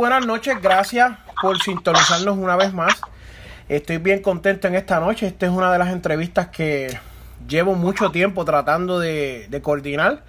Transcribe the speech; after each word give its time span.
Buenas 0.00 0.24
noches, 0.24 0.62
gracias 0.62 1.12
por 1.42 1.62
sintonizarnos 1.62 2.38
una 2.38 2.56
vez 2.56 2.72
más. 2.72 2.98
Estoy 3.68 3.98
bien 3.98 4.22
contento 4.22 4.66
en 4.66 4.74
esta 4.74 4.98
noche. 4.98 5.26
Esta 5.26 5.44
es 5.44 5.52
una 5.52 5.70
de 5.70 5.76
las 5.76 5.90
entrevistas 5.90 6.48
que 6.48 6.98
llevo 7.46 7.74
mucho 7.74 8.10
tiempo 8.10 8.46
tratando 8.46 8.98
de, 8.98 9.60
coordinar, 9.62 10.22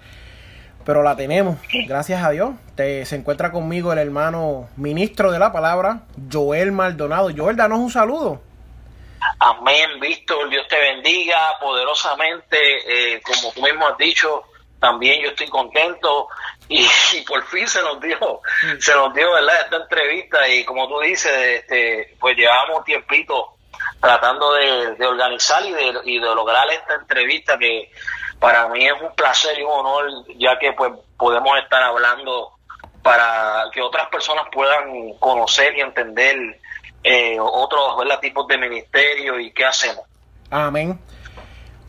pero 0.84 1.02
la 1.02 1.16
tenemos, 1.16 1.56
gracias 1.88 2.22
a 2.22 2.28
Dios. 2.28 2.50
Te, 2.74 3.06
se 3.06 3.16
encuentra 3.16 3.50
conmigo 3.50 3.94
el 3.94 3.98
hermano 3.98 4.68
ministro 4.76 5.32
de 5.32 5.38
la 5.38 5.52
palabra, 5.52 6.02
Joel 6.30 6.70
Maldonado. 6.70 7.30
Joel, 7.34 7.56
danos 7.56 7.78
un 7.78 7.90
saludo. 7.90 8.42
Amén, 9.38 9.98
Víctor, 10.02 10.50
Dios 10.50 10.68
te 10.68 10.78
bendiga 10.78 11.38
poderosamente, 11.62 12.58
eh, 12.58 13.22
como 13.22 13.50
tú 13.54 13.62
mismo 13.62 13.88
has 13.88 13.96
dicho, 13.96 14.42
también 14.78 15.22
yo 15.22 15.30
estoy 15.30 15.48
contento 15.48 16.28
y, 16.68 16.86
por 17.26 17.44
fin 17.46 17.66
se 17.66 17.82
nos 17.82 18.00
dio, 18.00 18.40
se 18.78 18.94
nos 18.94 19.12
dio, 19.14 19.32
¿verdad? 19.32 19.62
Esta 19.64 19.76
entrevista 19.76 20.48
y 20.48 20.64
como 20.64 20.88
tú 20.88 21.00
dices, 21.00 21.32
este, 21.32 22.16
pues 22.18 22.36
llevamos 22.36 22.84
tiempito 22.84 23.54
tratando 24.00 24.52
de, 24.54 25.06
organizar 25.06 25.64
y 25.64 25.72
de, 25.72 26.00
y 26.04 26.18
de 26.18 26.34
lograr 26.34 26.68
esta 26.70 26.94
entrevista 26.94 27.58
que 27.58 27.90
para 28.38 28.68
mí 28.68 28.86
es 28.86 28.94
un 29.00 29.14
placer 29.14 29.58
y 29.58 29.62
un 29.62 29.70
honor 29.70 30.10
ya 30.36 30.58
que 30.58 30.72
pues 30.72 30.92
podemos 31.16 31.56
estar 31.58 31.82
hablando 31.82 32.50
para 33.02 33.66
que 33.72 33.80
otras 33.80 34.08
personas 34.08 34.46
puedan 34.52 35.14
conocer 35.18 35.76
y 35.76 35.80
entender 35.80 36.60
eh, 37.04 37.36
otros 37.40 37.96
tipos 38.20 38.46
de 38.46 38.58
ministerio 38.58 39.38
y 39.38 39.52
qué 39.52 39.64
hacemos. 39.64 40.04
Amén. 40.50 40.98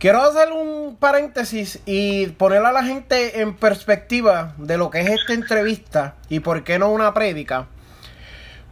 Quiero 0.04 0.22
hacer 0.22 0.52
un 0.52 0.98
paréntesis 0.98 1.80
y 1.86 2.26
poner 2.26 2.66
a 2.66 2.74
la 2.74 2.84
gente 2.84 3.40
en 3.40 3.56
perspectiva 3.56 4.54
de 4.58 4.78
lo 4.78 4.90
que 4.90 5.00
es 5.00 5.10
esta 5.10 5.32
entrevista 5.32 6.16
y 6.28 6.42
por 6.42 6.66
qué 6.66 6.78
no 6.78 6.90
una 6.90 7.14
prédica. 7.14 7.68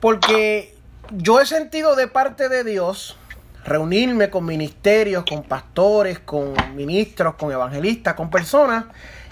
Porque 0.01 0.75
yo 1.11 1.39
he 1.39 1.45
sentido 1.45 1.95
de 1.95 2.09
parte 2.09 2.49
de 2.49 2.65
Dios 2.65 3.15
reunirme 3.63 4.29
con 4.29 4.43
ministerios, 4.43 5.23
con 5.23 5.43
pastores, 5.43 6.19
con 6.19 6.53
ministros, 6.75 7.35
con 7.35 7.49
evangelistas, 7.49 8.15
con 8.15 8.29
personas 8.29 8.83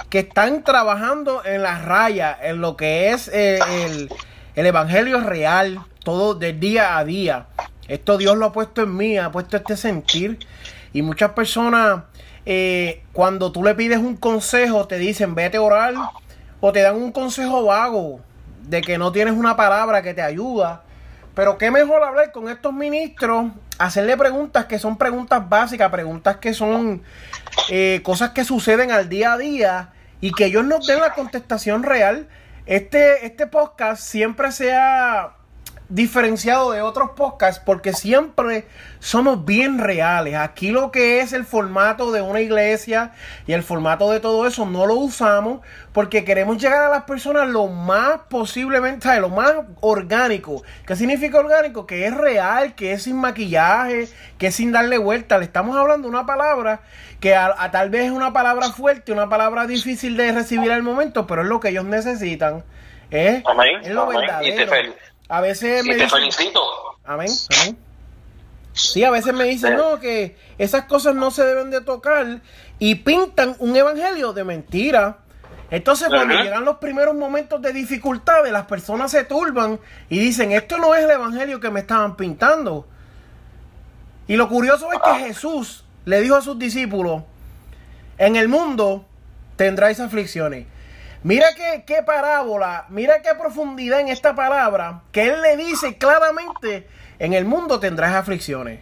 que 0.09 0.19
están 0.19 0.63
trabajando 0.63 1.43
en 1.43 1.63
la 1.63 1.79
raya, 1.79 2.37
en 2.41 2.61
lo 2.61 2.77
que 2.77 3.11
es 3.11 3.27
eh, 3.27 3.59
el, 3.83 4.09
el 4.55 4.65
evangelio 4.65 5.19
real, 5.19 5.83
todo 6.05 6.33
del 6.33 6.61
día 6.61 6.97
a 6.97 7.03
día. 7.03 7.47
Esto 7.89 8.17
Dios 8.17 8.37
lo 8.37 8.45
ha 8.45 8.53
puesto 8.53 8.83
en 8.83 8.95
mí, 8.95 9.17
ha 9.17 9.33
puesto 9.33 9.57
este 9.57 9.75
sentir. 9.75 10.39
Y 10.93 11.01
muchas 11.01 11.31
personas, 11.31 12.03
eh, 12.45 13.03
cuando 13.13 13.51
tú 13.51 13.63
le 13.63 13.75
pides 13.75 13.99
un 13.99 14.17
consejo, 14.17 14.87
te 14.87 14.97
dicen 14.97 15.35
vete 15.35 15.57
a 15.57 15.61
orar 15.61 15.93
o 16.59 16.71
te 16.71 16.81
dan 16.81 16.95
un 16.95 17.11
consejo 17.11 17.65
vago 17.65 18.21
de 18.63 18.81
que 18.81 18.97
no 18.97 19.11
tienes 19.11 19.33
una 19.33 19.55
palabra 19.55 20.01
que 20.01 20.13
te 20.13 20.21
ayuda. 20.21 20.83
Pero 21.35 21.57
qué 21.57 21.71
mejor 21.71 22.03
hablar 22.03 22.31
con 22.31 22.49
estos 22.49 22.73
ministros, 22.73 23.51
hacerle 23.77 24.17
preguntas 24.17 24.65
que 24.65 24.79
son 24.79 24.97
preguntas 24.97 25.47
básicas, 25.47 25.89
preguntas 25.89 26.37
que 26.37 26.53
son 26.53 27.01
eh, 27.69 28.01
cosas 28.03 28.31
que 28.31 28.43
suceden 28.43 28.91
al 28.91 29.09
día 29.09 29.33
a 29.33 29.37
día 29.37 29.93
y 30.21 30.31
que 30.31 30.45
ellos 30.45 30.65
nos 30.65 30.85
den 30.85 30.99
la 30.99 31.13
contestación 31.13 31.83
real. 31.83 32.27
Este, 32.65 33.25
este 33.25 33.47
podcast 33.47 34.03
siempre 34.03 34.51
se 34.51 34.75
ha 34.75 35.38
diferenciado 35.89 36.71
de 36.71 36.83
otros 36.83 37.11
podcasts 37.11 37.61
porque 37.65 37.93
siempre 37.93 38.67
somos 38.99 39.43
bien 39.43 39.79
reales. 39.79 40.35
Aquí 40.35 40.69
lo 40.69 40.91
que 40.91 41.19
es 41.19 41.33
el 41.33 41.45
formato 41.45 42.11
de 42.11 42.21
una 42.21 42.41
iglesia 42.41 43.11
y 43.47 43.53
el 43.53 43.63
formato 43.63 44.11
de 44.11 44.19
todo 44.19 44.45
eso 44.45 44.67
no 44.67 44.85
lo 44.85 44.93
usamos 44.95 45.61
porque 45.91 46.23
queremos 46.23 46.61
llegar 46.61 46.83
a 46.83 46.89
las 46.89 47.03
personas 47.03 47.49
lo 47.49 47.67
más 47.67 48.19
posiblemente, 48.29 49.19
lo 49.19 49.29
más 49.29 49.51
orgánico. 49.81 50.61
¿Qué 50.85 50.95
significa 50.95 51.39
orgánico? 51.39 51.87
Que 51.87 52.05
es 52.05 52.15
real, 52.15 52.75
que 52.75 52.93
es 52.93 53.03
sin 53.03 53.17
maquillaje, 53.17 54.07
que 54.37 54.47
es 54.47 54.55
sin 54.55 54.71
darle 54.71 54.99
vuelta. 54.99 55.39
Le 55.39 55.45
estamos 55.45 55.75
hablando 55.75 56.07
una 56.07 56.27
palabra 56.27 56.81
que 57.19 57.35
a, 57.35 57.71
tal 57.71 57.89
vez 57.89 58.05
es 58.05 58.11
una 58.11 58.31
palabra 58.31 58.69
fuerte, 58.69 59.11
una 59.11 59.27
palabra 59.27 59.65
difícil 59.65 60.15
de 60.15 60.31
recibir 60.31 60.71
al 60.71 60.83
momento, 60.83 61.25
pero 61.25 61.41
es 61.41 61.47
lo 61.47 61.59
que 61.59 61.69
ellos 61.69 61.85
necesitan. 61.85 62.63
¿eh? 63.09 63.41
Es 63.81 63.89
lo 63.89 64.05
verdadero. 64.07 64.93
A 65.29 65.41
veces 65.41 65.85
me 65.85 65.95
te 65.95 66.09
felicito. 66.09 66.59
Amén, 67.05 67.29
amén. 67.61 67.77
Sí, 68.73 69.03
a 69.03 69.11
veces 69.11 69.33
me 69.33 69.43
dicen, 69.45 69.75
no, 69.75 69.99
que 69.99 70.37
esas 70.57 70.85
cosas 70.85 71.15
no 71.15 71.31
se 71.31 71.43
deben 71.43 71.69
de 71.69 71.81
tocar 71.81 72.41
y 72.79 72.95
pintan 72.95 73.55
un 73.59 73.75
evangelio 73.75 74.33
de 74.33 74.43
mentira. 74.43 75.19
Entonces, 75.71 76.07
cuando 76.07 76.33
llegan 76.33 76.65
los 76.65 76.77
primeros 76.77 77.15
momentos 77.15 77.61
de 77.61 77.73
dificultades, 77.73 78.51
las 78.51 78.65
personas 78.65 79.11
se 79.11 79.23
turban 79.23 79.79
y 80.09 80.17
dicen, 80.17 80.51
esto 80.51 80.77
no 80.77 80.95
es 80.95 81.03
el 81.03 81.11
evangelio 81.11 81.59
que 81.59 81.69
me 81.69 81.81
estaban 81.81 82.15
pintando. 82.15 82.87
Y 84.27 84.35
lo 84.35 84.47
curioso 84.47 84.91
es 84.91 84.99
que 84.99 85.09
ah. 85.09 85.19
Jesús 85.19 85.83
le 86.05 86.21
dijo 86.21 86.35
a 86.35 86.41
sus 86.41 86.57
discípulos, 86.57 87.23
en 88.17 88.35
el 88.35 88.47
mundo 88.47 89.05
tendráis 89.57 89.99
aflicciones. 89.99 90.65
Mira 91.21 91.47
qué, 91.53 91.83
qué 91.85 92.01
parábola, 92.01 92.85
mira 92.89 93.21
qué 93.21 93.35
profundidad 93.35 93.99
en 93.99 94.07
esta 94.07 94.35
palabra, 94.35 95.01
que 95.11 95.23
él 95.27 95.41
le 95.41 95.57
dice 95.57 95.97
claramente, 95.97 96.87
en 97.19 97.33
el 97.33 97.43
mundo 97.43 97.79
tendrás 97.79 98.15
aflicciones. 98.15 98.79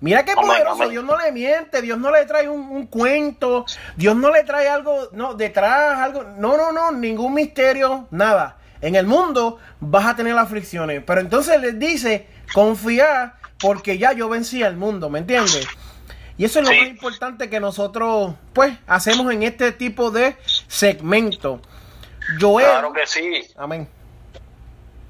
Mira 0.00 0.24
qué 0.24 0.34
poderoso, 0.34 0.88
Dios 0.88 1.04
no 1.04 1.18
le 1.18 1.32
miente, 1.32 1.82
Dios 1.82 1.98
no 1.98 2.10
le 2.10 2.24
trae 2.24 2.48
un, 2.48 2.86
cuento, 2.86 3.66
Dios 3.96 4.16
no 4.16 4.30
le 4.30 4.44
trae 4.44 4.68
algo, 4.68 5.08
no, 5.12 5.34
detrás, 5.34 5.98
algo, 5.98 6.22
no, 6.22 6.56
no, 6.56 6.72
no, 6.72 6.92
ningún 6.92 7.34
misterio, 7.34 8.06
nada. 8.10 8.58
En 8.80 8.94
el 8.94 9.06
mundo 9.06 9.58
vas 9.80 10.06
a 10.06 10.16
tener 10.16 10.36
aflicciones, 10.38 11.02
pero 11.06 11.20
entonces 11.20 11.60
les 11.60 11.78
dice, 11.78 12.28
confía 12.54 13.34
porque 13.58 13.98
ya 13.98 14.12
yo 14.12 14.28
vencí 14.28 14.62
al 14.62 14.76
mundo, 14.76 15.10
¿me 15.10 15.18
entiendes? 15.18 15.66
Y 16.38 16.44
eso 16.44 16.60
es 16.60 16.68
lo 16.68 16.74
más 16.74 16.86
importante 16.88 17.48
que 17.48 17.60
nosotros, 17.60 18.34
pues, 18.52 18.76
hacemos 18.86 19.32
en 19.32 19.42
este 19.42 19.72
tipo 19.72 20.10
de 20.10 20.36
segmento. 20.68 21.60
Joel. 22.40 22.66
Claro 22.66 22.92
que 22.92 23.06
sí. 23.06 23.48
Amén. 23.56 23.88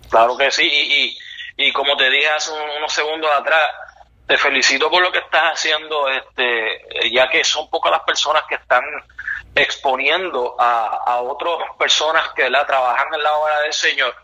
Claro 0.09 0.37
que 0.37 0.51
sí. 0.53 0.63
Y, 0.63 1.19
y, 1.57 1.73
como 1.73 1.97
te 1.97 2.09
dije 2.11 2.29
hace 2.29 2.53
unos 2.79 2.93
segundos 2.93 3.29
atrás, 3.33 3.71
te 4.27 4.37
felicito 4.37 4.89
por 4.89 5.03
lo 5.03 5.11
que 5.11 5.19
estás 5.19 5.55
haciendo, 5.55 6.09
este, 6.09 7.11
ya 7.13 7.29
que 7.29 7.43
son 7.43 7.69
pocas 7.71 7.91
las 7.91 8.03
personas 8.03 8.45
que 8.49 8.57
están 8.57 8.85
exponiendo 9.55 10.55
a, 10.59 11.03
a 11.07 11.21
otras 11.23 11.75
personas 11.79 12.29
que 12.37 12.49
la 12.51 12.65
trabajan 12.67 13.13
en 13.15 13.23
la 13.23 13.35
obra 13.35 13.61
del 13.61 13.73
Señor. 13.73 14.15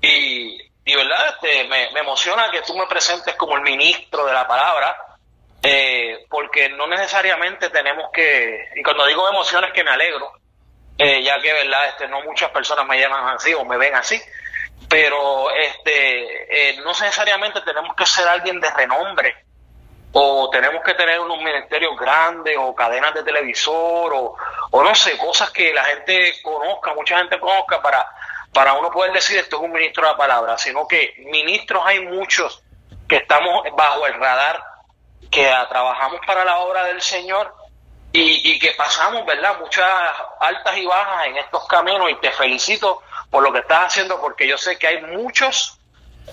Y, 0.00 0.58
y 0.84 0.94
verdad, 0.94 1.34
este, 1.34 1.64
me, 1.68 1.90
me 1.92 2.00
emociona 2.00 2.50
que 2.50 2.62
tú 2.62 2.74
me 2.76 2.86
presentes 2.86 3.34
como 3.34 3.56
el 3.56 3.62
ministro 3.62 4.24
de 4.24 4.32
la 4.32 4.46
palabra 4.48 5.09
eh, 5.62 6.26
porque 6.30 6.70
no 6.70 6.86
necesariamente 6.86 7.68
tenemos 7.70 8.10
que, 8.12 8.68
y 8.76 8.82
cuando 8.82 9.06
digo 9.06 9.28
emociones 9.28 9.72
que 9.72 9.84
me 9.84 9.90
alegro, 9.90 10.32
eh, 10.96 11.22
ya 11.22 11.40
que 11.40 11.52
verdad, 11.52 11.88
este, 11.88 12.08
no 12.08 12.22
muchas 12.22 12.50
personas 12.50 12.86
me 12.86 12.98
llaman 12.98 13.34
así 13.36 13.52
o 13.54 13.64
me 13.64 13.76
ven 13.76 13.94
así, 13.94 14.20
pero 14.88 15.50
este, 15.50 16.70
eh, 16.70 16.76
no 16.78 16.90
necesariamente 16.90 17.60
tenemos 17.60 17.94
que 17.94 18.06
ser 18.06 18.26
alguien 18.26 18.60
de 18.60 18.70
renombre 18.70 19.36
o 20.12 20.50
tenemos 20.50 20.82
que 20.82 20.94
tener 20.94 21.20
unos 21.20 21.38
ministerios 21.38 21.96
grandes 21.96 22.56
o 22.58 22.74
cadenas 22.74 23.14
de 23.14 23.22
televisor 23.22 24.12
o, 24.14 24.34
o 24.70 24.82
no 24.82 24.94
sé, 24.94 25.16
cosas 25.18 25.50
que 25.50 25.72
la 25.72 25.84
gente 25.84 26.34
conozca, 26.42 26.94
mucha 26.94 27.18
gente 27.18 27.38
conozca 27.38 27.80
para, 27.80 28.04
para 28.52 28.72
uno 28.72 28.90
poder 28.90 29.12
decir 29.12 29.38
esto 29.38 29.56
es 29.56 29.62
un 29.62 29.72
ministro 29.72 30.04
de 30.04 30.12
la 30.12 30.16
palabra, 30.16 30.58
sino 30.58 30.88
que 30.88 31.14
ministros 31.30 31.82
hay 31.86 32.00
muchos 32.00 32.62
que 33.08 33.16
estamos 33.16 33.64
bajo 33.76 34.06
el 34.06 34.14
radar 34.14 34.69
que 35.30 35.48
trabajamos 35.68 36.20
para 36.26 36.44
la 36.44 36.58
obra 36.58 36.84
del 36.84 37.00
Señor 37.00 37.54
y, 38.12 38.58
que 38.58 38.72
pasamos, 38.76 39.24
¿verdad? 39.24 39.58
Muchas 39.60 39.86
altas 40.40 40.76
y 40.76 40.84
bajas 40.84 41.26
en 41.26 41.36
estos 41.36 41.66
caminos 41.68 42.10
y 42.10 42.16
te 42.16 42.32
felicito 42.32 43.02
por 43.30 43.42
lo 43.42 43.52
que 43.52 43.60
estás 43.60 43.86
haciendo 43.86 44.20
porque 44.20 44.48
yo 44.48 44.58
sé 44.58 44.76
que 44.76 44.88
hay 44.88 45.02
muchos 45.02 45.78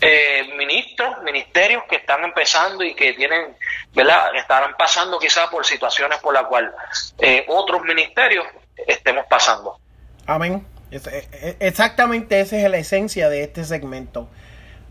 eh, 0.01 0.51
ministros, 0.57 1.21
ministerios 1.23 1.83
que 1.87 1.97
están 1.97 2.23
empezando 2.23 2.83
y 2.83 2.95
que 2.95 3.13
tienen, 3.13 3.55
¿verdad? 3.93 4.35
Estarán 4.35 4.75
pasando 4.75 5.19
quizás 5.19 5.47
por 5.49 5.65
situaciones 5.65 6.17
por 6.19 6.33
las 6.33 6.45
cuales 6.45 6.71
eh, 7.19 7.45
otros 7.47 7.83
ministerios 7.83 8.45
estemos 8.87 9.25
pasando. 9.29 9.79
Amén. 10.25 10.65
Exactamente 11.59 12.39
esa 12.39 12.57
es 12.57 12.69
la 12.69 12.77
esencia 12.77 13.29
de 13.29 13.43
este 13.43 13.65
segmento. 13.65 14.29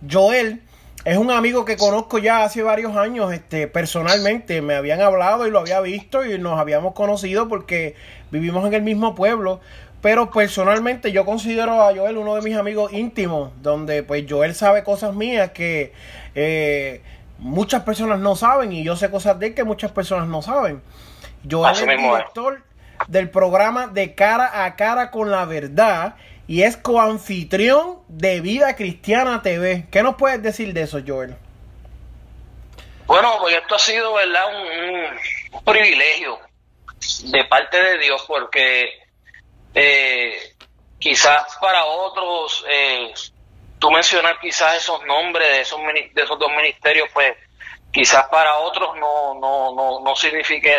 Joel 0.08 0.62
es 1.06 1.16
un 1.18 1.30
amigo 1.30 1.64
que 1.64 1.76
conozco 1.76 2.18
ya 2.18 2.42
hace 2.42 2.64
varios 2.64 2.96
años, 2.96 3.32
este, 3.32 3.68
personalmente. 3.68 4.60
Me 4.60 4.74
habían 4.74 5.00
hablado 5.00 5.46
y 5.46 5.52
lo 5.52 5.60
había 5.60 5.80
visto 5.80 6.24
y 6.26 6.36
nos 6.36 6.58
habíamos 6.58 6.94
conocido 6.94 7.46
porque 7.46 7.94
vivimos 8.32 8.66
en 8.66 8.74
el 8.74 8.82
mismo 8.82 9.14
pueblo. 9.14 9.60
Pero 10.02 10.32
personalmente 10.32 11.12
yo 11.12 11.24
considero 11.24 11.80
a 11.80 11.94
Joel 11.94 12.16
uno 12.16 12.34
de 12.34 12.42
mis 12.42 12.56
amigos 12.56 12.92
íntimos, 12.92 13.52
donde 13.62 14.02
pues 14.02 14.26
Joel 14.28 14.56
sabe 14.56 14.82
cosas 14.82 15.14
mías 15.14 15.52
que 15.52 15.92
eh, 16.34 17.02
muchas 17.38 17.84
personas 17.84 18.18
no 18.18 18.34
saben 18.34 18.72
y 18.72 18.82
yo 18.82 18.96
sé 18.96 19.08
cosas 19.08 19.38
de 19.38 19.46
él 19.46 19.54
que 19.54 19.62
muchas 19.62 19.92
personas 19.92 20.26
no 20.26 20.42
saben. 20.42 20.82
Joel 21.48 21.72
es 21.72 21.86
director 21.86 22.62
del 23.06 23.30
programa 23.30 23.86
De 23.86 24.16
Cara 24.16 24.64
a 24.64 24.74
Cara 24.74 25.12
con 25.12 25.30
la 25.30 25.44
Verdad 25.44 26.16
y 26.48 26.62
es 26.62 26.76
coanfitrión 26.76 28.00
de 28.08 28.40
Vida 28.40 28.76
Cristiana 28.76 29.42
TV. 29.42 29.86
¿Qué 29.90 30.02
nos 30.02 30.16
puedes 30.16 30.42
decir 30.42 30.72
de 30.72 30.82
eso, 30.82 31.00
Joel? 31.04 31.36
Bueno, 33.06 33.36
pues 33.40 33.54
esto 33.54 33.74
ha 33.74 33.78
sido, 33.78 34.14
¿verdad? 34.14 34.44
Un, 34.48 35.64
privilegio 35.64 36.38
de 37.24 37.44
parte 37.44 37.82
de 37.82 37.98
Dios 37.98 38.24
porque 38.28 38.88
eh, 39.74 40.54
quizás 40.98 41.56
para 41.60 41.84
otros, 41.84 42.64
eh, 42.68 43.12
tú 43.78 43.90
mencionar 43.90 44.38
quizás 44.38 44.76
esos 44.76 45.04
nombres 45.06 45.48
de 45.48 45.60
esos, 45.62 45.80
de 46.14 46.22
esos 46.22 46.38
dos 46.38 46.50
ministerios, 46.50 47.08
pues 47.12 47.34
quizás 47.90 48.28
para 48.28 48.58
otros 48.58 48.96
no, 48.96 49.34
no, 49.40 49.74
no, 49.74 50.00
no 50.00 50.14
signifique 50.14 50.72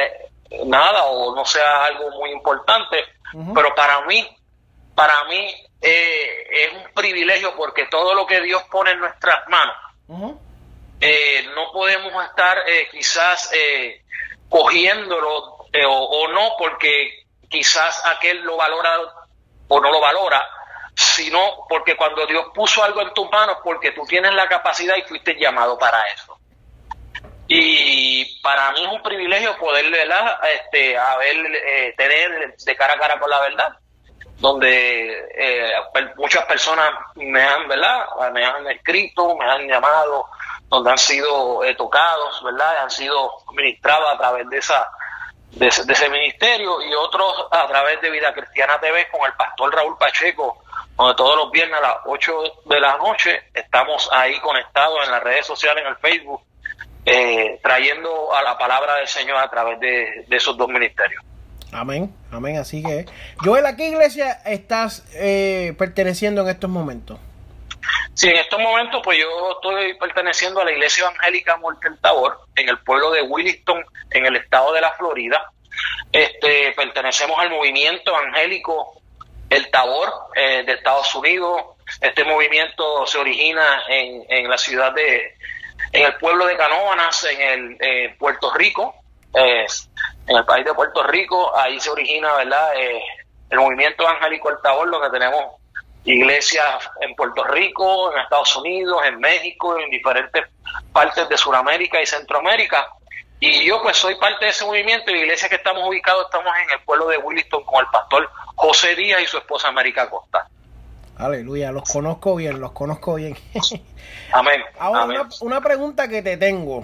nada 0.65 1.05
o 1.05 1.35
no 1.35 1.43
sea 1.43 1.85
algo 1.85 2.11
muy 2.11 2.31
importante, 2.31 2.97
pero 3.53 3.73
para 3.75 4.01
mí 4.01 4.36
para 4.97 5.25
mí 5.25 5.53
eh, 5.79 6.47
es 6.49 6.73
un 6.73 6.91
privilegio 6.91 7.55
porque 7.55 7.85
todo 7.85 8.15
lo 8.15 8.25
que 8.25 8.41
Dios 8.41 8.63
pone 8.63 8.93
en 8.93 8.99
nuestras 8.99 9.47
manos, 9.47 9.75
eh, 10.99 11.45
no 11.53 11.71
podemos 11.71 12.25
estar 12.25 12.57
eh, 12.67 12.87
quizás 12.91 13.51
cogiéndolo 14.49 15.67
o, 15.87 16.27
no 16.29 16.55
porque 16.57 17.25
quizás 17.47 18.03
aquel 18.07 18.41
lo 18.41 18.57
valora 18.57 18.97
o 19.67 19.79
no 19.79 19.91
lo 19.91 20.01
valora, 20.01 20.43
sino 20.95 21.67
porque 21.69 21.95
cuando 21.95 22.25
Dios 22.25 22.47
puso 22.55 22.83
algo 22.83 23.01
en 23.01 23.13
tus 23.13 23.29
manos, 23.29 23.57
porque 23.63 23.91
tú 23.91 24.03
tienes 24.07 24.33
la 24.33 24.47
capacidad 24.47 24.95
y 24.95 25.03
fuiste 25.03 25.35
llamado 25.39 25.77
para 25.77 26.01
eso. 26.07 26.39
Y 27.47 28.41
para 28.41 28.71
mí 28.71 28.83
es 28.83 28.91
un 28.91 29.03
privilegio 29.03 29.55
poder 29.59 29.85
Este, 30.55 30.97
haber, 30.97 31.93
tener 31.95 32.57
de 32.57 32.75
cara 32.75 32.93
a 32.93 32.97
cara 32.99 33.19
con 33.19 33.29
la 33.29 33.41
verdad 33.41 33.77
donde 34.39 35.29
eh, 35.35 35.71
muchas 36.15 36.45
personas 36.45 36.89
me 37.15 37.41
han, 37.41 37.67
¿verdad? 37.67 38.05
Me 38.31 38.45
han 38.45 38.67
escrito, 38.67 39.35
me 39.35 39.45
han 39.45 39.67
llamado, 39.67 40.25
donde 40.69 40.91
han 40.91 40.97
sido 40.97 41.63
eh, 41.63 41.75
tocados, 41.75 42.43
¿verdad? 42.43 42.83
Han 42.83 42.91
sido 42.91 43.31
ministrados 43.53 44.13
a 44.13 44.17
través 44.17 44.49
de 44.49 44.57
esa 44.57 44.87
de 45.49 45.67
ese, 45.67 46.09
ministerio 46.09 46.81
y 46.83 46.93
otros 46.93 47.47
a 47.49 47.67
través 47.67 47.99
de 48.01 48.11
Vida 48.11 48.31
Cristiana 48.33 48.79
TV 48.79 49.07
con 49.09 49.25
el 49.25 49.33
pastor 49.33 49.73
Raúl 49.73 49.97
Pacheco, 49.97 50.61
donde 50.95 51.15
todos 51.15 51.35
los 51.37 51.51
viernes 51.51 51.79
a 51.79 51.81
las 51.81 51.97
8 52.05 52.43
de 52.65 52.79
la 52.79 52.97
noche 52.97 53.43
estamos 53.53 54.07
ahí 54.11 54.39
conectados 54.41 55.05
en 55.05 55.11
las 55.11 55.23
redes 55.23 55.47
sociales, 55.47 55.83
en 55.83 55.89
el 55.89 55.97
Facebook, 55.97 56.43
eh, 57.05 57.59
trayendo 57.63 58.35
a 58.35 58.43
la 58.43 58.57
palabra 58.57 58.95
del 58.95 59.07
Señor 59.07 59.37
a 59.37 59.49
través 59.49 59.79
de 59.79 60.27
esos 60.29 60.55
dos 60.55 60.67
ministerios. 60.67 61.23
Amén, 61.71 62.13
amén, 62.31 62.57
así 62.57 62.81
que... 62.81 63.05
Joel, 63.37 63.65
¿a 63.65 63.75
qué 63.75 63.89
iglesia 63.89 64.31
estás 64.45 65.05
eh, 65.15 65.75
perteneciendo 65.77 66.41
en 66.41 66.49
estos 66.49 66.69
momentos? 66.69 67.19
Sí, 68.13 68.29
en 68.29 68.37
estos 68.37 68.59
momentos 68.59 69.01
pues 69.03 69.19
yo 69.19 69.51
estoy 69.51 69.93
perteneciendo 69.95 70.61
a 70.61 70.65
la 70.65 70.71
Iglesia 70.71 71.03
Evangélica 71.03 71.57
Mortel 71.57 71.97
Tabor, 72.01 72.39
en 72.55 72.69
el 72.69 72.79
pueblo 72.79 73.11
de 73.11 73.21
Williston, 73.21 73.83
en 74.11 74.25
el 74.25 74.35
estado 74.37 74.73
de 74.73 74.81
la 74.81 74.91
Florida. 74.93 75.51
Este, 76.11 76.73
pertenecemos 76.75 77.37
al 77.37 77.49
movimiento 77.49 78.11
evangélico 78.11 79.01
El 79.49 79.69
Tabor 79.69 80.11
eh, 80.35 80.63
de 80.65 80.73
Estados 80.73 81.13
Unidos. 81.15 81.61
Este 82.01 82.23
movimiento 82.23 83.05
se 83.05 83.17
origina 83.17 83.83
en, 83.87 84.25
en 84.29 84.49
la 84.49 84.57
ciudad 84.57 84.93
de, 84.93 85.35
en 85.91 86.05
el 86.05 86.15
pueblo 86.15 86.47
de 86.47 86.57
Canóvanas, 86.57 87.23
en 87.25 87.41
el 87.41 87.77
eh, 87.79 88.15
Puerto 88.17 88.53
Rico. 88.53 88.95
Eh, 89.37 89.65
en 90.27 90.35
el 90.35 90.45
país 90.45 90.65
de 90.65 90.73
Puerto 90.73 91.03
Rico, 91.03 91.55
ahí 91.55 91.79
se 91.79 91.89
origina, 91.89 92.33
¿verdad? 92.35 92.75
Eh, 92.75 93.01
el 93.49 93.59
movimiento 93.59 94.03
evangélico 94.03 94.49
El 94.49 94.57
Tabor, 94.63 94.89
donde 94.89 95.09
tenemos 95.11 95.55
iglesias 96.03 96.89
en 97.01 97.15
Puerto 97.15 97.43
Rico, 97.43 98.11
en 98.11 98.19
Estados 98.19 98.55
Unidos, 98.55 99.01
en 99.05 99.19
México, 99.19 99.77
en 99.77 99.89
diferentes 99.89 100.43
partes 100.91 101.29
de 101.29 101.37
Sudamérica 101.37 102.01
y 102.01 102.05
Centroamérica. 102.05 102.87
Y 103.39 103.65
yo 103.65 103.81
pues 103.83 103.97
soy 103.97 104.15
parte 104.15 104.45
de 104.45 104.51
ese 104.51 104.65
movimiento 104.65 105.11
y 105.11 105.15
la 105.15 105.19
iglesia 105.19 105.47
que 105.47 105.55
estamos 105.55 105.87
ubicados 105.87 106.25
estamos 106.25 106.51
en 106.63 106.79
el 106.79 106.83
pueblo 106.83 107.07
de 107.07 107.17
Williston 107.17 107.63
con 107.65 107.81
el 107.81 107.91
pastor 107.91 108.27
José 108.55 108.95
Díaz 108.95 109.21
y 109.21 109.27
su 109.27 109.37
esposa 109.37 109.67
América 109.67 110.09
Costa. 110.09 110.47
Aleluya, 111.17 111.71
los 111.71 111.87
conozco 111.89 112.35
bien, 112.35 112.59
los 112.59 112.71
conozco 112.71 113.15
bien. 113.15 113.37
Amén. 114.31 114.61
Ahora 114.79 115.05
Una, 115.05 115.29
una, 115.41 115.61
pregunta 115.61 116.07
que 116.07 116.21
te 116.21 116.37
tengo. 116.37 116.83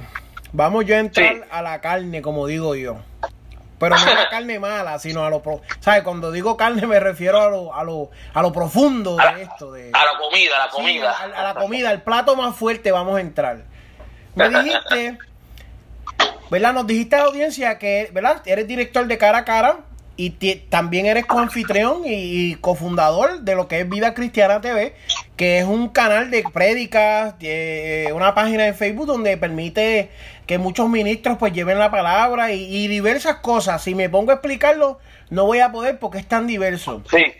Vamos 0.54 0.86
yo 0.86 0.96
a 0.96 1.00
entrar 1.00 1.48
a 1.50 1.64
la 1.64 1.82
carne, 1.82 2.22
como 2.22 2.46
digo 2.46 2.76
yo. 2.76 2.98
Pero 3.80 3.98
no 3.98 4.04
a 4.04 4.14
la 4.14 4.30
carne 4.30 4.60
mala, 4.60 5.00
sino 5.00 5.26
a 5.26 5.30
lo... 5.32 5.42
Pro... 5.42 5.62
¿Sabes? 5.80 6.04
Cuando 6.04 6.32
digo 6.32 6.56
carne 6.56 6.86
me 6.86 7.00
refiero 7.00 7.42
a 7.42 7.50
lo, 7.50 7.74
a 7.74 7.84
lo, 7.84 8.12
a 8.36 8.42
lo 8.44 8.54
profundo 8.54 9.18
de 9.18 9.42
esto. 9.42 9.72
De... 9.72 9.90
A 9.92 10.06
la 10.06 10.20
comida, 10.20 10.56
a 10.56 10.66
la 10.66 10.72
comida. 10.72 11.12
a, 11.12 11.44
la 11.44 11.56
comida, 11.56 11.92
el 11.92 12.04
plato 12.04 12.36
más 12.36 12.56
fuerte 12.56 12.92
vamos 12.92 13.18
a 13.18 13.22
entrar. 13.22 13.64
Me 14.36 14.48
dijiste, 14.48 15.18
¿verdad? 16.52 16.74
Nos 16.74 16.86
dijiste 16.86 17.16
a 17.16 17.20
la 17.20 17.26
audiencia 17.26 17.80
que, 17.80 18.12
¿verdad? 18.14 18.44
Eres 18.46 18.68
director 18.68 19.08
de 19.08 19.18
cara 19.18 19.40
a 19.40 19.46
cara 19.46 19.80
y 20.16 20.30
también 20.70 21.08
eres 21.08 21.26
coanfitrión 21.26 22.04
y, 22.06 22.56
cofundador 22.56 23.42
de 23.42 23.56
lo 23.56 23.68
que 23.68 23.80
es 23.80 23.90
Vida 23.90 24.14
Cristiana 24.14 24.62
TV, 24.62 24.94
que 25.36 25.58
es 25.58 25.66
un 25.66 25.90
canal 25.90 26.30
de 26.30 26.44
prédicas, 26.54 27.38
de, 27.40 28.12
una 28.14 28.36
página 28.36 28.66
de 28.66 28.74
Facebook 28.74 29.08
donde 29.08 29.38
permite 29.38 30.12
que 30.46 30.58
muchos 30.58 30.90
ministros 30.90 31.38
pues 31.38 31.54
lleven 31.54 31.80
la 31.80 31.92
palabra 31.92 32.52
y, 32.52 32.88
diversas 32.88 33.38
cosas. 33.38 33.82
Si 33.84 33.96
me 33.96 34.10
pongo 34.10 34.32
a 34.32 34.36
explicarlo, 34.36 35.00
no 35.30 35.46
voy 35.46 35.60
a 35.60 35.72
poder 35.72 36.00
porque 36.00 36.18
es 36.18 36.28
tan 36.28 36.48
diverso. 36.48 37.02
Sí. 37.10 37.34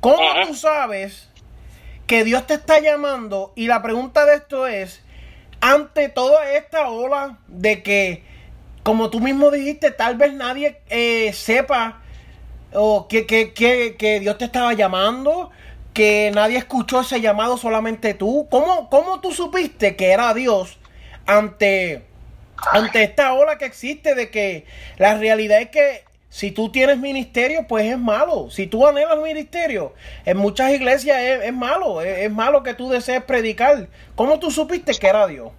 ¿Cómo 0.00 0.22
tú 0.46 0.54
sabes 0.54 1.28
que 2.06 2.24
Dios 2.24 2.46
te 2.46 2.54
está 2.54 2.80
llamando? 2.80 3.52
Y 3.56 3.66
la 3.66 3.82
pregunta 3.82 4.26
de 4.26 4.36
esto 4.36 4.66
es, 4.66 5.02
ante 5.60 6.08
toda 6.08 6.52
esta 6.52 6.88
ola 6.88 7.38
de 7.46 7.82
que, 7.82 8.24
como 8.82 9.10
tú 9.10 9.20
mismo 9.20 9.50
dijiste, 9.50 9.90
tal 9.90 10.16
vez 10.16 10.32
nadie 10.32 10.80
eh, 10.88 11.32
sepa 11.32 12.02
o 12.72 13.08
que, 13.08 13.26
que, 13.26 13.52
que, 13.52 13.96
que, 13.96 14.20
Dios 14.20 14.36
te 14.38 14.44
estaba 14.44 14.72
llamando, 14.74 15.50
que 15.94 16.30
nadie 16.34 16.58
escuchó 16.58 17.00
ese 17.00 17.20
llamado, 17.20 17.56
solamente 17.56 18.14
tú. 18.14 18.46
¿Cómo, 18.50 18.90
cómo 18.90 19.20
tú 19.20 19.32
supiste 19.32 19.96
que 19.96 20.10
era 20.10 20.34
Dios 20.34 20.78
ante 21.26 22.07
ante 22.72 23.02
esta 23.02 23.32
ola 23.34 23.58
que 23.58 23.64
existe 23.64 24.14
de 24.14 24.30
que 24.30 24.66
la 24.96 25.16
realidad 25.16 25.60
es 25.60 25.70
que 25.70 26.04
si 26.30 26.50
tú 26.50 26.70
tienes 26.70 26.98
ministerio, 26.98 27.66
pues 27.66 27.86
es 27.86 27.98
malo. 27.98 28.50
Si 28.50 28.66
tú 28.66 28.86
anhelas 28.86 29.16
ministerio, 29.18 29.94
en 30.26 30.36
muchas 30.36 30.70
iglesias 30.72 31.18
es, 31.18 31.52
malo. 31.52 32.02
Es, 32.02 32.30
malo 32.30 32.62
que 32.62 32.74
tú 32.74 32.90
desees 32.90 33.22
predicar. 33.24 33.88
¿Cómo 34.14 34.38
tú 34.38 34.50
supiste 34.50 34.92
que 34.94 35.06
era 35.06 35.26
Dios? 35.26 35.50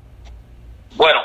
Bueno, 0.96 1.22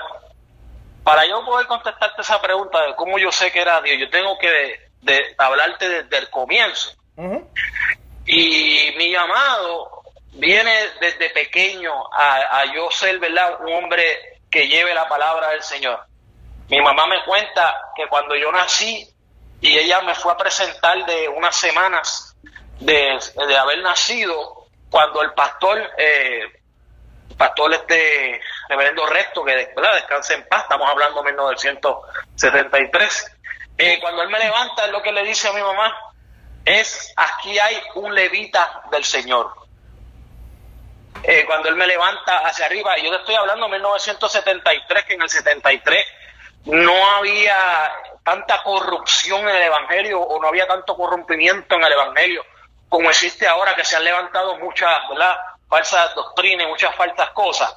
para 1.02 1.26
yo 1.26 1.44
poder 1.44 1.66
contestarte 1.66 2.22
esa 2.22 2.40
pregunta 2.40 2.80
de 2.86 2.94
cómo 2.96 3.18
yo 3.18 3.30
sé 3.30 3.52
que 3.52 3.60
era 3.60 3.82
Dios, 3.82 3.98
yo 4.00 4.08
tengo 4.08 4.38
que 4.38 4.80
de, 5.02 5.34
hablarte 5.36 5.88
desde 5.88 6.18
el 6.18 6.30
comienzo. 6.30 6.96
Y 8.26 8.94
mi 8.96 9.12
llamado 9.12 10.02
viene 10.32 10.72
desde 11.00 11.28
pequeño 11.30 11.92
a, 12.12 12.60
a 12.60 12.74
yo 12.74 12.90
ser, 12.90 13.18
¿verdad? 13.18 13.60
Un 13.60 13.72
hombre 13.74 14.33
que 14.54 14.68
lleve 14.68 14.94
la 14.94 15.08
palabra 15.08 15.48
del 15.48 15.64
Señor. 15.64 16.06
Mi 16.68 16.80
mamá 16.80 17.08
me 17.08 17.24
cuenta 17.24 17.74
que 17.96 18.06
cuando 18.06 18.36
yo 18.36 18.52
nací 18.52 19.04
y 19.60 19.76
ella 19.76 20.00
me 20.02 20.14
fue 20.14 20.32
a 20.32 20.36
presentar 20.36 21.04
de 21.04 21.28
unas 21.28 21.56
semanas 21.56 22.36
de, 22.78 23.18
haber 23.58 23.82
nacido, 23.82 24.68
cuando 24.88 25.22
el 25.22 25.32
pastor, 25.32 25.90
eh, 25.98 26.62
pastor 27.36 27.74
este 27.74 28.40
reverendo 28.68 29.04
Recto, 29.06 29.44
que 29.44 29.72
¿verdad? 29.74 29.94
descanse 29.94 30.34
en 30.34 30.46
paz, 30.46 30.62
estamos 30.62 30.88
hablando 30.88 31.20
de 31.20 31.32
1973, 31.32 33.36
eh, 33.76 33.98
cuando 34.00 34.22
él 34.22 34.28
me 34.28 34.38
levanta, 34.38 34.86
lo 34.86 35.02
que 35.02 35.10
le 35.10 35.24
dice 35.24 35.48
a 35.48 35.52
mi 35.52 35.62
mamá 35.62 35.92
es, 36.64 37.12
aquí 37.16 37.58
hay 37.58 37.76
un 37.96 38.14
levita 38.14 38.84
del 38.92 39.04
Señor. 39.04 39.63
Eh, 41.22 41.44
cuando 41.46 41.68
él 41.68 41.76
me 41.76 41.86
levanta 41.86 42.38
hacia 42.38 42.66
arriba, 42.66 42.96
yo 42.98 43.10
te 43.10 43.16
estoy 43.16 43.34
hablando 43.34 43.66
de 43.66 43.72
1973, 43.72 45.04
que 45.04 45.14
en 45.14 45.22
el 45.22 45.28
73 45.28 46.04
no 46.66 47.10
había 47.16 47.56
tanta 48.22 48.62
corrupción 48.62 49.48
en 49.48 49.56
el 49.56 49.62
Evangelio 49.62 50.20
o 50.20 50.40
no 50.40 50.48
había 50.48 50.66
tanto 50.66 50.96
corrompimiento 50.96 51.76
en 51.76 51.84
el 51.84 51.92
Evangelio 51.92 52.44
como 52.94 53.10
existe 53.10 53.44
ahora, 53.48 53.74
que 53.74 53.84
se 53.84 53.96
han 53.96 54.04
levantado 54.04 54.56
muchas 54.58 55.08
¿verdad? 55.08 55.36
falsas 55.68 56.14
doctrinas, 56.14 56.68
muchas 56.68 56.94
falsas 56.94 57.30
cosas. 57.30 57.74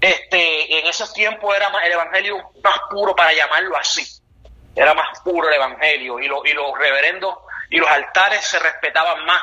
este, 0.00 0.78
en 0.78 0.86
esos 0.86 1.12
tiempos 1.12 1.56
era 1.56 1.72
el 1.84 1.92
Evangelio 1.92 2.36
más 2.62 2.78
puro, 2.88 3.16
para 3.16 3.32
llamarlo 3.32 3.76
así. 3.76 4.06
Era 4.76 4.94
más 4.94 5.18
puro 5.24 5.48
el 5.48 5.54
Evangelio 5.54 6.20
y, 6.20 6.26
y 6.26 6.52
los 6.52 6.78
reverendos 6.78 7.36
y 7.68 7.78
los 7.78 7.90
altares 7.90 8.46
se 8.46 8.60
respetaban 8.60 9.24
más 9.24 9.42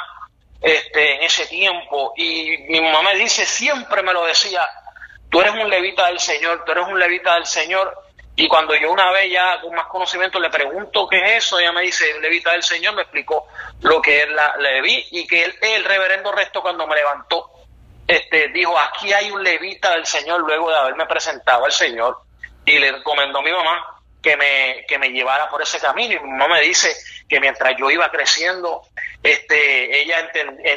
este, 0.61 1.15
en 1.15 1.23
ese 1.23 1.47
tiempo. 1.47 2.13
Y 2.15 2.57
mi 2.69 2.79
mamá 2.79 3.01
me 3.01 3.15
dice, 3.15 3.45
siempre 3.45 4.03
me 4.03 4.13
lo 4.13 4.25
decía, 4.25 4.67
tú 5.29 5.41
eres 5.41 5.53
un 5.53 5.69
levita 5.69 6.07
del 6.07 6.19
Señor, 6.19 6.63
tú 6.65 6.71
eres 6.71 6.87
un 6.87 6.99
levita 6.99 7.35
del 7.35 7.45
Señor. 7.45 7.97
Y 8.35 8.47
cuando 8.47 8.75
yo 8.75 8.91
una 8.91 9.11
vez 9.11 9.31
ya 9.31 9.59
con 9.61 9.75
más 9.75 9.87
conocimiento 9.87 10.39
le 10.39 10.49
pregunto 10.49 11.07
qué 11.07 11.17
es 11.17 11.45
eso, 11.45 11.59
ella 11.59 11.71
me 11.71 11.81
dice, 11.81 12.19
levita 12.21 12.51
del 12.51 12.63
Señor, 12.63 12.95
me 12.95 13.01
explicó 13.01 13.47
lo 13.81 14.01
que 14.01 14.21
él 14.21 14.35
la, 14.35 14.55
le 14.57 14.81
vi 14.81 15.05
y 15.11 15.27
que 15.27 15.43
el 15.43 15.83
reverendo 15.83 16.31
resto 16.31 16.61
cuando 16.61 16.87
me 16.87 16.95
levantó, 16.95 17.51
este, 18.07 18.49
dijo, 18.49 18.77
aquí 18.77 19.13
hay 19.13 19.31
un 19.31 19.43
levita 19.43 19.91
del 19.91 20.05
Señor 20.05 20.41
luego 20.41 20.69
de 20.69 20.77
haberme 20.77 21.05
presentado 21.05 21.65
al 21.65 21.71
Señor 21.71 22.17
y 22.65 22.77
le 22.79 22.91
recomendó 22.91 23.39
a 23.39 23.43
mi 23.43 23.51
mamá 23.51 24.01
que 24.21 24.37
me, 24.37 24.85
que 24.87 24.97
me 24.97 25.09
llevara 25.09 25.49
por 25.49 25.61
ese 25.61 25.79
camino. 25.79 26.13
Y 26.13 26.19
mi 26.19 26.29
mamá 26.29 26.55
me 26.55 26.61
dice 26.61 26.93
que 27.31 27.39
mientras 27.39 27.77
yo 27.79 27.89
iba 27.89 28.11
creciendo, 28.11 28.81
este, 29.23 30.01
ella 30.01 30.29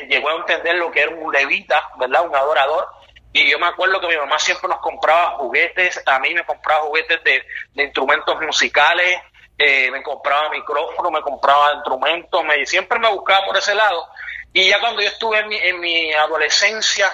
llegó 0.09 0.29
a 0.29 0.37
entender 0.37 0.77
lo 0.77 0.93
que 0.93 1.01
era 1.01 1.11
un 1.11 1.33
levita, 1.33 1.83
¿verdad? 1.99 2.25
Un 2.25 2.37
adorador. 2.37 2.87
Y 3.33 3.51
yo 3.51 3.59
me 3.59 3.67
acuerdo 3.67 4.01
que 4.01 4.07
mi 4.07 4.17
mamá 4.17 4.39
siempre 4.39 4.69
nos 4.69 4.79
compraba 4.79 5.37
juguetes, 5.39 6.01
a 6.07 6.21
mí 6.21 6.33
me 6.33 6.45
compraba 6.45 6.83
juguetes 6.83 7.25
de, 7.25 7.45
instrumentos 7.83 8.41
musicales, 8.41 9.21
eh, 9.59 9.91
me 9.91 10.01
compraba 10.01 10.49
micrófono, 10.51 11.11
me 11.11 11.23
compraba 11.23 11.75
instrumentos, 11.75 12.45
me, 12.45 12.65
siempre 12.65 13.01
me 13.01 13.11
buscaba 13.11 13.45
por 13.47 13.57
ese 13.57 13.75
lado. 13.75 14.07
Y 14.53 14.69
ya 14.69 14.79
cuando 14.79 15.03
yo 15.03 15.09
estuve 15.09 15.41
en 15.41 15.49
mi, 15.49 15.57
en 15.57 15.81
mi 15.81 16.13
adolescencia, 16.13 17.11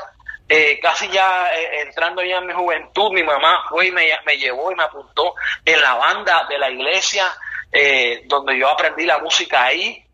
eh, 0.53 0.81
casi 0.83 1.09
ya 1.09 1.55
eh, 1.55 1.83
entrando 1.83 2.23
ya 2.25 2.39
en 2.39 2.47
mi 2.49 2.53
juventud, 2.53 3.13
mi 3.13 3.23
mamá 3.23 3.65
fue 3.69 3.87
y 3.87 3.93
me, 3.93 4.05
llevó 4.37 4.73
y 4.73 4.75
me 4.75 4.83
apuntó 4.83 5.35
en 5.65 5.81
la 5.81 5.95
banda 5.95 6.45
de 6.49 6.59
la 6.59 6.69
iglesia, 6.69 7.25
eh, 7.73 8.23
donde 8.27 8.59
yo 8.59 8.69
aprendí 8.69 9.05
la 9.05 9.19
música 9.19 9.65
ahí. 9.65 10.05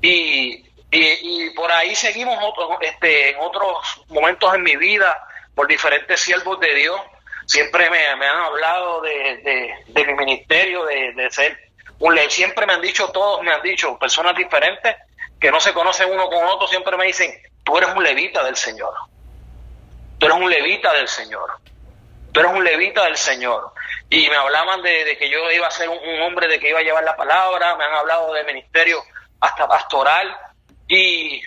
Y, 0.00 0.64
y, 0.90 1.50
por 1.50 1.70
ahí 1.70 1.94
seguimos 1.94 2.38
este, 2.80 3.30
en 3.30 3.36
otros 3.40 4.04
momentos 4.08 4.54
en 4.54 4.62
mi 4.62 4.76
vida, 4.76 5.26
por 5.54 5.66
diferentes 5.66 6.20
siervos 6.20 6.58
de 6.60 6.74
Dios. 6.74 7.00
Siempre 7.46 7.90
me, 7.90 8.06
han 8.06 8.22
hablado 8.22 9.00
de, 9.00 9.74
de, 9.86 10.04
mi 10.04 10.14
ministerio, 10.14 10.84
de, 10.84 11.12
de 11.14 11.30
ser 11.30 11.58
un 12.00 12.16
siempre 12.28 12.66
me 12.66 12.74
han 12.74 12.80
dicho, 12.80 13.08
todos 13.08 13.42
me 13.42 13.52
han 13.52 13.62
dicho, 13.62 13.98
personas 13.98 14.36
diferentes 14.36 14.94
que 15.40 15.50
no 15.50 15.60
se 15.60 15.72
conocen 15.72 16.10
uno 16.10 16.28
con 16.28 16.44
otro, 16.44 16.68
siempre 16.68 16.96
me 16.96 17.06
dicen, 17.06 17.32
tú 17.64 17.76
eres 17.76 17.90
un 17.94 18.02
levita 18.02 18.44
del 18.44 18.56
Señor. 18.56 18.92
Tú 20.18 20.26
eres 20.26 20.38
un 20.38 20.50
levita 20.50 20.92
del 20.92 21.08
Señor. 21.08 21.50
Tú 22.32 22.40
eres 22.40 22.52
un 22.52 22.64
levita 22.64 23.04
del 23.04 23.16
Señor. 23.16 23.72
Y 24.10 24.28
me 24.28 24.36
hablaban 24.36 24.82
de, 24.82 25.16
que 25.18 25.28
yo 25.28 25.50
iba 25.50 25.66
a 25.66 25.70
ser 25.70 25.88
un, 25.88 26.22
hombre 26.22 26.48
de 26.48 26.58
que 26.58 26.70
iba 26.70 26.78
a 26.78 26.82
llevar 26.82 27.04
la 27.04 27.16
palabra, 27.16 27.76
me 27.76 27.84
han 27.84 27.94
hablado 27.94 28.32
de 28.32 28.44
ministerio 28.44 29.02
hasta 29.40 29.68
pastoral. 29.68 30.36
Y, 30.86 31.42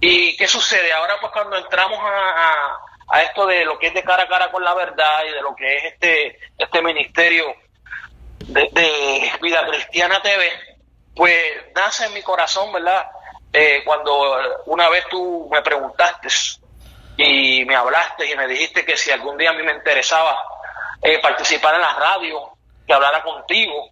¿qué 0.00 0.46
sucede? 0.46 0.92
Ahora 0.92 1.16
pues 1.20 1.32
cuando 1.32 1.56
entramos 1.56 1.98
a, 2.02 2.78
a, 3.08 3.22
esto 3.22 3.46
de 3.46 3.64
lo 3.64 3.78
que 3.78 3.88
es 3.88 3.94
de 3.94 4.02
cara 4.02 4.24
a 4.24 4.28
cara 4.28 4.50
con 4.50 4.62
la 4.62 4.74
verdad 4.74 5.24
y 5.28 5.32
de 5.32 5.42
lo 5.42 5.54
que 5.54 5.76
es 5.76 5.84
este, 5.92 6.38
este 6.56 6.82
ministerio 6.82 7.54
de, 8.38 9.32
Vida 9.42 9.66
Cristiana 9.66 10.22
TV, 10.22 10.50
pues 11.14 11.36
nace 11.74 12.06
en 12.06 12.14
mi 12.14 12.22
corazón, 12.22 12.72
¿verdad? 12.72 13.06
Eh, 13.52 13.82
cuando 13.84 14.36
una 14.66 14.88
vez 14.88 15.04
tú 15.10 15.48
me 15.50 15.62
preguntaste 15.62 16.28
y 17.18 17.64
me 17.64 17.74
hablaste 17.74 18.30
y 18.30 18.36
me 18.36 18.46
dijiste 18.46 18.84
que 18.84 18.96
si 18.96 19.10
algún 19.10 19.36
día 19.36 19.50
a 19.50 19.52
mí 19.52 19.64
me 19.64 19.72
interesaba 19.72 20.40
eh, 21.02 21.18
participar 21.18 21.74
en 21.74 21.80
la 21.80 21.92
radio, 21.94 22.52
que 22.86 22.94
hablara 22.94 23.24
contigo. 23.24 23.90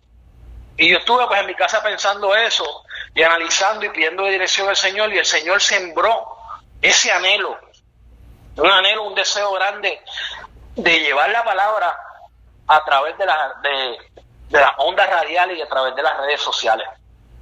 Y 0.77 0.91
yo 0.91 0.99
estuve 0.99 1.27
pues 1.27 1.41
en 1.41 1.47
mi 1.47 1.55
casa 1.57 1.83
pensando 1.83 2.35
eso 2.37 2.85
y 3.15 3.25
analizando 3.25 3.85
y 3.85 3.89
pidiendo 3.89 4.25
dirección 4.27 4.69
al 4.69 4.77
Señor 4.77 5.13
y 5.13 5.19
el 5.19 5.25
Señor 5.25 5.61
sembró 5.61 6.25
ese 6.81 7.11
anhelo, 7.11 7.59
un 8.59 8.71
anhelo, 8.71 9.03
un 9.03 9.15
deseo 9.17 9.53
grande 9.55 10.01
de 10.77 11.01
llevar 11.01 11.29
la 11.31 11.43
palabra 11.43 11.99
a 12.69 12.85
través 12.85 13.19
de, 13.19 13.27
la, 13.27 13.55
de, 13.61 14.23
de 14.51 14.61
las 14.61 14.73
ondas 14.77 15.11
radiales 15.11 15.59
y 15.59 15.63
a 15.63 15.69
través 15.69 15.97
de 15.97 16.03
las 16.03 16.17
redes 16.19 16.41
sociales. 16.41 16.87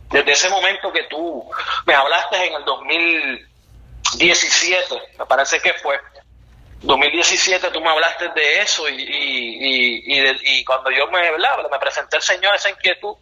Desde 0.09 0.33
ese 0.33 0.49
momento 0.49 0.91
que 0.91 1.03
tú 1.05 1.47
me 1.85 1.95
hablaste 1.95 2.47
en 2.47 2.55
el 2.55 2.65
2000 2.65 3.54
17, 4.19 4.95
me 5.19 5.27
parece 5.27 5.61
que 5.61 5.73
fue. 5.75 5.99
2017 6.83 7.71
tú 7.71 7.81
me 7.81 7.91
hablaste 7.91 8.29
de 8.29 8.61
eso 8.61 8.89
y, 8.89 8.95
y, 8.95 10.59
y, 10.59 10.65
cuando 10.65 10.91
yo 10.91 11.07
me, 11.07 11.31
me 11.31 11.79
presenté 11.79 12.17
al 12.17 12.23
Señor 12.23 12.55
esa 12.55 12.69
inquietud, 12.69 13.17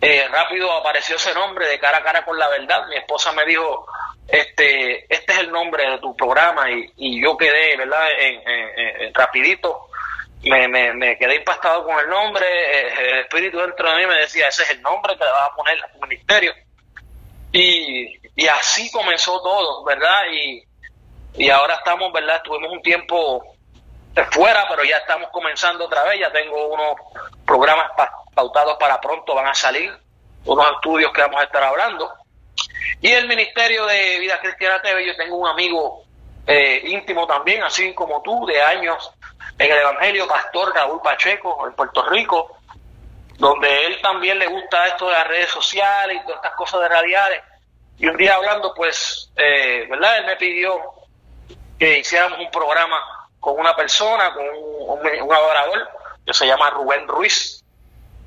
eh, 0.00 0.26
rápido 0.30 0.72
apareció 0.72 1.16
ese 1.16 1.32
nombre 1.32 1.68
de 1.68 1.78
cara 1.78 1.98
a 1.98 2.02
cara 2.02 2.24
con 2.24 2.38
la 2.38 2.48
verdad. 2.48 2.86
Mi 2.88 2.96
esposa 2.96 3.32
me 3.32 3.46
dijo, 3.46 3.86
este, 4.28 5.04
este 5.12 5.32
es 5.32 5.38
el 5.38 5.52
nombre 5.52 5.88
de 5.88 5.98
tu 5.98 6.16
programa 6.16 6.66
y, 6.70 7.22
yo 7.22 7.36
quedé, 7.36 7.76
¿verdad? 7.76 8.08
En, 8.18 9.14
rapidito, 9.14 9.88
me, 10.42 10.68
me, 10.68 11.16
quedé 11.16 11.36
impactado 11.36 11.84
con 11.84 11.98
el 11.98 12.08
nombre, 12.08 12.44
eh, 12.46 12.92
el 12.98 13.18
espíritu 13.20 13.58
dentro 13.58 13.90
de 13.90 13.96
mí 13.96 14.06
me 14.06 14.20
decía, 14.20 14.48
ese 14.48 14.64
es 14.64 14.70
el 14.70 14.82
nombre 14.82 15.16
que 15.16 15.24
le 15.24 15.30
vas 15.30 15.50
a 15.50 15.54
poner 15.54 15.82
a 15.82 15.92
tu 15.92 16.00
ministerio. 16.00 16.52
Y, 17.52 18.18
y 18.36 18.46
así 18.46 18.90
comenzó 18.90 19.40
todo, 19.42 19.82
¿verdad? 19.84 20.20
Y, 20.30 20.62
y 21.34 21.50
ahora 21.50 21.74
estamos, 21.74 22.12
¿verdad? 22.12 22.42
Tuvimos 22.44 22.70
un 22.70 22.82
tiempo 22.82 23.42
fuera, 24.30 24.66
pero 24.68 24.84
ya 24.84 24.98
estamos 24.98 25.30
comenzando 25.30 25.86
otra 25.86 26.04
vez. 26.04 26.20
Ya 26.20 26.30
tengo 26.30 26.68
unos 26.68 26.96
programas 27.46 27.90
pautados 28.34 28.76
para 28.78 29.00
pronto, 29.00 29.34
van 29.34 29.48
a 29.48 29.54
salir 29.54 29.92
unos 30.44 30.70
estudios 30.72 31.12
que 31.12 31.22
vamos 31.22 31.40
a 31.40 31.44
estar 31.44 31.62
hablando. 31.62 32.12
Y 33.00 33.10
el 33.10 33.26
Ministerio 33.26 33.86
de 33.86 34.18
Vida 34.20 34.38
Cristiana 34.40 34.80
TV, 34.80 35.06
yo 35.06 35.16
tengo 35.16 35.36
un 35.36 35.48
amigo 35.48 36.04
eh, 36.46 36.82
íntimo 36.84 37.26
también, 37.26 37.62
así 37.62 37.92
como 37.94 38.22
tú, 38.22 38.46
de 38.46 38.62
años 38.62 39.10
en 39.58 39.72
el 39.72 39.78
Evangelio, 39.78 40.28
Pastor 40.28 40.74
Raúl 40.74 41.00
Pacheco, 41.02 41.66
en 41.66 41.74
Puerto 41.74 42.02
Rico, 42.08 42.58
donde 43.38 43.86
él 43.86 44.00
también 44.00 44.38
le 44.38 44.46
gusta 44.46 44.86
esto 44.86 45.06
de 45.06 45.12
las 45.12 45.26
redes 45.26 45.50
sociales 45.50 46.18
y 46.18 46.22
todas 46.24 46.36
estas 46.36 46.54
cosas 46.54 46.80
de 46.82 46.88
radiales. 46.88 47.42
Y 47.98 48.06
un 48.06 48.16
día 48.16 48.34
hablando, 48.34 48.74
pues, 48.74 49.30
eh, 49.36 49.86
¿verdad? 49.88 50.18
Él 50.18 50.26
me 50.26 50.36
pidió 50.36 50.78
que 51.78 52.00
hiciéramos 52.00 52.38
un 52.38 52.50
programa 52.50 52.96
con 53.40 53.58
una 53.58 53.74
persona, 53.74 54.32
con 54.34 54.44
un, 54.44 55.32
adorador, 55.32 55.88
que 56.24 56.34
se 56.34 56.46
llama 56.46 56.70
Rubén 56.70 57.06
Ruiz. 57.08 57.64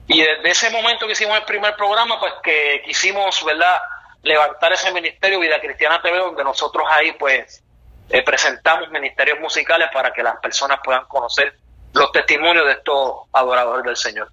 Y 0.08 0.22
desde 0.22 0.50
ese 0.50 0.70
momento 0.72 1.06
que 1.06 1.12
hicimos 1.12 1.38
el 1.38 1.44
primer 1.44 1.76
programa, 1.76 2.20
pues 2.20 2.34
que 2.44 2.82
quisimos, 2.86 3.44
¿verdad?, 3.46 3.78
levantar 4.24 4.74
ese 4.74 4.92
ministerio 4.92 5.40
Vida 5.40 5.60
Cristiana 5.62 6.02
TV, 6.02 6.18
donde 6.18 6.44
nosotros 6.44 6.86
ahí, 6.90 7.12
pues, 7.14 7.64
eh, 8.10 8.24
presentamos 8.24 8.90
ministerios 8.90 9.40
musicales 9.40 9.90
para 9.94 10.12
que 10.12 10.24
las 10.24 10.38
personas 10.38 10.80
puedan 10.84 11.06
conocer 11.06 11.54
los 11.94 12.12
testimonios 12.12 12.66
de 12.66 12.74
estos 12.74 13.22
adoradores 13.32 13.86
del 13.86 13.98
Señor. 13.98 14.32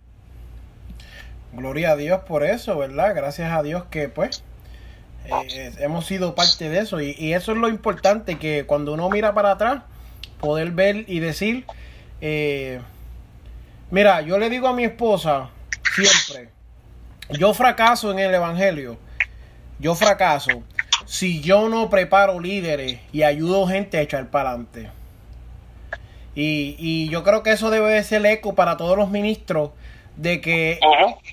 Gloria 1.52 1.92
a 1.92 1.96
Dios 1.96 2.20
por 2.22 2.42
eso, 2.42 2.78
¿verdad? 2.78 3.14
Gracias 3.14 3.52
a 3.52 3.62
Dios 3.62 3.84
que, 3.90 4.08
pues, 4.08 4.42
eh, 5.28 5.72
hemos 5.78 6.06
sido 6.06 6.34
parte 6.34 6.68
de 6.68 6.78
eso 6.78 7.00
y, 7.00 7.32
eso 7.32 7.52
es 7.52 7.58
lo 7.58 7.68
importante, 7.68 8.38
que 8.38 8.64
cuando 8.66 8.92
uno 8.92 9.08
mira 9.10 9.34
para 9.34 9.52
atrás, 9.52 9.82
poder 10.40 10.70
ver 10.70 11.04
y 11.08 11.20
decir, 11.20 11.64
eh, 12.20 12.80
mira, 13.90 14.20
yo 14.20 14.38
le 14.38 14.50
digo 14.50 14.68
a 14.68 14.72
mi 14.72 14.84
esposa 14.84 15.50
siempre, 15.94 16.50
yo 17.30 17.54
fracaso 17.54 18.10
en 18.12 18.18
el 18.18 18.34
Evangelio, 18.34 18.98
yo 19.78 19.94
fracaso 19.94 20.62
si 21.04 21.40
yo 21.40 21.68
no 21.68 21.88
preparo 21.90 22.40
líderes 22.40 22.98
y 23.12 23.22
ayudo 23.22 23.66
gente 23.66 23.98
a 23.98 24.02
echar 24.02 24.28
para 24.30 24.50
adelante. 24.50 24.90
Y, 26.34 26.76
y 26.78 27.08
yo 27.08 27.22
creo 27.22 27.42
que 27.42 27.52
eso 27.52 27.70
debe 27.70 28.02
ser 28.04 28.18
el 28.18 28.26
eco 28.26 28.54
para 28.54 28.76
todos 28.76 28.96
los 28.98 29.10
ministros 29.10 29.70
de 30.16 30.40
que 30.40 30.80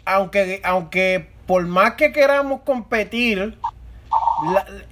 aunque 0.06 0.62
aunque 0.64 1.28
por 1.46 1.66
más 1.66 1.94
que 1.94 2.12
queramos 2.12 2.62
competir 2.62 3.58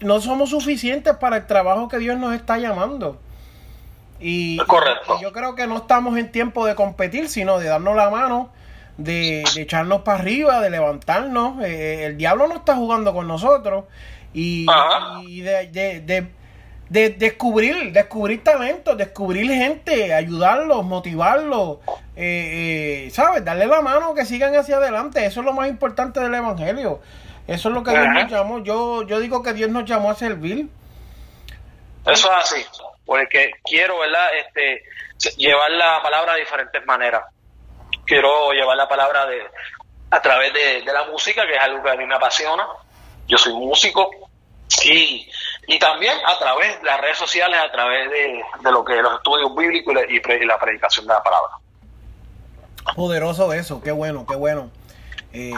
no 0.01 0.21
somos 0.21 0.49
suficientes 0.49 1.15
para 1.15 1.37
el 1.37 1.47
trabajo 1.47 1.87
que 1.87 1.97
Dios 1.97 2.17
nos 2.17 2.33
está 2.33 2.57
llamando. 2.57 3.19
Y, 4.19 4.57
yo 5.21 5.33
creo 5.33 5.55
que 5.55 5.65
no 5.65 5.77
estamos 5.77 6.17
en 6.17 6.31
tiempo 6.31 6.65
de 6.65 6.75
competir, 6.75 7.27
sino 7.27 7.57
de 7.57 7.67
darnos 7.67 7.95
la 7.95 8.09
mano, 8.09 8.49
de, 8.97 9.43
echarnos 9.57 10.01
para 10.01 10.19
arriba, 10.19 10.61
de 10.61 10.69
levantarnos. 10.69 11.63
Eh, 11.63 12.05
el 12.05 12.17
diablo 12.17 12.47
no 12.47 12.55
está 12.55 12.75
jugando 12.75 13.13
con 13.13 13.27
nosotros 13.27 13.85
y, 14.33 14.65
de, 15.41 16.27
de 16.91 17.09
descubrir, 17.09 17.93
descubrir 17.93 18.43
talentos, 18.43 18.97
descubrir 18.97 19.49
gente, 19.49 20.13
ayudarlos, 20.13 20.83
motivarlos, 20.83 21.77
eh, 22.17 23.05
eh, 23.05 23.09
¿sabes? 23.11 23.45
Darle 23.45 23.65
la 23.65 23.79
mano 23.79 24.13
que 24.13 24.25
sigan 24.25 24.53
hacia 24.55 24.75
adelante. 24.75 25.25
Eso 25.25 25.39
es 25.39 25.45
lo 25.45 25.53
más 25.53 25.69
importante 25.69 26.19
del 26.19 26.35
Evangelio. 26.35 26.99
Eso 27.47 27.69
es 27.69 27.75
lo 27.75 27.83
que 27.83 27.91
Dios 27.91 28.07
nos 28.07 28.31
llamó. 28.31 28.59
Yo, 28.59 29.03
yo 29.03 29.19
digo 29.19 29.43
que 29.43 29.53
Dios 29.53 29.69
nos 29.69 29.85
llamó 29.85 30.11
a 30.11 30.15
servir. 30.15 30.67
Eso 32.05 32.31
es 32.31 32.37
así, 32.37 32.65
porque 33.05 33.51
quiero, 33.63 33.99
¿verdad? 33.99 34.27
Este, 34.37 34.83
llevar 35.37 35.71
la 35.71 36.01
palabra 36.01 36.33
de 36.33 36.39
diferentes 36.39 36.85
maneras. 36.85 37.23
Quiero 38.05 38.51
llevar 38.51 38.77
la 38.77 38.87
palabra 38.87 39.25
de 39.25 39.41
a 40.09 40.21
través 40.21 40.53
de, 40.53 40.81
de 40.81 40.93
la 40.93 41.05
música, 41.05 41.45
que 41.45 41.55
es 41.55 41.61
algo 41.61 41.81
que 41.83 41.89
a 41.89 41.95
mí 41.95 42.05
me 42.05 42.15
apasiona. 42.15 42.67
Yo 43.27 43.37
soy 43.37 43.53
músico, 43.53 44.09
y, 44.83 45.29
y 45.67 45.79
también 45.79 46.13
a 46.25 46.37
través 46.37 46.79
de 46.79 46.85
las 46.85 47.01
redes 47.01 47.17
sociales, 47.17 47.59
a 47.59 47.71
través 47.71 48.09
de, 48.09 48.71
lo 48.71 48.83
que 48.85 48.95
los 49.01 49.15
estudios 49.15 49.55
bíblicos 49.55 49.93
y, 50.09 50.45
la 50.45 50.59
predicación 50.59 51.07
de 51.07 51.13
la 51.13 51.23
palabra. 51.23 51.53
Poderoso 52.95 53.53
eso, 53.53 53.81
qué 53.81 53.91
bueno, 53.91 54.25
qué 54.27 54.35
bueno. 54.35 54.69
Eh, 55.33 55.53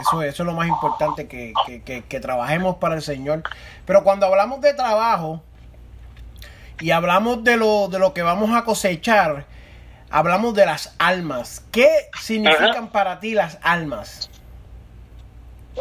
eso, 0.00 0.22
eso 0.22 0.42
es 0.42 0.46
lo 0.46 0.52
más 0.52 0.68
importante, 0.68 1.28
que, 1.28 1.52
que, 1.84 2.02
que, 2.02 2.20
trabajemos 2.20 2.76
para 2.76 2.94
el 2.96 3.02
Señor. 3.02 3.42
Pero 3.86 4.04
cuando 4.04 4.26
hablamos 4.26 4.60
de 4.60 4.74
trabajo 4.74 5.42
y 6.80 6.90
hablamos 6.90 7.44
de 7.44 7.56
lo, 7.56 7.88
de 7.88 7.98
lo 7.98 8.14
que 8.14 8.22
vamos 8.22 8.50
a 8.56 8.64
cosechar, 8.64 9.46
hablamos 10.10 10.54
de 10.54 10.66
las 10.66 10.94
almas. 10.98 11.64
¿Qué 11.72 12.08
significan 12.20 12.88
para 12.88 13.20
ti 13.20 13.34
las 13.34 13.58
almas? 13.62 14.30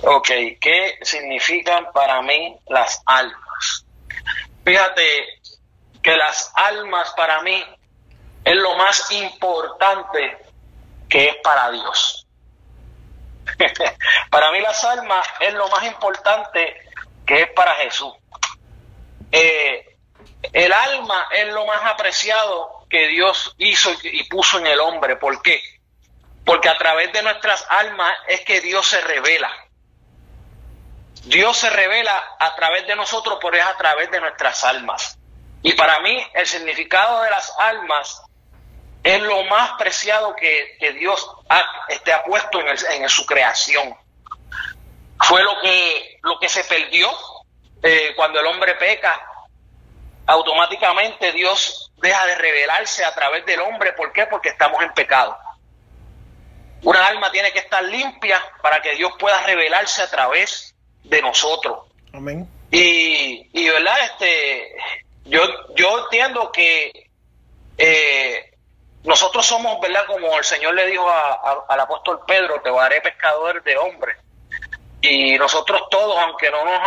Ok, 0.03 0.29
¿qué 0.61 0.99
significan 1.01 1.87
para 1.93 2.21
mí 2.21 2.57
las 2.67 3.01
almas? 3.05 3.85
Fíjate 4.63 5.03
que 6.01 6.15
las 6.15 6.51
almas 6.55 7.11
para 7.17 7.41
mí 7.41 7.63
es 8.45 8.55
lo 8.55 8.77
más 8.77 9.11
importante 9.11 10.37
que 11.09 11.29
es 11.29 11.35
para 11.43 11.71
Dios. 11.71 12.27
para 14.29 14.51
mí 14.51 14.61
las 14.61 14.83
almas 14.83 15.27
es 15.39 15.53
lo 15.53 15.67
más 15.69 15.83
importante 15.85 16.89
que 17.25 17.41
es 17.43 17.51
para 17.51 17.73
Jesús. 17.75 18.13
Eh, 19.31 19.97
el 20.53 20.71
alma 20.71 21.27
es 21.31 21.47
lo 21.47 21.65
más 21.65 21.83
apreciado 21.85 22.85
que 22.89 23.07
Dios 23.07 23.53
hizo 23.57 23.91
y 24.03 24.23
puso 24.23 24.57
en 24.59 24.67
el 24.67 24.79
hombre. 24.79 25.15
¿Por 25.15 25.41
qué? 25.41 25.61
Porque 26.45 26.69
a 26.69 26.77
través 26.77 27.11
de 27.13 27.21
nuestras 27.21 27.65
almas 27.69 28.13
es 28.27 28.41
que 28.41 28.61
Dios 28.61 28.87
se 28.87 29.01
revela. 29.01 29.51
Dios 31.25 31.57
se 31.57 31.69
revela 31.69 32.35
a 32.39 32.55
través 32.55 32.87
de 32.87 32.95
nosotros, 32.95 33.37
pero 33.41 33.57
es 33.57 33.63
a 33.63 33.77
través 33.77 34.09
de 34.09 34.19
nuestras 34.19 34.63
almas. 34.63 35.19
Y 35.61 35.73
para 35.73 35.99
mí 35.99 36.25
el 36.33 36.47
significado 36.47 37.21
de 37.21 37.29
las 37.29 37.53
almas 37.59 38.21
es 39.03 39.21
lo 39.21 39.43
más 39.45 39.71
preciado 39.77 40.35
que, 40.35 40.77
Dios 40.97 41.29
ha, 41.49 41.63
este, 41.87 42.11
ha 42.11 42.23
puesto 42.23 42.59
en, 42.61 43.09
su 43.09 43.25
creación. 43.25 43.95
Fue 45.21 45.43
lo 45.43 45.59
que, 45.61 46.19
lo 46.23 46.39
que 46.39 46.49
se 46.49 46.63
perdió 46.63 47.09
eh, 47.81 48.13
cuando 48.15 48.39
el 48.39 48.45
hombre 48.45 48.75
peca. 48.75 49.25
Automáticamente 50.25 51.31
Dios 51.31 51.91
deja 51.97 52.25
de 52.27 52.35
revelarse 52.35 53.03
a 53.03 53.13
través 53.15 53.45
del 53.45 53.61
hombre. 53.61 53.93
¿Por 53.93 54.11
qué? 54.11 54.27
Porque 54.27 54.49
estamos 54.49 54.81
en 54.83 54.93
pecado. 54.93 55.37
Una 56.83 57.07
alma 57.07 57.31
tiene 57.31 57.51
que 57.51 57.59
estar 57.59 57.83
limpia 57.83 58.41
para 58.61 58.81
que 58.81 58.95
Dios 58.95 59.11
pueda 59.19 59.41
revelarse 59.43 60.01
a 60.01 60.09
través 60.09 60.75
de 61.03 61.21
nosotros. 61.21 61.87
Amén. 62.13 62.47
Y, 62.71 63.49
y 63.51 63.69
verdad, 63.69 63.97
este, 64.03 64.75
yo, 65.25 65.41
yo 65.75 66.03
entiendo 66.03 66.51
que 66.51 67.09
eh, 67.77 68.49
nosotros 69.03 69.45
somos, 69.45 69.79
¿verdad? 69.79 70.05
Como 70.07 70.37
el 70.37 70.43
Señor 70.43 70.73
le 70.73 70.87
dijo 70.87 71.07
al 71.67 71.79
apóstol 71.79 72.21
Pedro, 72.27 72.61
te 72.61 72.69
haré 72.69 73.01
pescador 73.01 73.63
de 73.63 73.77
hombres. 73.77 74.17
Y 75.01 75.37
nosotros 75.37 75.83
todos, 75.89 76.17
aunque 76.17 76.51
no 76.51 76.65
nos 76.65 76.81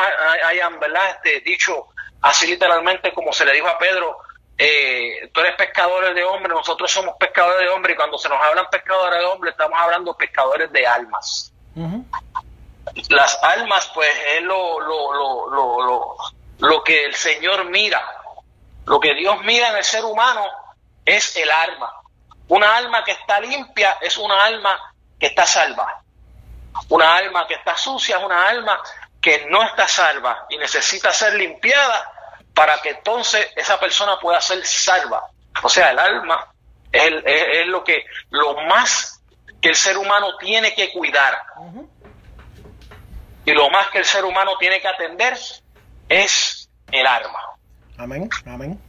hayan, 0.45 0.79
¿verdad? 0.79 1.11
Este, 1.11 1.41
dicho 1.41 1.89
así 2.21 2.47
literalmente 2.47 3.13
como 3.13 3.33
se 3.33 3.45
le 3.45 3.53
dijo 3.53 3.67
a 3.67 3.79
Pedro, 3.79 4.19
eh, 4.59 5.31
tú 5.33 5.41
eres 5.41 5.57
pescador 5.57 6.15
de 6.15 6.23
hombres, 6.23 6.55
nosotros 6.55 6.91
somos 6.91 7.17
pescadores 7.19 7.67
de 7.67 7.69
hombres 7.75 7.95
y 7.95 7.97
cuando 7.97 8.19
se 8.19 8.29
nos 8.29 8.41
hablan 8.41 8.69
pescadores 8.71 9.19
de 9.19 9.25
hombres 9.25 9.53
estamos 9.53 9.79
hablando 9.81 10.17
pescadores 10.17 10.71
de 10.71 10.87
almas 10.87 11.53
las 13.09 13.43
almas, 13.43 13.91
pues 13.95 14.11
es 14.37 14.43
lo, 14.43 14.81
lo, 14.81 15.13
lo, 15.13 15.83
lo, 15.83 16.17
lo 16.59 16.85
que 16.85 17.05
el 17.05 17.15
Señor 17.15 17.65
mira. 17.67 18.03
Lo 18.85 18.99
que 18.99 19.15
Dios 19.15 19.37
mira 19.45 19.71
en 19.71 19.77
el 19.77 19.85
ser 19.85 20.05
humano 20.05 20.45
es 21.05 21.37
el 21.37 21.51
alma. 21.51 21.93
Una 22.49 22.77
alma 22.77 23.05
que 23.05 23.13
está 23.13 23.41
limpia 23.41 23.99
es 24.01 24.17
una 24.17 24.45
alma 24.45 24.95
que 25.19 25.27
está 25.27 25.47
salva. 25.47 26.03
Una 26.89 27.17
alma 27.17 27.47
que 27.47 27.55
está 27.55 27.77
sucia 27.77 28.19
es 28.19 28.25
una 28.25 28.49
alma 28.49 28.81
que 29.21 29.47
no 29.49 29.63
está 29.63 29.87
salva 29.87 30.47
y 30.51 30.59
necesita 30.59 31.13
ser 31.13 31.35
limpiada 31.35 32.11
para 32.55 32.79
que 32.81 32.91
entonces 32.91 33.49
esa 33.57 33.79
persona 33.79 34.19
pueda 34.19 34.41
ser 34.41 34.65
salva. 34.67 35.31
O 35.63 35.69
sea, 35.69 35.91
el 35.91 35.99
alma 35.99 36.53
es, 36.91 37.13
es, 37.25 37.67
lo 37.67 37.85
que 37.85 38.05
lo 38.31 38.55
más 38.67 39.23
que 39.61 39.71
el 39.71 39.77
ser 39.77 39.97
humano 39.97 40.37
tiene 40.39 40.75
que 40.75 40.93
cuidar. 40.93 41.41
Y 43.45 43.53
lo 43.53 43.71
más 43.71 43.89
que 43.91 43.99
el 43.99 44.05
ser 44.05 44.25
humano 44.25 44.57
tiene 44.59 44.81
que 44.81 44.89
atender 44.89 45.39
es 46.09 46.69
el 46.91 47.07
alma. 47.07 47.41
Amén, 47.97 48.29
amén. 48.47 48.81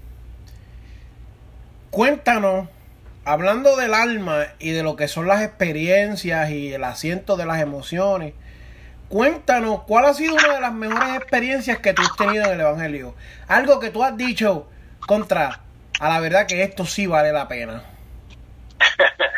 Cuéntanos, 1.92 2.68
hablando 3.26 3.76
del 3.76 3.94
alma 3.94 4.48
y 4.60 4.72
de 4.72 4.84
lo 4.84 4.96
que 4.96 5.08
son 5.08 5.28
las 5.28 5.42
experiencias 5.42 6.50
y 6.50 6.74
el 6.74 6.84
asiento 6.84 7.38
de 7.38 7.46
las 7.46 7.62
emociones, 7.62 8.34
cuéntanos 9.10 9.84
cuál 9.84 10.06
ha 10.06 10.14
sido 10.14 10.36
una 10.36 10.56
de 10.56 10.62
las 10.62 10.74
mejores 10.74 11.16
experiencias 11.16 11.80
que 11.80 11.94
tú 11.94 12.02
has 12.02 12.16
tenido 12.16 12.46
en 12.46 12.52
el 12.52 12.62
Evangelio. 12.62 13.16
Algo 13.48 13.80
que 13.80 13.90
tú 13.90 14.04
has 14.04 14.18
dicho 14.18 14.70
contra, 15.08 15.60
a 16.00 16.10
la 16.10 16.20
verdad 16.20 16.48
que 16.48 16.64
esto 16.64 16.86
sí 16.86 17.08
vale 17.08 17.32
la 17.32 17.48
pena. 17.48 17.84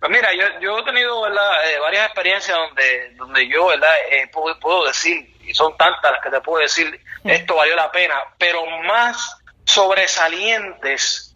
Pues 0.00 0.10
mira, 0.12 0.30
yo, 0.32 0.60
yo 0.60 0.78
he 0.78 0.82
tenido. 0.84 1.28
Eh, 1.28 1.78
varias 1.78 2.06
experiencias 2.06 2.56
donde, 2.56 3.10
donde 3.16 3.46
yo 3.46 3.66
¿verdad? 3.66 3.94
Eh, 4.10 4.30
puedo, 4.32 4.86
decir, 4.86 5.36
y 5.42 5.52
son 5.52 5.76
tantas 5.76 6.12
las 6.12 6.22
que 6.22 6.30
te 6.30 6.40
puedo 6.40 6.62
decir, 6.62 6.98
esto 7.22 7.54
valió 7.54 7.76
la 7.76 7.92
pena, 7.92 8.14
pero 8.38 8.64
más 8.84 9.36
sobresalientes 9.66 11.29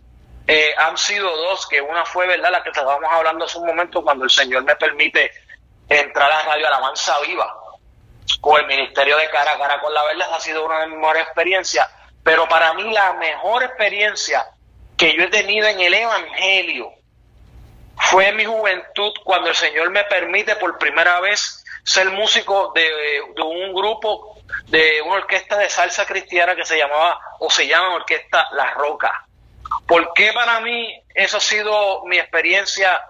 eh, 0.46 0.74
han 0.76 0.96
sido 0.98 1.34
dos, 1.36 1.66
que 1.66 1.80
una 1.80 2.04
fue 2.04 2.26
verdad 2.26 2.50
la 2.50 2.62
que 2.62 2.70
estábamos 2.70 3.10
hablando 3.10 3.44
hace 3.44 3.58
un 3.58 3.66
momento 3.66 4.02
cuando 4.02 4.24
el 4.24 4.30
Señor 4.30 4.64
me 4.64 4.76
permite 4.76 5.30
entrar 5.88 6.30
a 6.30 6.42
Radio 6.42 6.66
Alabanza 6.66 7.18
Viva 7.20 7.54
con 8.40 8.60
el 8.60 8.66
Ministerio 8.66 9.16
de 9.16 9.28
Cara 9.30 9.52
a 9.52 9.58
Cara 9.58 9.80
con 9.80 9.92
la 9.92 10.02
Verdad, 10.04 10.34
ha 10.34 10.40
sido 10.40 10.64
una 10.64 10.80
de 10.80 10.88
mis 10.88 10.98
mejores 10.98 11.22
experiencias, 11.22 11.88
pero 12.22 12.48
para 12.48 12.72
mí 12.74 12.92
la 12.92 13.14
mejor 13.14 13.62
experiencia 13.62 14.46
que 14.96 15.16
yo 15.16 15.24
he 15.24 15.28
tenido 15.28 15.66
en 15.66 15.80
el 15.80 15.94
Evangelio, 15.94 16.92
fue 17.96 18.28
en 18.28 18.36
mi 18.36 18.44
juventud 18.44 19.12
cuando 19.24 19.48
el 19.48 19.54
Señor 19.54 19.90
me 19.90 20.04
permite 20.04 20.56
por 20.56 20.78
primera 20.78 21.20
vez 21.20 21.64
ser 21.84 22.10
músico 22.10 22.72
de, 22.74 23.20
un 23.42 23.74
grupo, 23.74 24.38
de 24.66 25.02
una 25.02 25.16
orquesta 25.16 25.58
de 25.58 25.68
salsa 25.68 26.06
cristiana 26.06 26.56
que 26.56 26.64
se 26.64 26.78
llamaba 26.78 27.18
o 27.40 27.50
se 27.50 27.66
llama 27.66 27.94
Orquesta 27.94 28.48
La 28.52 28.70
Roca. 28.72 29.23
¿Por 29.86 30.12
qué 30.14 30.32
para 30.32 30.60
mí 30.60 31.02
eso 31.14 31.36
ha 31.36 31.40
sido 31.40 32.04
mi 32.06 32.18
experiencia 32.18 33.02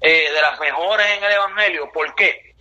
eh, 0.00 0.30
de 0.32 0.42
las 0.42 0.58
mejores 0.60 1.06
en 1.18 1.24
el 1.24 1.32
Evangelio? 1.32 1.90
¿Por 1.92 2.14
qué? 2.14 2.54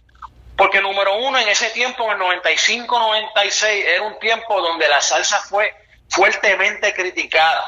Porque 0.58 0.82
número 0.82 1.15
uno, 1.15 1.39
en 1.39 1.47
ese 1.47 1.69
tiempo, 1.71 2.04
en 2.12 2.21
el 2.21 2.28
95-96, 2.43 3.63
era 3.63 4.04
un 4.04 4.19
tiempo 4.19 4.62
donde 4.62 4.88
la 4.88 5.02
salsa 5.02 5.39
fue 5.39 5.74
fuertemente 6.10 6.93
criticada, 6.93 7.65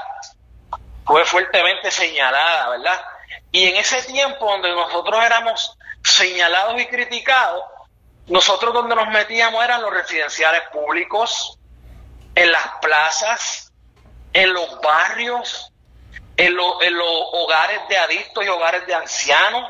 fue 1.06 1.26
fuertemente 1.26 1.90
señalada, 1.90 2.70
¿verdad? 2.70 3.02
Y 3.52 3.68
en 3.68 3.78
ese 3.78 4.04
tiempo 4.04 4.46
donde 4.46 4.70
nosotros 4.72 5.24
éramos 5.24 5.78
señalados 6.04 6.80
y 6.80 6.86
criticados, 6.86 7.64
nosotros 8.28 8.74
donde 8.74 8.96
nos 8.96 9.08
metíamos 9.10 9.64
eran 9.64 9.82
los 9.82 9.94
residenciales 9.94 10.62
públicos, 10.72 11.58
en 12.36 12.52
las 12.52 12.68
plazas, 12.82 13.74
en 14.34 14.54
los 14.54 14.80
barrios, 14.82 15.73
en, 16.38 16.56
los 16.56 17.28
hogares 17.34 17.80
de 17.90 17.98
adictos 17.98 18.46
y 18.46 18.48
hogares 18.48 18.86
de 18.88 18.96
ancianos, 18.96 19.70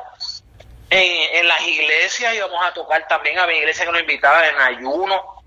en, 0.90 1.48
las 1.48 1.62
iglesias 1.68 2.34
íbamos 2.36 2.64
a 2.64 2.74
tocar 2.74 3.08
también, 3.08 3.40
a 3.40 3.48
mi 3.48 3.56
iglesia 3.56 3.86
que 3.86 3.92
nos 3.92 4.02
invitaban 4.02 4.46
en 4.46 4.62
ayuno. 4.62 5.44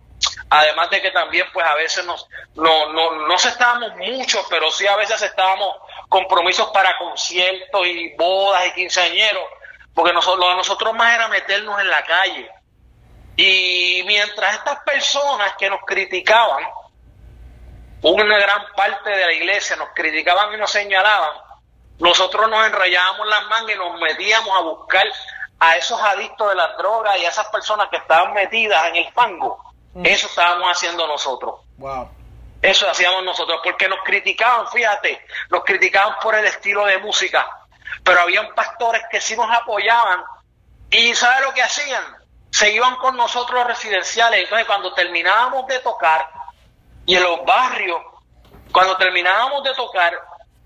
Además 0.48 0.90
de 0.90 1.02
que 1.02 1.10
también, 1.10 1.46
pues 1.52 1.66
a 1.66 1.74
veces 1.74 2.04
nos, 2.04 2.28
no, 2.54 2.92
no, 2.92 3.26
no 3.26 3.34
estábamos 3.34 3.96
mucho, 3.96 4.44
pero 4.48 4.70
sí 4.70 4.86
a 4.86 4.96
veces 4.96 5.20
estábamos 5.20 5.76
compromisos 6.08 6.68
para 6.68 6.96
conciertos 6.98 7.86
y 7.86 8.14
bodas 8.16 8.66
y 8.68 8.72
quinceañeros, 8.72 9.44
porque 9.92 10.12
nosotros, 10.12 10.38
lo 10.38 10.50
de 10.50 10.56
nosotros 10.56 10.94
más 10.94 11.14
era 11.14 11.28
meternos 11.28 11.80
en 11.80 11.88
la 11.88 12.04
calle. 12.04 12.48
Y 13.36 14.02
mientras 14.06 14.54
estas 14.54 14.80
personas 14.80 15.54
que 15.58 15.68
nos 15.68 15.80
criticaban 15.84 16.64
una 18.02 18.38
gran 18.38 18.66
parte 18.76 19.10
de 19.10 19.26
la 19.26 19.32
iglesia 19.32 19.76
nos 19.76 19.88
criticaban 19.94 20.52
y 20.54 20.56
nos 20.56 20.70
señalaban, 20.70 21.30
nosotros 21.98 22.48
nos 22.50 22.66
enrollábamos 22.66 23.26
las 23.26 23.46
mangas 23.46 23.74
y 23.74 23.78
nos 23.78 24.00
metíamos 24.00 24.56
a 24.56 24.60
buscar 24.62 25.06
a 25.58 25.76
esos 25.76 26.00
adictos 26.00 26.50
de 26.50 26.54
las 26.54 26.76
drogas 26.76 27.18
y 27.18 27.24
a 27.24 27.30
esas 27.30 27.48
personas 27.48 27.88
que 27.88 27.96
estaban 27.96 28.34
metidas 28.34 28.84
en 28.86 28.96
el 28.96 29.12
fango. 29.12 29.62
Mm. 29.94 30.04
Eso 30.04 30.26
estábamos 30.26 30.70
haciendo 30.70 31.06
nosotros. 31.06 31.60
Wow. 31.78 32.10
Eso 32.60 32.88
hacíamos 32.88 33.22
nosotros, 33.24 33.60
porque 33.62 33.88
nos 33.88 34.00
criticaban, 34.04 34.68
fíjate, 34.68 35.24
nos 35.50 35.64
criticaban 35.64 36.16
por 36.20 36.34
el 36.34 36.44
estilo 36.46 36.84
de 36.84 36.98
música, 36.98 37.46
pero 38.02 38.20
habían 38.20 38.54
pastores 38.54 39.02
que 39.10 39.20
sí 39.20 39.36
nos 39.36 39.50
apoyaban 39.50 40.22
y 40.90 41.14
¿sabe 41.14 41.42
lo 41.46 41.52
que 41.52 41.62
hacían? 41.62 42.02
Se 42.50 42.70
iban 42.72 42.96
con 42.96 43.16
nosotros 43.16 43.58
los 43.58 43.66
residenciales. 43.66 44.44
Entonces, 44.44 44.66
cuando 44.66 44.94
terminábamos 44.94 45.66
de 45.66 45.78
tocar, 45.80 46.28
y 47.06 47.14
en 47.14 47.22
los 47.22 47.44
barrios, 47.44 48.00
cuando 48.72 48.96
terminábamos 48.96 49.62
de 49.62 49.72
tocar, 49.74 50.12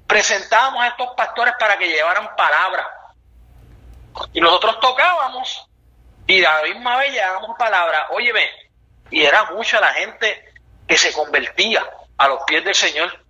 presentábamos 0.06 0.82
a 0.82 0.88
estos 0.88 1.08
pastores 1.14 1.54
para 1.58 1.76
que 1.76 1.86
llevaran 1.86 2.34
palabra. 2.34 2.88
Y 4.32 4.40
nosotros 4.40 4.80
tocábamos 4.80 5.68
y 6.26 6.40
la 6.40 6.62
misma 6.62 6.96
vez 6.96 7.12
llevábamos 7.12 7.56
palabra. 7.58 8.08
Óyeme, 8.10 8.48
y 9.10 9.22
era 9.22 9.44
mucha 9.52 9.80
la 9.80 9.92
gente 9.92 10.52
que 10.88 10.96
se 10.96 11.12
convertía 11.12 11.88
a 12.16 12.28
los 12.28 12.42
pies 12.44 12.64
del 12.64 12.74
Señor. 12.74 13.22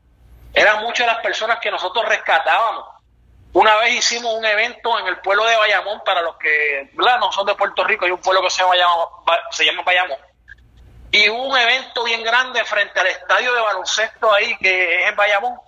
Eran 0.55 0.83
muchas 0.83 1.07
las 1.07 1.18
personas 1.18 1.59
que 1.59 1.70
nosotros 1.70 2.09
rescatábamos. 2.09 2.85
Una 3.53 3.75
vez 3.79 3.94
hicimos 3.96 4.33
un 4.35 4.44
evento 4.44 4.96
en 5.01 5.09
el 5.09 5.18
pueblo 5.18 5.44
de 5.44 5.57
Bayamón, 5.57 6.01
para 6.05 6.23
los 6.23 6.37
que 6.37 6.90
no 6.94 7.33
son 7.33 7.46
de 7.46 7.57
Puerto 7.57 7.83
Rico, 7.83 8.05
hay 8.05 8.12
un 8.12 8.20
pueblo 8.20 8.40
que 8.42 8.51
se 8.51 8.62
llama, 8.62 8.75
se 9.51 9.64
llama 9.64 9.83
Bayamón 9.83 10.30
y 11.12 11.29
un 11.29 11.57
evento 11.57 12.05
bien 12.05 12.23
grande 12.23 12.64
frente 12.64 13.01
al 13.01 13.09
estadio 13.09 13.53
de 13.53 13.61
baloncesto 13.61 14.33
ahí 14.33 14.57
que 14.59 15.03
es 15.03 15.09
en 15.09 15.16
Bayamón, 15.16 15.59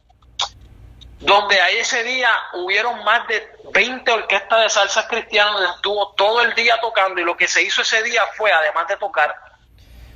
donde 1.18 1.60
ahí 1.60 1.78
ese 1.78 2.02
día 2.04 2.30
hubieron 2.54 3.02
más 3.04 3.26
de 3.28 3.52
20 3.72 4.10
orquestas 4.10 4.62
de 4.62 4.70
salsa 4.70 5.08
cristiana 5.08 5.52
donde 5.52 5.70
estuvo 5.70 6.12
todo 6.14 6.42
el 6.42 6.54
día 6.54 6.78
tocando 6.80 7.20
y 7.20 7.24
lo 7.24 7.36
que 7.36 7.48
se 7.48 7.62
hizo 7.62 7.82
ese 7.82 8.02
día 8.02 8.22
fue, 8.36 8.52
además 8.52 8.86
de 8.88 8.96
tocar, 8.96 9.34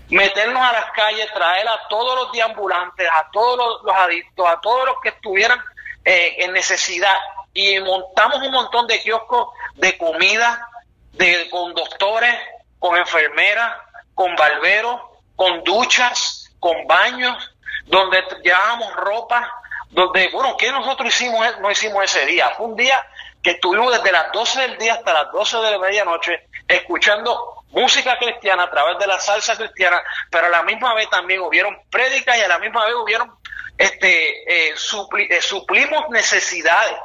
meternos 0.08 0.62
a 0.62 0.72
las 0.72 0.92
calles, 0.92 1.32
traer 1.32 1.66
a 1.66 1.88
todos 1.88 2.14
los 2.16 2.32
deambulantes, 2.32 3.08
a 3.12 3.28
todos 3.32 3.82
los, 3.82 3.96
adictos, 3.96 4.46
a 4.46 4.60
todos 4.60 4.86
los 4.86 4.96
que 5.02 5.08
estuvieran 5.10 5.60
eh, 6.04 6.36
en 6.38 6.52
necesidad. 6.52 7.16
Y 7.52 7.80
montamos 7.80 8.38
un 8.42 8.52
montón 8.52 8.86
de 8.86 9.00
kioscos 9.00 9.48
de 9.74 9.96
comida, 9.98 10.68
de, 11.12 11.48
con 11.50 11.74
doctores, 11.74 12.34
con 12.78 12.96
enfermeras, 12.96 13.74
con 14.14 14.36
barberos, 14.36 15.00
con 15.37 15.62
duchas, 15.62 16.51
con 16.59 16.87
baños, 16.87 17.55
donde 17.85 18.22
llevábamos 18.42 18.92
ropa, 18.94 19.53
donde, 19.90 20.29
bueno, 20.33 20.57
¿qué 20.57 20.70
nosotros 20.72 21.09
hicimos, 21.09 21.46
no 21.61 21.70
hicimos 21.70 22.05
ese 22.05 22.27
día? 22.27 22.51
Fue 22.57 22.66
un 22.66 22.77
día 22.77 23.05
que 23.42 23.53
estuvimos 23.53 23.92
desde 23.92 24.11
las 24.11 24.33
12 24.33 24.61
del 24.62 24.79
día 24.79 24.94
hasta 24.94 25.12
las 25.12 25.31
12 25.31 25.59
de 25.59 25.70
la 25.70 25.79
medianoche 25.79 26.49
escuchando 26.66 27.62
música 27.70 28.18
cristiana 28.18 28.64
a 28.64 28.70
través 28.70 28.99
de 28.99 29.07
la 29.07 29.20
salsa 29.20 29.57
cristiana, 29.57 30.03
pero 30.31 30.46
a 30.46 30.51
la 30.51 30.62
misma 30.62 30.94
vez 30.94 31.09
también 31.11 31.40
hubieron 31.40 31.77
prédicas 31.90 32.37
y 32.38 32.40
a 32.40 32.49
la 32.49 32.59
misma 32.59 32.85
vez 32.87 32.94
hubieron, 32.94 33.33
este, 33.79 34.70
eh, 34.70 34.75
eh, 34.75 35.40
suplimos 35.42 36.09
necesidades. 36.11 36.96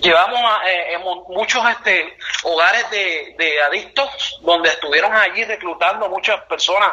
Llevamos 0.00 0.40
a 0.40 0.70
eh, 0.70 0.98
muchos 1.28 1.62
este, 1.70 2.16
hogares 2.44 2.88
de, 2.90 3.62
adictos 3.66 4.38
donde 4.40 4.70
estuvieron 4.70 5.12
allí 5.14 5.44
reclutando 5.44 6.08
muchas 6.08 6.42
personas 6.44 6.92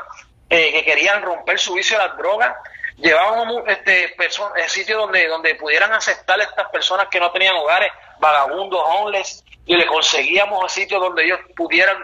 eh, 0.50 0.72
que 0.74 0.84
querían 0.84 1.22
romper 1.22 1.58
su 1.58 1.74
vicio 1.74 2.00
a 2.00 2.08
las 2.08 2.18
drogas. 2.18 2.54
Llevábamos 2.98 3.64
este, 3.68 4.06
eh, 4.06 4.70
sitios 4.70 5.00
donde, 5.00 5.26
donde 5.28 5.56
pudieran 5.56 5.94
aceptar 5.94 6.40
a 6.40 6.44
estas 6.44 6.70
personas 6.70 7.08
que 7.08 7.20
no 7.20 7.32
tenían 7.32 7.56
hogares, 7.56 7.92
vagabundos, 8.20 8.82
homeless, 8.86 9.44
y 9.66 9.78
le 9.78 9.86
conseguíamos 9.86 10.70
sitios 10.72 11.00
donde 11.00 11.24
ellos 11.24 11.40
pudieran 11.56 11.98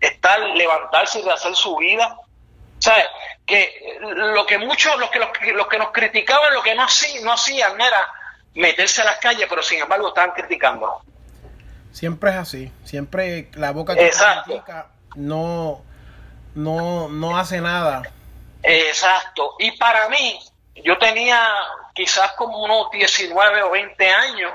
estar, 0.00 0.38
levantarse 0.40 1.20
y 1.20 1.28
hacer 1.30 1.54
su 1.54 1.76
vida. 1.76 2.14
¿Sabes? 2.78 3.06
Que 3.46 3.98
lo 4.00 4.44
que 4.44 4.58
muchos, 4.58 4.98
los 4.98 5.08
que, 5.10 5.18
los, 5.18 5.28
los 5.54 5.68
que 5.68 5.78
nos 5.78 5.92
criticaban, 5.92 6.52
lo 6.52 6.62
que 6.62 6.74
no 6.74 6.82
hacían 6.84 7.80
era 7.80 8.12
meterse 8.54 9.02
a 9.02 9.04
las 9.04 9.18
calles, 9.18 9.46
pero 9.48 9.62
sin 9.62 9.80
embargo 9.80 10.08
estaban 10.08 10.32
criticando. 10.32 11.02
Siempre 11.92 12.30
es 12.30 12.36
así, 12.36 12.72
siempre 12.84 13.50
la 13.54 13.70
boca 13.72 13.94
que 13.94 14.10
critica 14.10 14.88
no, 15.14 15.82
no, 16.54 17.08
no 17.08 17.36
hace 17.36 17.60
nada. 17.60 18.02
Exacto, 18.62 19.56
y 19.58 19.72
para 19.72 20.08
mí, 20.08 20.38
yo 20.76 20.96
tenía 20.98 21.46
quizás 21.94 22.32
como 22.32 22.62
unos 22.62 22.90
19 22.90 23.62
o 23.62 23.70
20 23.70 24.10
años, 24.10 24.52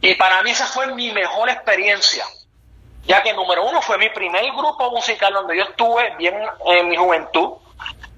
y 0.00 0.14
para 0.14 0.42
mí 0.42 0.50
esa 0.50 0.66
fue 0.66 0.92
mi 0.94 1.12
mejor 1.12 1.48
experiencia, 1.48 2.24
ya 3.04 3.22
que 3.22 3.32
número 3.32 3.64
uno 3.64 3.80
fue 3.80 3.98
mi 3.98 4.08
primer 4.10 4.44
grupo 4.52 4.90
musical 4.90 5.32
donde 5.32 5.56
yo 5.56 5.64
estuve 5.64 6.14
bien 6.16 6.36
en 6.66 6.88
mi 6.88 6.96
juventud, 6.96 7.54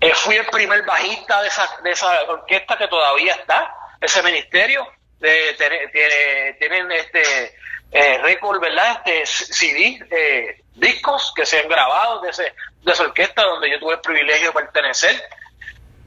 eh, 0.00 0.12
fui 0.14 0.36
el 0.36 0.46
primer 0.46 0.84
bajista 0.84 1.40
de 1.40 1.48
esa, 1.48 1.68
de 1.82 1.90
esa 1.92 2.22
orquesta 2.24 2.76
que 2.76 2.88
todavía 2.88 3.34
está, 3.34 3.74
ese 4.04 4.22
ministerio, 4.22 4.86
de, 5.18 6.56
tienen 6.58 6.90
este 6.92 7.56
eh, 7.90 8.18
récord, 8.18 8.60
¿verdad? 8.60 9.02
Este 9.04 9.26
CD, 9.26 9.98
eh, 10.10 10.62
discos 10.74 11.32
que 11.34 11.46
se 11.46 11.60
han 11.60 11.68
grabado 11.68 12.20
de, 12.20 12.30
ese, 12.30 12.54
de 12.82 12.92
esa 12.92 13.04
orquesta 13.04 13.42
donde 13.42 13.70
yo 13.70 13.78
tuve 13.78 13.94
el 13.94 14.00
privilegio 14.00 14.48
de 14.48 14.52
pertenecer. 14.52 15.22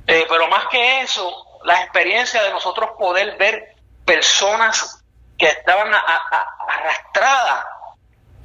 Eh, 0.05 0.25
pero 0.29 0.47
más 0.47 0.67
que 0.67 1.01
eso, 1.01 1.59
la 1.63 1.81
experiencia 1.83 2.43
de 2.43 2.51
nosotros 2.51 2.91
poder 2.97 3.37
ver 3.37 3.75
personas 4.05 5.03
que 5.37 5.47
estaban 5.47 5.93
arrastradas 5.93 7.65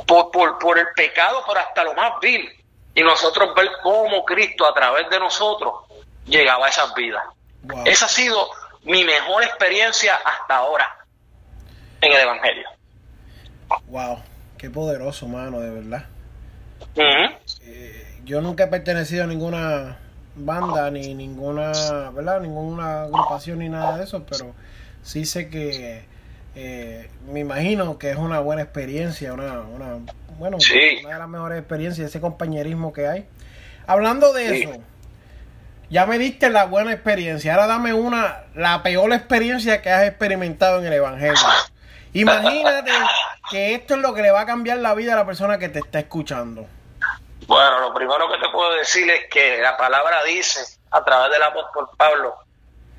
por, 0.07 0.31
por, 0.31 0.59
por 0.59 0.79
el 0.79 0.89
pecado, 0.95 1.45
por 1.45 1.57
hasta 1.59 1.85
lo 1.85 1.95
más 1.95 2.21
vil, 2.21 2.51
y 2.95 3.03
nosotros 3.03 3.55
ver 3.55 3.71
cómo 3.83 4.25
Cristo 4.25 4.67
a 4.67 4.75
través 4.75 5.09
de 5.09 5.19
nosotros 5.19 5.75
llegaba 6.27 6.67
a 6.67 6.69
esas 6.69 6.93
vidas. 6.95 7.25
Esa 7.85 8.07
ha 8.07 8.09
sido 8.09 8.51
mi 8.85 9.05
mejor 9.05 9.45
experiencia 9.45 10.15
hasta 10.17 10.57
ahora 10.57 10.87
en 12.01 12.13
el 12.13 12.21
Evangelio. 12.21 12.69
Wow, 13.87 14.19
qué 14.59 14.71
poderoso, 14.71 15.29
mano, 15.29 15.61
de 15.61 15.71
verdad. 15.71 16.07
Eh, 16.97 18.19
yo 18.25 18.41
nunca 18.41 18.65
he 18.65 18.67
pertenecido 18.67 19.25
a 19.25 19.27
ninguna 19.27 19.99
banda 20.35 20.91
ni 20.91 21.15
ninguna, 21.15 21.73
¿verdad? 22.11 22.41
Ninguna 22.41 23.05
agrupación 23.05 23.61
ni 23.61 23.69
nada 23.69 23.99
de 23.99 24.05
eso, 24.05 24.25
pero 24.29 24.55
sí 25.03 25.25
sé 25.25 25.49
que 25.49 26.05
eh, 26.55 27.11
me 27.31 27.41
imagino 27.41 27.99
que 27.99 28.11
es 28.11 28.17
una 28.17 28.41
buena 28.41 28.63
experiencia, 28.63 29.33
una, 29.33 29.61
una 29.61 29.99
bueno, 30.39 30.59
una 31.03 31.13
de 31.13 31.19
las 31.19 31.29
mejores 31.29 31.59
experiencias, 31.59 32.11
ese 32.11 32.21
compañerismo 32.21 32.93
que 32.93 33.07
hay. 33.07 33.27
Hablando 33.87 34.33
de 34.33 34.63
eso, 34.63 34.73
ya 35.93 36.07
me 36.07 36.17
diste 36.17 36.49
la 36.49 36.65
buena 36.65 36.95
experiencia. 36.95 37.53
Ahora 37.53 37.67
dame 37.67 37.93
una, 37.93 38.45
la 38.55 38.83
peor 38.83 39.13
experiencia 39.13 39.83
que 39.83 39.91
has 39.91 40.05
experimentado 40.05 40.79
en 40.79 40.87
el 40.87 40.95
Evangelio. 40.95 41.39
Imagínate 42.15 42.91
que 43.51 43.75
esto 43.75 43.97
es 43.97 44.01
lo 44.01 44.15
que 44.15 44.23
le 44.23 44.31
va 44.31 44.41
a 44.41 44.47
cambiar 44.47 44.79
la 44.79 44.95
vida 44.95 45.13
a 45.13 45.17
la 45.17 45.27
persona 45.27 45.59
que 45.59 45.69
te 45.69 45.81
está 45.81 45.99
escuchando. 45.99 46.67
Bueno, 47.47 47.81
lo 47.81 47.93
primero 47.93 48.27
que 48.33 48.39
te 48.39 48.49
puedo 48.51 48.73
decir 48.73 49.11
es 49.11 49.29
que 49.31 49.59
la 49.59 49.77
palabra 49.77 50.25
dice 50.25 50.79
a 50.91 51.05
través 51.05 51.31
del 51.31 51.43
apóstol 51.43 51.91
Pablo 51.99 52.37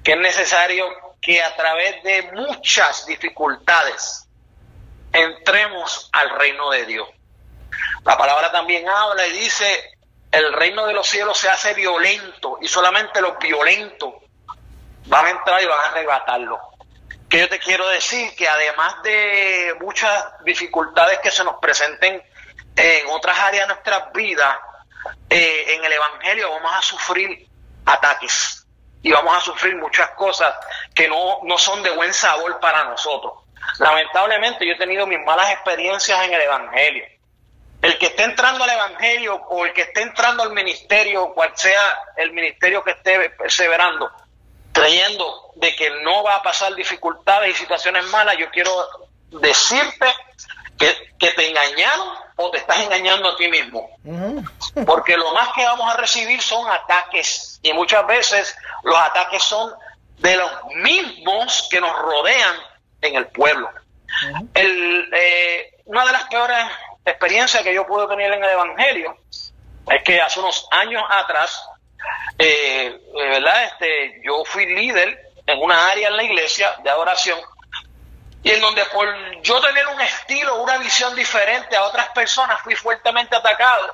que 0.03 0.11
es 0.11 0.19
necesario 0.19 0.85
que 1.19 1.41
a 1.41 1.55
través 1.55 2.03
de 2.03 2.31
muchas 2.33 3.07
dificultades 3.07 4.27
entremos 5.11 6.11
al 6.11 6.29
reino 6.37 6.69
de 6.69 6.85
Dios. 6.85 7.09
La 8.05 8.15
palabra 8.19 8.51
también 8.51 8.87
habla 8.87 9.25
y 9.25 9.31
dice 9.31 9.92
el 10.33 10.51
reino 10.51 10.87
de 10.87 10.93
los 10.93 11.07
cielos 11.07 11.37
se 11.37 11.47
hace 11.47 11.75
violento 11.75 12.57
y 12.59 12.67
solamente 12.67 13.21
los 13.21 13.37
violentos 13.37 14.15
van 15.05 15.27
a 15.27 15.29
entrar 15.29 15.61
y 15.61 15.67
van 15.67 15.79
a 15.79 15.87
arrebatarlo. 15.89 16.59
Que 17.29 17.41
yo 17.41 17.49
te 17.49 17.59
quiero 17.59 17.87
decir 17.89 18.35
que 18.35 18.49
además 18.49 18.95
de 19.03 19.75
muchas 19.79 20.43
dificultades 20.43 21.19
que 21.19 21.29
se 21.29 21.43
nos 21.43 21.59
presenten 21.59 22.23
en 22.75 23.07
otras 23.09 23.37
áreas 23.37 23.67
de 23.67 23.73
nuestras 23.75 24.11
vidas, 24.11 24.57
eh, 25.29 25.75
en 25.75 25.85
el 25.85 25.93
Evangelio 25.93 26.49
vamos 26.49 26.73
a 26.73 26.81
sufrir 26.81 27.47
ataques 27.85 28.65
y 29.03 29.11
vamos 29.11 29.37
a 29.37 29.39
sufrir 29.39 29.75
muchas 29.75 30.09
cosas 30.11 30.55
que 30.95 31.07
no, 31.07 31.41
no 31.43 31.59
son 31.59 31.83
de 31.83 31.91
buen 31.91 32.11
sabor 32.11 32.59
para 32.59 32.85
nosotros. 32.85 33.33
Lamentablemente 33.77 34.65
yo 34.65 34.73
he 34.73 34.77
tenido 34.77 35.05
mis 35.05 35.19
malas 35.19 35.51
experiencias 35.51 36.23
en 36.23 36.33
el 36.33 36.41
Evangelio 36.41 37.12
el 37.83 37.97
que 37.97 38.07
esté 38.07 38.23
entrando 38.23 38.63
al 38.63 38.69
Evangelio 38.69 39.35
o 39.49 39.65
el 39.65 39.73
que 39.73 39.81
esté 39.81 40.03
entrando 40.03 40.41
al 40.41 40.53
ministerio, 40.53 41.33
cual 41.33 41.51
sea 41.53 41.81
el 42.15 42.31
ministerio 42.31 42.81
que 42.81 42.91
esté 42.91 43.29
perseverando, 43.31 44.09
creyendo 44.71 45.51
de 45.55 45.75
que 45.75 45.89
no 46.01 46.23
va 46.23 46.35
a 46.35 46.41
pasar 46.41 46.73
dificultades 46.75 47.51
y 47.51 47.59
situaciones 47.59 48.05
malas, 48.05 48.37
yo 48.37 48.49
quiero 48.51 48.71
decirte 49.31 50.05
que, 50.77 51.31
te 51.31 51.49
engañaron 51.49 52.09
o 52.35 52.51
te 52.51 52.57
estás 52.57 52.79
engañando 52.79 53.29
a 53.29 53.35
ti 53.35 53.49
mismo. 53.49 53.89
Porque 54.85 55.17
lo 55.17 55.33
más 55.33 55.49
que 55.53 55.65
vamos 55.65 55.93
a 55.93 55.97
recibir 55.97 56.41
son 56.41 56.69
ataques 56.69 57.59
Y 57.63 57.71
muchas 57.71 58.05
veces 58.05 58.55
los 58.83 58.97
ataques 58.97 59.43
son 59.43 59.73
de 60.19 60.37
los 60.37 60.51
mismos 60.75 61.67
que 61.69 61.81
nos 61.81 61.97
rodean 61.97 62.55
en 63.01 63.15
el 63.15 63.27
pueblo. 63.27 63.69
el, 64.53 65.09
eh, 65.13 65.73
una 65.85 66.05
de 66.05 66.11
las 66.11 66.23
peores 66.25 66.65
experiencias 67.05 67.63
que 67.63 67.73
yo 67.73 67.85
pude 67.85 68.07
tener 68.07 68.31
en 68.33 68.43
el 68.43 68.49
Evangelio 68.49 69.17
es 69.89 70.03
que 70.03 70.21
hace 70.21 70.39
unos 70.39 70.67
años 70.71 71.03
atrás, 71.09 71.67
eh, 72.37 72.97
¿verdad? 73.13 73.63
Este, 73.65 74.21
yo 74.23 74.43
fui 74.45 74.65
líder 74.65 75.31
en 75.45 75.61
una 75.61 75.89
área 75.89 76.07
en 76.07 76.17
la 76.17 76.23
iglesia 76.23 76.75
de 76.83 76.89
adoración 76.89 77.39
y 78.43 78.51
en 78.51 78.59
donde 78.59 78.83
por 78.85 79.07
yo 79.41 79.61
tener 79.61 79.87
un 79.87 80.01
estilo, 80.01 80.61
una 80.61 80.77
visión 80.77 81.15
diferente 81.15 81.77
a 81.77 81.83
otras 81.83 82.09
personas, 82.09 82.61
fui 82.61 82.75
fuertemente 82.75 83.35
atacado, 83.35 83.93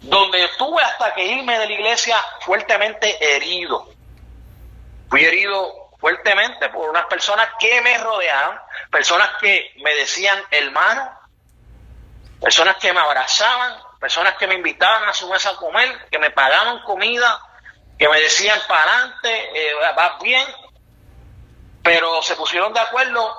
donde 0.00 0.48
tuve 0.56 0.82
hasta 0.82 1.12
que 1.14 1.24
irme 1.24 1.58
de 1.58 1.66
la 1.66 1.72
iglesia 1.72 2.16
fuertemente 2.40 3.16
herido. 3.20 3.90
Fui 5.10 5.22
herido 5.22 5.90
fuertemente 5.98 6.70
por 6.70 6.88
unas 6.88 7.04
personas 7.06 7.48
que 7.58 7.80
me 7.82 7.98
rodeaban, 7.98 8.58
personas 8.90 9.28
que 9.40 9.72
me 9.82 9.94
decían 9.94 10.42
hermano, 10.50 11.10
personas 12.40 12.76
que 12.76 12.92
me 12.92 13.00
abrazaban, 13.00 13.80
personas 14.00 14.34
que 14.36 14.46
me 14.46 14.54
invitaban 14.54 15.08
a 15.08 15.14
su 15.14 15.28
mesa 15.28 15.50
a 15.50 15.56
comer, 15.56 16.08
que 16.10 16.18
me 16.18 16.30
pagaban 16.30 16.82
comida, 16.82 17.40
que 17.98 18.08
me 18.08 18.20
decían 18.20 18.58
para 18.68 18.82
adelante, 18.82 19.50
eh, 19.54 19.72
vas 19.96 20.20
bien, 20.20 20.46
pero 21.82 22.20
se 22.22 22.36
pusieron 22.36 22.72
de 22.72 22.80
acuerdo 22.80 23.34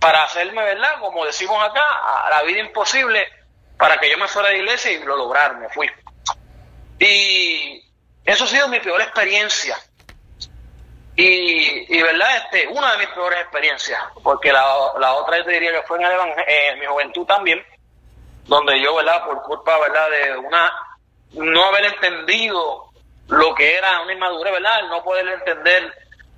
para 0.00 0.24
hacerme, 0.24 0.62
¿verdad? 0.62 0.98
Como 1.00 1.24
decimos 1.24 1.62
acá, 1.62 1.82
a 2.26 2.30
la 2.30 2.42
vida 2.42 2.60
imposible 2.60 3.28
para 3.76 3.98
que 3.98 4.10
yo 4.10 4.18
me 4.18 4.28
fuera 4.28 4.48
de 4.48 4.58
iglesia 4.58 4.92
y 4.92 5.02
lo 5.02 5.16
lograron, 5.16 5.60
me 5.60 5.68
fui. 5.68 5.90
Y 6.98 7.84
eso 8.24 8.44
ha 8.44 8.46
sido 8.46 8.68
mi 8.68 8.80
peor 8.80 9.00
experiencia. 9.00 9.76
Y, 11.14 11.94
y 11.94 12.02
verdad, 12.02 12.36
este, 12.38 12.68
una 12.68 12.92
de 12.92 12.98
mis 12.98 13.08
peores 13.08 13.40
experiencias, 13.40 14.00
porque 14.22 14.52
la, 14.52 14.92
la 14.98 15.14
otra 15.14 15.38
yo 15.38 15.44
te 15.44 15.52
diría 15.52 15.72
que 15.72 15.82
fue 15.82 15.98
en, 15.98 16.04
en 16.46 16.78
mi 16.80 16.86
juventud 16.86 17.26
también, 17.26 17.64
donde 18.44 18.80
yo, 18.80 18.96
¿verdad? 18.96 19.24
Por 19.24 19.42
culpa, 19.42 19.78
¿verdad? 19.78 20.10
De 20.10 20.36
una, 20.38 20.72
no 21.32 21.64
haber 21.64 21.86
entendido 21.86 22.92
lo 23.28 23.54
que 23.54 23.76
era 23.76 24.02
una 24.02 24.12
inmadurez, 24.12 24.52
¿verdad? 24.52 24.88
No 24.88 25.02
poder 25.02 25.26
entender 25.28 25.94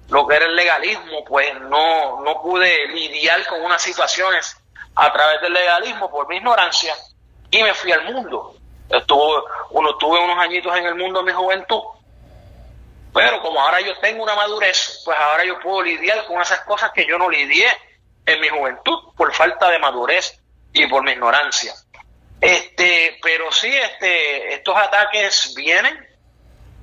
lo 0.09 0.27
que 0.27 0.37
era 0.37 0.47
el 0.47 0.55
legalismo, 0.55 1.25
pues 1.25 1.59
no, 1.61 2.21
no 2.21 2.43
pude 2.43 2.89
lidiar 2.89 3.47
con 3.47 3.63
unas 3.63 3.83
situaciones 3.83 4.57
a 4.95 5.13
través 5.13 5.41
del 5.41 5.53
legalismo 5.53 6.11
por 6.11 6.29
mi 6.29 6.37
ignorancia 6.37 6.95
y 7.51 7.63
me 7.63 7.75
fui 7.75 7.93
al 7.93 8.13
mundo. 8.13 8.55
Estuve, 8.89 9.43
uno, 9.71 9.97
tuve 9.97 10.19
unos 10.19 10.39
añitos 10.39 10.77
en 10.77 10.87
el 10.87 10.95
mundo 10.95 11.21
en 11.21 11.27
mi 11.27 11.33
juventud, 11.33 11.81
pero 13.13 13.41
como 13.41 13.61
ahora 13.61 13.81
yo 13.81 13.97
tengo 13.99 14.23
una 14.23 14.35
madurez, 14.35 15.03
pues 15.05 15.19
ahora 15.19 15.45
yo 15.45 15.59
puedo 15.61 15.83
lidiar 15.83 16.27
con 16.27 16.41
esas 16.41 16.61
cosas 16.61 16.91
que 16.93 17.07
yo 17.07 17.17
no 17.17 17.31
lidié 17.31 17.67
en 18.27 18.41
mi 18.41 18.49
juventud 18.49 18.99
por 19.17 19.33
falta 19.33 19.71
de 19.71 19.79
madurez 19.79 20.41
y 20.73 20.87
por 20.87 21.03
mi 21.03 21.13
ignorancia. 21.13 21.73
Este, 22.45 23.19
pero 23.23 23.51
sí, 23.51 23.75
este, 23.75 24.53
estos 24.53 24.77
ataques 24.77 25.55
vienen, 25.57 25.99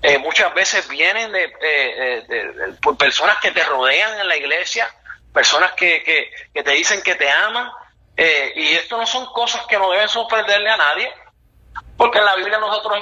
eh, 0.01 0.17
muchas 0.17 0.51
veces 0.55 0.87
vienen 0.87 1.31
de, 1.31 1.43
eh, 1.43 2.25
eh, 2.27 2.53
por 2.81 2.97
personas 2.97 3.37
que 3.37 3.51
te 3.51 3.63
rodean 3.65 4.19
en 4.19 4.27
la 4.27 4.35
iglesia, 4.35 4.91
personas 5.31 5.73
que, 5.73 6.01
que, 6.01 6.63
te 6.63 6.71
dicen 6.71 7.03
que 7.03 7.13
te 7.13 7.29
aman, 7.29 7.69
y 8.55 8.73
esto 8.73 8.97
no 8.97 9.05
son 9.05 9.27
cosas 9.27 9.67
que 9.67 9.77
no 9.77 9.91
deben 9.91 10.09
sorprenderle 10.09 10.69
a 10.71 10.77
nadie, 10.77 11.13
porque 11.95 12.17
en 12.17 12.25
la 12.25 12.35
Biblia 12.37 12.57
nosotros 12.57 12.97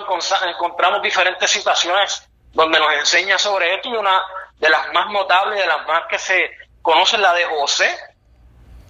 encontramos 0.45 1.01
diferentes 1.01 1.49
situaciones 1.49 2.27
donde 2.51 2.77
nos 2.77 2.91
enseña 2.91 3.37
sobre 3.37 3.73
esto, 3.75 3.87
y 3.87 3.95
una 3.95 4.21
de 4.57 4.69
las 4.69 4.91
más 4.91 5.09
notables, 5.13 5.59
de 5.59 5.65
las 5.65 5.87
más 5.87 6.07
que 6.09 6.19
se 6.19 6.51
conocen, 6.81 7.21
la 7.21 7.33
de 7.33 7.45
José, 7.45 7.97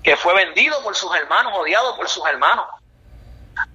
que 0.03 0.17
fue 0.17 0.33
vendido 0.33 0.81
por 0.81 0.95
sus 0.95 1.15
hermanos, 1.15 1.53
odiado 1.55 1.95
por 1.95 2.09
sus 2.09 2.25
hermanos. 2.25 2.65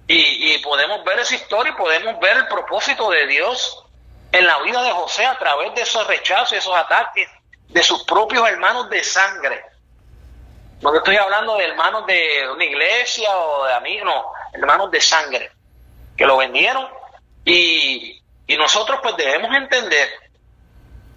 Y, 0.07 0.57
podemos 0.59 1.03
ver 1.03 1.19
esa 1.19 1.35
historia 1.35 1.73
y 1.73 1.75
podemos 1.75 2.19
ver 2.19 2.37
el 2.37 2.47
propósito 2.47 3.09
de 3.09 3.25
Dios 3.27 3.83
en 4.31 4.45
la 4.45 4.59
vida 4.59 4.83
de 4.83 4.91
José 4.91 5.25
a 5.25 5.37
través 5.37 5.73
de 5.73 5.81
esos 5.81 6.05
rechazos 6.07 6.53
y 6.53 6.55
esos 6.57 6.75
ataques 6.75 7.29
de 7.69 7.83
sus 7.83 8.03
propios 8.03 8.47
hermanos 8.47 8.89
de 8.89 9.03
sangre. 9.03 9.63
No 10.81 10.95
estoy 10.95 11.17
hablando 11.17 11.55
de 11.57 11.65
hermanos 11.65 12.05
de 12.05 12.49
una 12.53 12.63
iglesia 12.63 13.35
o 13.35 13.65
de 13.65 13.73
amigos, 13.73 14.05
no, 14.05 14.25
hermanos 14.53 14.91
de 14.91 15.01
sangre, 15.01 15.51
que 16.15 16.25
lo 16.25 16.37
vendieron. 16.37 16.87
Y, 17.43 18.21
y 18.45 18.57
nosotros 18.57 18.99
pues 19.01 19.17
debemos 19.17 19.55
entender 19.55 20.09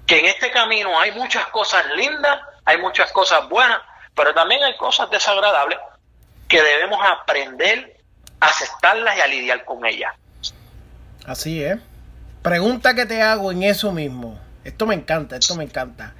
que 0.06 0.20
en 0.20 0.26
este 0.26 0.50
camino 0.50 0.98
hay 0.98 1.12
muchas 1.12 1.46
cosas 1.48 1.84
lindas, 1.94 2.40
hay 2.64 2.78
muchas 2.78 3.12
cosas 3.12 3.46
buenas, 3.48 3.80
pero 4.14 4.32
también 4.32 4.62
hay 4.64 4.76
cosas 4.76 5.10
desagradables 5.10 5.78
que 6.48 6.62
debemos 6.62 6.98
aprender 7.04 7.97
aceptarlas 8.40 9.16
y 9.16 9.20
a 9.20 9.26
lidiar 9.26 9.64
con 9.64 9.84
ellas. 9.84 10.12
Así 11.26 11.62
es. 11.62 11.78
Pregunta 12.42 12.94
que 12.94 13.06
te 13.06 13.22
hago 13.22 13.52
en 13.52 13.62
eso 13.62 13.92
mismo. 13.92 14.38
Esto 14.64 14.86
me 14.86 14.94
encanta, 14.94 15.36
esto 15.36 15.54
me 15.56 15.64
encanta. 15.64 16.14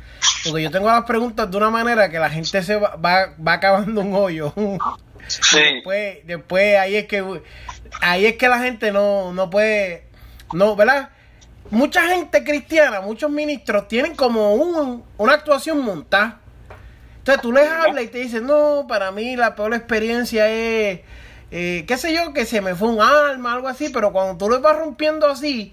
Porque 0.44 0.62
yo 0.62 0.70
tengo 0.70 0.88
las 0.88 1.04
preguntas 1.04 1.50
de 1.50 1.56
una 1.56 1.70
manera 1.70 2.08
que 2.10 2.18
la 2.18 2.30
gente 2.30 2.62
se 2.62 2.76
va, 2.76 2.96
va, 2.96 3.52
acabando 3.52 4.00
un 4.00 4.14
hoyo. 4.14 4.52
Sí. 5.28 5.58
Después, 5.60 6.20
después 6.24 6.78
ahí 6.78 6.96
es 6.96 7.06
que 7.06 7.22
ahí 8.00 8.24
es 8.24 8.36
que 8.38 8.48
la 8.48 8.60
gente 8.60 8.90
no, 8.92 9.30
no 9.34 9.50
puede, 9.50 10.04
no, 10.54 10.74
¿verdad? 10.74 11.10
Mucha 11.68 12.08
gente 12.08 12.42
cristiana, 12.42 13.02
muchos 13.02 13.30
ministros 13.30 13.88
tienen 13.88 14.16
como 14.16 14.54
un, 14.54 15.04
una 15.18 15.34
actuación 15.34 15.84
montada. 15.84 16.40
Entonces 17.18 17.42
tú 17.42 17.52
les 17.52 17.68
hablas 17.68 18.04
y 18.04 18.08
te 18.08 18.20
dicen, 18.20 18.46
no, 18.46 18.86
para 18.88 19.10
mí 19.10 19.36
la 19.36 19.54
peor 19.54 19.74
experiencia 19.74 20.48
es 20.48 21.00
eh, 21.50 21.84
qué 21.86 21.96
sé 21.96 22.14
yo, 22.14 22.32
que 22.32 22.44
se 22.44 22.60
me 22.60 22.74
fue 22.74 22.88
un 22.88 23.00
alma, 23.00 23.54
algo 23.54 23.68
así, 23.68 23.88
pero 23.88 24.12
cuando 24.12 24.36
tú 24.36 24.50
lo 24.50 24.60
vas 24.60 24.76
rompiendo 24.76 25.26
así, 25.26 25.72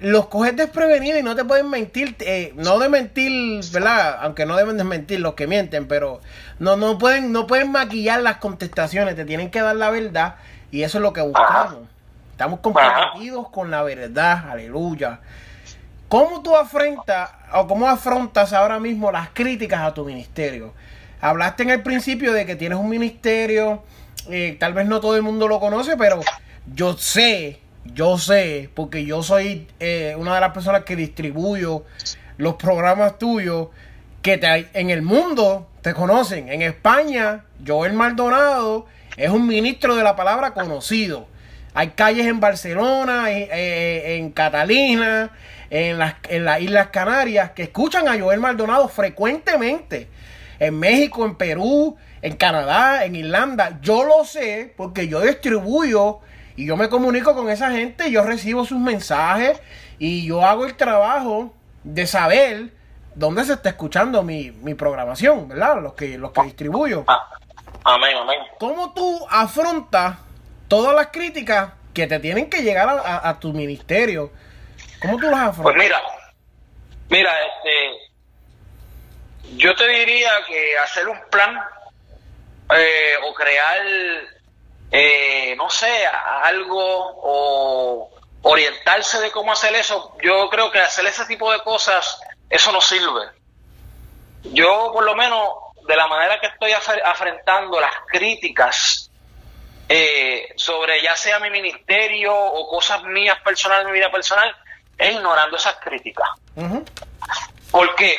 los 0.00 0.26
coges 0.28 0.54
desprevenidos 0.54 1.20
y 1.20 1.22
no 1.22 1.34
te 1.34 1.44
pueden 1.44 1.68
mentir, 1.68 2.14
eh, 2.20 2.52
no 2.56 2.78
de 2.78 2.88
mentir, 2.88 3.64
¿verdad? 3.72 4.18
Aunque 4.20 4.46
no 4.46 4.56
deben 4.56 4.76
de 4.76 4.84
mentir 4.84 5.20
los 5.20 5.34
que 5.34 5.46
mienten, 5.46 5.88
pero 5.88 6.20
no, 6.58 6.76
no 6.76 6.98
pueden, 6.98 7.32
no 7.32 7.46
pueden 7.46 7.72
maquillar 7.72 8.22
las 8.22 8.36
contestaciones, 8.36 9.16
te 9.16 9.24
tienen 9.24 9.50
que 9.50 9.60
dar 9.60 9.74
la 9.74 9.90
verdad 9.90 10.36
y 10.70 10.82
eso 10.82 10.98
es 10.98 11.02
lo 11.02 11.12
que 11.12 11.22
buscamos. 11.22 11.88
Estamos 12.30 12.60
comprometidos 12.60 13.48
con 13.50 13.70
la 13.72 13.82
verdad, 13.82 14.50
aleluya. 14.50 15.18
¿Cómo 16.08 16.40
tú 16.40 16.56
afrontas 16.56 17.30
o 17.52 17.66
cómo 17.66 17.88
afrontas 17.88 18.52
ahora 18.52 18.78
mismo 18.78 19.10
las 19.10 19.30
críticas 19.30 19.80
a 19.80 19.92
tu 19.92 20.04
ministerio? 20.04 20.72
Hablaste 21.20 21.64
en 21.64 21.70
el 21.70 21.82
principio 21.82 22.32
de 22.32 22.46
que 22.46 22.54
tienes 22.54 22.78
un 22.78 22.88
ministerio, 22.88 23.82
eh, 24.30 24.56
tal 24.58 24.74
vez 24.74 24.86
no 24.86 25.00
todo 25.00 25.16
el 25.16 25.22
mundo 25.22 25.48
lo 25.48 25.60
conoce, 25.60 25.96
pero 25.96 26.20
yo 26.74 26.96
sé, 26.96 27.60
yo 27.84 28.18
sé, 28.18 28.70
porque 28.74 29.04
yo 29.04 29.22
soy 29.22 29.66
eh, 29.80 30.14
una 30.18 30.34
de 30.34 30.40
las 30.40 30.52
personas 30.52 30.84
que 30.84 30.96
distribuyo 30.96 31.84
los 32.36 32.54
programas 32.54 33.18
tuyos, 33.18 33.68
que 34.22 34.38
te, 34.38 34.68
en 34.74 34.90
el 34.90 35.02
mundo 35.02 35.68
te 35.82 35.94
conocen. 35.94 36.48
En 36.48 36.62
España, 36.62 37.44
Joel 37.66 37.92
Maldonado 37.92 38.86
es 39.16 39.30
un 39.30 39.46
ministro 39.46 39.96
de 39.96 40.02
la 40.02 40.16
palabra 40.16 40.52
conocido. 40.54 41.26
Hay 41.74 41.88
calles 41.90 42.26
en 42.26 42.40
Barcelona, 42.40 43.30
eh, 43.30 44.16
en 44.16 44.30
Catalina, 44.30 45.30
en 45.70 45.98
las, 45.98 46.14
en 46.28 46.44
las 46.44 46.60
Islas 46.60 46.88
Canarias, 46.88 47.50
que 47.52 47.64
escuchan 47.64 48.08
a 48.08 48.18
Joel 48.18 48.40
Maldonado 48.40 48.88
frecuentemente. 48.88 50.08
En 50.58 50.78
México, 50.78 51.24
en 51.24 51.36
Perú, 51.36 51.96
en 52.22 52.36
Canadá, 52.36 53.04
en 53.04 53.16
Irlanda. 53.16 53.78
Yo 53.82 54.04
lo 54.04 54.24
sé 54.24 54.72
porque 54.76 55.08
yo 55.08 55.20
distribuyo 55.20 56.20
y 56.56 56.66
yo 56.66 56.76
me 56.76 56.88
comunico 56.88 57.34
con 57.34 57.48
esa 57.50 57.70
gente, 57.70 58.10
yo 58.10 58.24
recibo 58.24 58.64
sus 58.64 58.78
mensajes 58.78 59.60
y 59.98 60.26
yo 60.26 60.44
hago 60.44 60.64
el 60.64 60.76
trabajo 60.76 61.54
de 61.84 62.06
saber 62.06 62.70
dónde 63.14 63.44
se 63.44 63.54
está 63.54 63.70
escuchando 63.70 64.22
mi, 64.22 64.50
programación, 64.74 65.48
¿verdad? 65.48 65.80
Los 65.80 65.94
que, 65.94 66.18
los 66.18 66.32
que 66.32 66.42
distribuyo. 66.42 67.04
Ah, 67.06 67.28
amén, 67.84 68.16
amén. 68.16 68.38
¿Cómo 68.58 68.92
tú 68.92 69.26
afrontas 69.30 70.16
todas 70.68 70.94
las 70.94 71.08
críticas 71.08 71.72
que 71.94 72.06
te 72.06 72.18
tienen 72.18 72.48
que 72.50 72.62
llegar 72.62 72.88
a, 73.04 73.38
tu 73.38 73.52
ministerio? 73.52 74.32
¿Cómo 75.00 75.16
tú 75.18 75.30
las 75.30 75.48
afrontas? 75.50 75.62
Pues 75.62 75.76
mira, 75.76 76.00
mira, 77.08 77.30
este, 77.46 78.08
yo 79.56 79.74
te 79.74 79.88
diría 79.88 80.30
que 80.46 80.78
hacer 80.78 81.08
un 81.08 81.18
plan 81.30 81.56
eh, 82.76 83.14
o 83.24 83.34
crear, 83.34 83.86
eh, 84.90 85.54
no 85.56 85.70
sé, 85.70 86.06
algo 86.06 86.78
o 86.80 88.10
orientarse 88.42 89.20
de 89.20 89.30
cómo 89.30 89.52
hacer 89.52 89.74
eso, 89.74 90.16
yo 90.22 90.48
creo 90.48 90.70
que 90.70 90.78
hacer 90.78 91.06
ese 91.06 91.24
tipo 91.26 91.50
de 91.52 91.60
cosas, 91.60 92.20
eso 92.48 92.72
no 92.72 92.80
sirve. 92.80 93.28
Yo, 94.44 94.90
por 94.92 95.04
lo 95.04 95.14
menos, 95.14 95.48
de 95.86 95.96
la 95.96 96.06
manera 96.06 96.38
que 96.40 96.46
estoy 96.46 96.72
afrontando 96.72 97.80
las 97.80 97.92
críticas 98.06 99.10
eh, 99.88 100.52
sobre 100.56 101.02
ya 101.02 101.16
sea 101.16 101.40
mi 101.40 101.50
ministerio 101.50 102.34
o 102.34 102.68
cosas 102.68 103.02
mías 103.04 103.38
personales, 103.40 103.86
mi 103.86 103.92
vida 103.92 104.10
personal, 104.10 104.54
es 104.98 105.14
ignorando 105.14 105.56
esas 105.56 105.76
críticas. 105.76 106.28
¿Por 107.70 107.94
qué? 107.94 108.18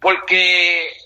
Porque 0.00 0.96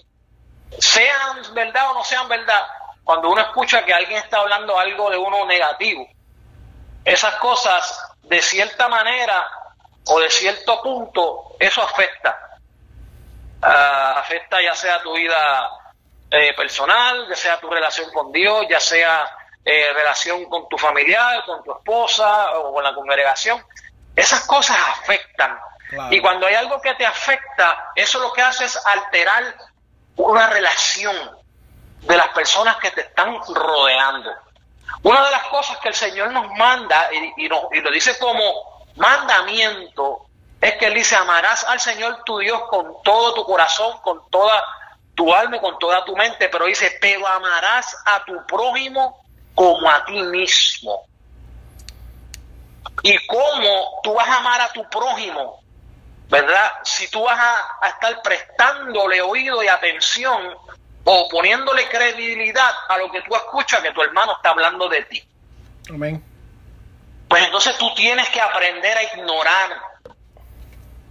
sean 0.79 1.55
verdad 1.55 1.91
o 1.91 1.95
no 1.95 2.05
sean 2.05 2.29
verdad, 2.29 2.67
cuando 3.09 3.31
uno 3.31 3.41
escucha 3.41 3.87
que 3.87 3.95
alguien 3.95 4.19
está 4.19 4.37
hablando 4.37 4.79
algo 4.79 5.09
de 5.09 5.17
uno 5.17 5.47
negativo, 5.47 6.07
esas 7.03 7.37
cosas 7.37 8.15
de 8.25 8.43
cierta 8.43 8.87
manera 8.87 9.49
o 10.09 10.21
de 10.21 10.29
cierto 10.29 10.83
punto, 10.83 11.57
eso 11.59 11.83
afecta. 11.83 12.39
Ah, 13.63 14.17
afecta 14.19 14.61
ya 14.61 14.75
sea 14.75 15.01
tu 15.01 15.15
vida 15.15 15.71
eh, 16.31 16.53
personal, 16.55 17.27
ya 17.31 17.35
sea 17.35 17.59
tu 17.59 17.71
relación 17.71 18.13
con 18.13 18.31
Dios, 18.31 18.67
ya 18.69 18.79
sea 18.79 19.27
eh, 19.65 19.91
relación 19.95 20.45
con 20.45 20.69
tu 20.69 20.77
familiar, 20.77 21.47
con 21.47 21.65
tu 21.65 21.73
esposa 21.73 22.59
o 22.59 22.75
con 22.75 22.85
la 22.85 22.95
congregación. 22.95 23.65
Esas 24.15 24.45
cosas 24.45 24.77
afectan. 25.01 25.59
Y 26.11 26.21
cuando 26.21 26.47
hay 26.47 26.57
algo 26.57 26.79
que 26.83 26.93
te 26.97 27.07
afecta, 27.07 27.91
eso 27.97 28.19
lo 28.19 28.35
que 28.35 28.43
hace 28.43 28.67
es 28.67 28.79
alterar 28.85 29.57
una 30.17 30.47
relación 30.51 31.38
de 32.03 32.17
las 32.17 32.29
personas 32.29 32.77
que 32.77 32.91
te 32.91 33.03
están 33.03 33.37
rodeando. 33.47 34.31
Una 35.03 35.25
de 35.25 35.31
las 35.31 35.45
cosas 35.45 35.79
que 35.79 35.89
el 35.89 35.95
Señor 35.95 36.31
nos 36.33 36.49
manda 36.55 37.09
y, 37.13 37.45
y, 37.45 37.47
y 37.47 37.81
lo 37.81 37.91
dice 37.91 38.19
como 38.19 38.87
mandamiento 38.97 40.27
es 40.61 40.75
que 40.75 40.87
Él 40.87 40.95
dice, 40.95 41.15
amarás 41.15 41.65
al 41.65 41.79
Señor 41.79 42.25
tu 42.25 42.39
Dios 42.39 42.63
con 42.69 43.03
todo 43.03 43.35
tu 43.35 43.45
corazón, 43.45 43.99
con 44.03 44.29
toda 44.31 44.63
tu 45.19 45.35
alma 45.35 45.61
con 45.61 45.77
toda 45.81 46.05
tu 46.05 46.15
mente, 46.17 46.49
pero 46.49 46.67
dice, 46.67 46.97
pero 47.01 47.27
amarás 47.27 47.93
a 48.07 48.25
tu 48.25 48.47
prójimo 48.47 49.21
como 49.53 49.91
a 49.91 50.05
ti 50.05 50.23
mismo. 50.23 51.09
¿Y 53.03 53.27
cómo 53.27 54.01
tú 54.05 54.15
vas 54.15 54.29
a 54.29 54.37
amar 54.37 54.61
a 54.61 54.73
tu 54.73 54.89
prójimo? 54.89 55.61
¿Verdad? 56.29 56.71
Si 56.85 57.11
tú 57.11 57.25
vas 57.25 57.37
a, 57.37 57.79
a 57.81 57.89
estar 57.89 58.23
prestándole 58.23 59.21
oído 59.21 59.61
y 59.61 59.67
atención 59.67 60.57
o 61.11 61.27
poniéndole 61.27 61.89
credibilidad 61.89 62.71
a 62.87 62.99
lo 62.99 63.11
que 63.11 63.23
tú 63.23 63.35
escuchas 63.35 63.81
que 63.81 63.93
tu 63.93 64.03
hermano 64.03 64.33
está 64.37 64.51
hablando 64.51 64.91
de 64.91 65.05
ti. 65.05 65.23
Amén. 65.89 66.23
Pues 67.27 67.45
entonces 67.45 67.79
tú 67.79 67.95
tienes 67.95 68.29
que 68.29 68.39
aprender 68.39 68.95
a 68.95 69.03
ignorar 69.15 69.81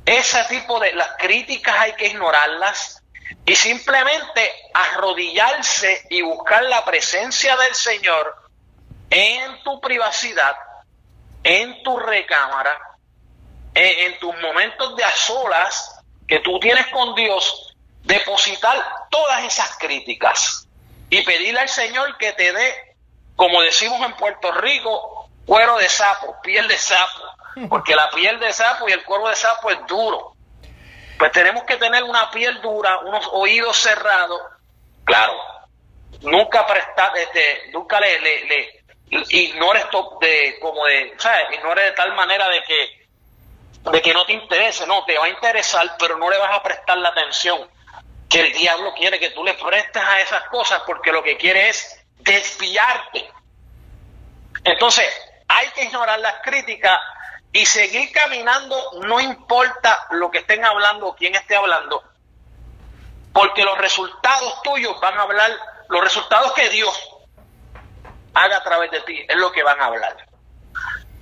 ese 0.06 0.44
tipo 0.50 0.80
de 0.80 0.94
las 0.94 1.16
críticas 1.18 1.76
hay 1.80 1.94
que 1.94 2.08
ignorarlas 2.08 3.04
y 3.44 3.56
simplemente 3.56 4.52
arrodillarse 4.72 6.06
y 6.12 6.22
buscar 6.22 6.64
la 6.64 6.86
presencia 6.86 7.58
del 7.58 7.74
Señor 7.74 8.36
en 9.10 9.64
tu 9.64 9.82
privacidad, 9.82 10.56
en 11.44 11.82
tu 11.82 11.98
recámara, 11.98 12.80
en, 13.74 14.20
tus 14.20 14.34
momentos 14.42 14.96
de 14.96 15.04
a 15.04 15.12
solas 15.12 16.04
que 16.28 16.40
tú 16.40 16.60
tienes 16.60 16.86
con 16.88 17.16
Dios, 17.16 17.67
depositar 18.04 18.78
todas 19.10 19.44
esas 19.44 19.78
críticas 19.78 20.68
y 21.10 21.22
pedirle 21.24 21.60
al 21.60 21.70
Señor 21.70 22.18
que 22.18 22.34
te 22.34 22.54
dé, 22.54 22.96
como 23.36 23.62
decimos 23.62 24.02
en 24.02 24.16
Puerto 24.16 24.52
Rico, 24.52 25.30
cuero 25.46 25.78
de 25.78 25.90
sapo, 25.90 26.36
piel 26.42 26.68
de 26.68 26.78
sapo 26.78 27.22
porque 27.70 27.96
la 27.96 28.10
piel 28.10 28.40
de 28.40 28.54
sapo 28.54 28.88
y 28.88 28.92
el 28.92 29.04
cuerpo 29.04 29.30
de 29.30 29.36
sapo 29.36 29.70
es 29.72 29.80
duro. 29.88 30.34
Pues 31.18 31.32
tenemos 31.32 31.64
que 31.64 31.78
tener 31.78 32.04
una 32.04 32.30
piel 32.30 32.62
dura, 32.62 33.00
unos 33.00 33.28
oídos 33.32 33.76
cerrados. 33.78 34.40
Claro, 35.04 35.34
nunca 36.22 36.66
prestar, 36.68 37.18
este, 37.18 37.72
nunca 37.72 38.00
le, 38.00 38.20
le, 38.20 38.46
le 38.46 38.84
ignores 39.10 39.86
de, 40.22 40.58
como 40.62 40.86
de, 40.86 41.16
¿sabes? 41.18 41.48
Ignore 41.54 41.82
de 41.82 41.92
tal 41.94 42.14
manera 42.14 42.48
de 42.50 42.62
que, 42.64 43.08
de 43.92 44.02
que 44.02 44.14
no 44.14 44.26
te 44.26 44.34
interese, 44.34 44.86
no, 44.86 45.06
te 45.06 45.18
va 45.18 45.26
a 45.26 45.30
interesar, 45.30 45.96
pero 45.98 46.18
no 46.18 46.30
le 46.30 46.38
vas 46.38 46.54
a 46.54 46.62
prestar 46.62 46.98
la 46.98 47.10
atención 47.10 47.68
que 48.30 48.42
el 48.42 48.54
diablo 48.54 48.94
quiere 48.94 49.20
que 49.20 49.32
tú 49.32 49.44
le 49.44 49.54
prestes 49.54 50.04
a 50.04 50.20
esas 50.20 50.44
cosas 50.50 50.82
porque 50.86 51.12
lo 51.12 51.24
que 51.24 51.38
quiere 51.38 51.70
es 51.70 52.04
desviarte. 52.20 53.30
Entonces, 54.64 55.06
hay 55.48 55.68
que 55.70 55.86
ignorar 55.86 56.20
las 56.20 56.42
críticas 56.42 57.00
y 57.54 57.66
seguir 57.66 58.12
caminando 58.12 58.76
no 59.04 59.20
importa 59.20 60.08
lo 60.12 60.30
que 60.30 60.40
estén 60.40 60.64
hablando 60.66 61.08
o 61.08 61.16
quién 61.16 61.36
esté 61.36 61.56
hablando, 61.56 62.04
porque 63.34 63.64
los 63.64 63.78
resultados 63.78 64.62
tuyos 64.64 65.00
van 65.00 65.18
a 65.18 65.22
hablar, 65.22 65.52
los 65.88 66.02
resultados 66.02 66.52
que 66.54 66.70
Dios 66.70 67.14
haga 68.34 68.58
a 68.58 68.64
través 68.64 68.92
de 68.92 69.02
ti 69.02 69.26
es 69.28 69.36
lo 69.38 69.52
que 69.52 69.64
van 69.64 69.80
a 69.80 69.86
hablar. 69.86 70.18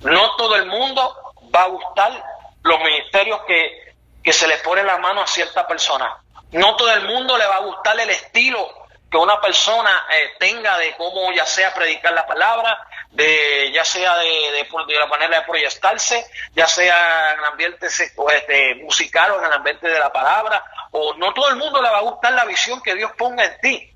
No 0.00 0.36
todo 0.36 0.56
el 0.56 0.66
mundo 0.66 1.34
va 1.54 1.62
a 1.62 1.68
gustar 1.68 2.24
los 2.62 2.78
ministerios 2.80 3.40
que, 3.46 3.94
que 4.22 4.32
se 4.32 4.48
le 4.48 4.58
pone 4.58 4.82
la 4.82 4.98
mano 4.98 5.22
a 5.22 5.26
cierta 5.26 5.66
persona. 5.66 6.22
No 6.52 6.76
todo 6.76 6.92
el 6.92 7.06
mundo 7.06 7.36
le 7.36 7.46
va 7.46 7.56
a 7.56 7.60
gustar 7.60 7.98
el 7.98 8.10
estilo 8.10 8.86
que 9.10 9.16
una 9.16 9.40
persona 9.40 10.06
eh, 10.10 10.34
tenga 10.38 10.78
de 10.78 10.96
cómo 10.96 11.32
ya 11.32 11.46
sea 11.46 11.72
predicar 11.72 12.12
la 12.12 12.26
palabra, 12.26 12.78
de 13.10 13.70
ya 13.72 13.84
sea 13.84 14.16
de, 14.18 14.26
de, 14.26 14.98
la 14.98 15.06
manera 15.06 15.38
de 15.38 15.46
proyectarse, 15.46 16.26
ya 16.54 16.66
sea 16.66 17.32
en 17.32 17.38
el 17.38 17.44
ambiente 17.44 17.86
este, 17.86 18.74
musical 18.76 19.32
o 19.32 19.38
en 19.38 19.46
el 19.46 19.52
ambiente 19.52 19.88
de 19.88 19.98
la 19.98 20.12
palabra, 20.12 20.62
o 20.90 21.14
no 21.14 21.32
todo 21.32 21.48
el 21.50 21.56
mundo 21.56 21.80
le 21.80 21.90
va 21.90 21.98
a 21.98 22.02
gustar 22.02 22.32
la 22.32 22.44
visión 22.44 22.82
que 22.82 22.94
Dios 22.94 23.12
ponga 23.16 23.44
en 23.44 23.60
ti. 23.60 23.90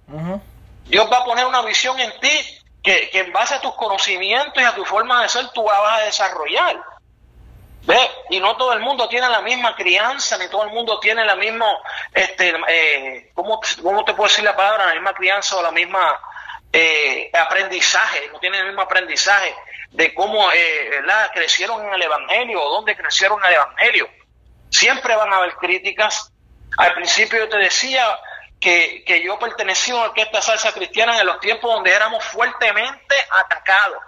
Dios 0.85 1.09
va 1.13 1.19
a 1.19 1.25
poner 1.25 1.45
una 1.47 1.63
visión 1.63 1.99
en 1.99 2.19
ti 2.21 2.61
que, 2.83 3.11
que 3.11 3.21
en 3.21 3.33
base 3.33 3.55
a 3.55 3.61
tus 3.61 3.75
conocimientos 3.75 4.63
y 4.63 4.67
a 4.67 4.75
tu 4.75 4.85
forma 4.85 5.23
de 5.23 5.29
ser 5.29 5.49
tú 5.51 5.65
la 5.65 5.79
vas 5.81 6.01
a 6.01 6.05
desarrollar. 6.05 6.77
¿Ve? 7.83 8.11
Y 8.31 8.41
no 8.41 8.57
todo 8.57 8.73
el 8.73 8.81
mundo 8.81 9.09
tiene 9.09 9.29
la 9.29 9.41
misma 9.41 9.75
crianza, 9.75 10.37
ni 10.39 10.49
todo 10.49 10.65
el 10.65 10.71
mundo 10.71 11.01
tiene 11.01 11.25
la 11.25 11.35
misma, 11.35 11.67
este, 12.13 12.55
eh, 12.69 13.31
¿cómo, 13.35 13.61
¿cómo, 13.83 14.05
te 14.05 14.15
puedo 14.15 14.29
decir 14.29 14.45
la 14.45 14.55
palabra? 14.55 14.87
La 14.87 14.95
misma 14.95 15.15
crianza 15.15 15.57
o 15.57 15.63
la 15.63 15.71
misma 15.71 16.21
eh, 16.73 17.31
aprendizaje, 17.33 18.29
no 18.33 18.39
tienen 18.39 18.61
el 18.61 18.67
mismo 18.69 18.83
aprendizaje 18.83 19.55
de 19.91 20.15
cómo 20.15 20.53
eh, 20.53 21.03
crecieron 21.33 21.85
en 21.87 21.95
el 21.95 22.03
Evangelio 22.03 22.63
o 22.63 22.71
dónde 22.71 22.97
crecieron 22.97 23.41
en 23.41 23.49
el 23.49 23.55
Evangelio. 23.55 24.09
Siempre 24.69 25.17
van 25.17 25.33
a 25.33 25.37
haber 25.37 25.55
críticas. 25.55 26.33
Al 26.77 26.95
principio 26.95 27.41
yo 27.41 27.49
te 27.49 27.59
decía 27.59 28.07
que, 28.61 29.03
que 29.05 29.23
yo 29.23 29.39
pertenecía 29.39 29.95
a 29.95 29.97
una 29.97 30.07
orquesta 30.07 30.41
salsa 30.41 30.73
cristiana 30.73 31.19
en 31.19 31.27
los 31.27 31.41
tiempos 31.41 31.73
donde 31.73 31.93
éramos 31.93 32.23
fuertemente 32.25 33.17
atacados 33.31 33.99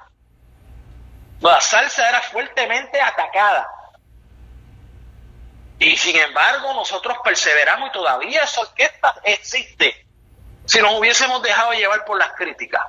la 1.51 1.61
salsa 1.61 2.09
era 2.09 2.21
fuertemente 2.23 3.01
atacada. 3.01 3.69
Y 5.79 5.97
sin 5.97 6.17
embargo, 6.17 6.73
nosotros 6.75 7.19
perseveramos 7.25 7.91
y 7.91 7.93
todavía 7.93 8.43
esa 8.43 8.61
orquesta 8.61 9.15
existe. 9.25 10.07
Si 10.65 10.81
nos 10.81 10.99
hubiésemos 10.99 11.43
dejado 11.43 11.73
llevar 11.73 12.05
por 12.05 12.19
las 12.19 12.33
críticas, 12.35 12.83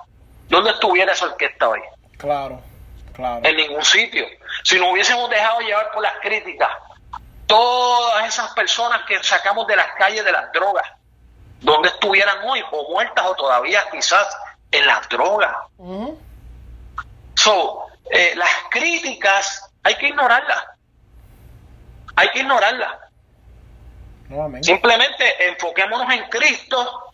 ¿dónde 0.48 0.72
estuviera 0.72 1.14
esa 1.14 1.26
orquesta 1.26 1.70
hoy? 1.70 1.82
Claro, 2.18 2.62
claro. 3.14 3.42
En 3.44 3.58
ningún 3.58 3.84
sitio. 3.84 4.28
Si 4.64 4.78
nos 4.78 4.92
hubiésemos 4.92 5.28
dejado 5.30 5.60
llevar 5.62 5.92
por 5.92 6.04
las 6.04 6.14
críticas, 6.22 6.70
todas 7.48 8.28
esas 8.28 8.54
personas 8.54 9.02
que 9.08 9.24
sacamos 9.24 9.66
de 9.66 9.76
las 9.76 9.92
calles 9.96 10.24
de 10.24 10.32
las 10.32 10.52
drogas, 10.52 10.86
¿dónde 11.62 11.90
estuvieran 11.90 12.38
hoy? 12.48 12.64
O 12.72 12.92
muertas 12.92 13.26
o 13.26 13.34
todavía 13.34 13.84
quizás 13.92 14.28
en 14.72 14.86
las 14.86 15.10
drogas. 15.10 15.56
So, 17.36 17.86
eh, 18.10 18.34
las 18.36 18.50
críticas 18.70 19.72
hay 19.84 19.96
que 19.96 20.08
ignorarlas. 20.08 20.64
Hay 22.16 22.30
que 22.30 22.40
ignorarlas. 22.40 22.92
Simplemente 24.62 25.50
enfoquémonos 25.50 26.12
en 26.14 26.24
Cristo 26.30 27.12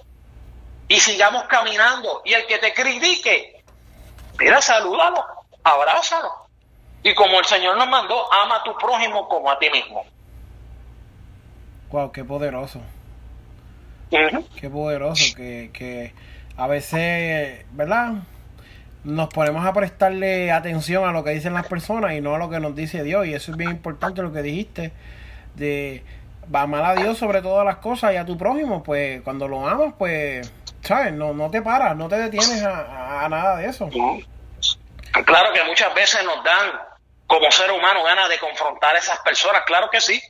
y 0.88 1.00
sigamos 1.00 1.44
caminando. 1.46 2.22
Y 2.26 2.34
el 2.34 2.46
que 2.46 2.60
te 2.60 2.74
critique, 2.74 3.64
mira, 4.40 4.62
salúdalo, 4.62 5.26
abrázalo. 5.64 6.32
Y 7.04 7.14
como 7.16 7.40
el 7.40 7.46
Señor 7.46 7.78
nos 7.78 7.88
mandó, 7.88 8.32
ama 8.32 8.58
a 8.58 8.64
tu 8.64 8.76
prójimo 8.78 9.28
como 9.28 9.50
a 9.50 9.58
ti 9.58 9.70
mismo. 9.70 10.06
Wow, 11.92 12.12
qué 12.12 12.24
poderoso. 12.24 12.82
Qué 14.10 14.70
poderoso 14.70 15.36
que, 15.36 15.72
que 15.74 16.14
a 16.58 16.68
veces, 16.68 17.66
¿verdad? 17.72 18.16
Nos 19.04 19.30
ponemos 19.30 19.66
a 19.66 19.74
prestarle 19.74 20.52
atención 20.52 21.08
a 21.08 21.12
lo 21.12 21.24
que 21.24 21.32
dicen 21.32 21.54
las 21.54 21.68
personas 21.68 22.14
y 22.14 22.22
no 22.22 22.36
a 22.36 22.38
lo 22.38 22.50
que 22.50 22.60
nos 22.60 22.76
dice 22.76 23.04
Dios. 23.04 23.26
Y 23.26 23.34
eso 23.34 23.52
es 23.52 23.58
bien 23.58 23.72
importante 23.72 24.22
lo 24.22 24.34
que 24.34 24.42
dijiste, 24.42 24.92
de 25.56 26.04
amar 26.54 26.84
a 26.84 26.96
Dios 26.96 27.18
sobre 27.18 27.42
todas 27.42 27.66
las 27.66 27.78
cosas 27.78 28.14
y 28.14 28.18
a 28.18 28.26
tu 28.26 28.38
prójimo, 28.38 28.84
pues 28.84 29.22
cuando 29.22 29.48
lo 29.48 29.68
amas, 29.68 29.94
pues, 29.98 30.52
¿sabes? 30.82 31.14
No, 31.14 31.34
no 31.34 31.50
te 31.50 31.62
paras, 31.62 31.96
no 31.96 32.08
te 32.10 32.18
detienes 32.18 32.64
a, 32.64 33.28
nada 33.30 33.58
de 33.58 33.68
eso. 33.68 33.90
Claro 35.26 35.54
que 35.54 35.64
muchas 35.64 35.94
veces 35.94 36.24
nos 36.24 36.44
dan, 36.44 36.72
como 37.28 37.50
ser 37.52 37.72
humano, 37.72 38.04
ganas 38.04 38.30
de 38.30 38.40
confrontar 38.40 38.96
a 38.96 39.00
esas 39.00 39.20
personas, 39.20 39.64
claro 39.66 39.90
que 39.90 40.02
sí. 40.02 40.22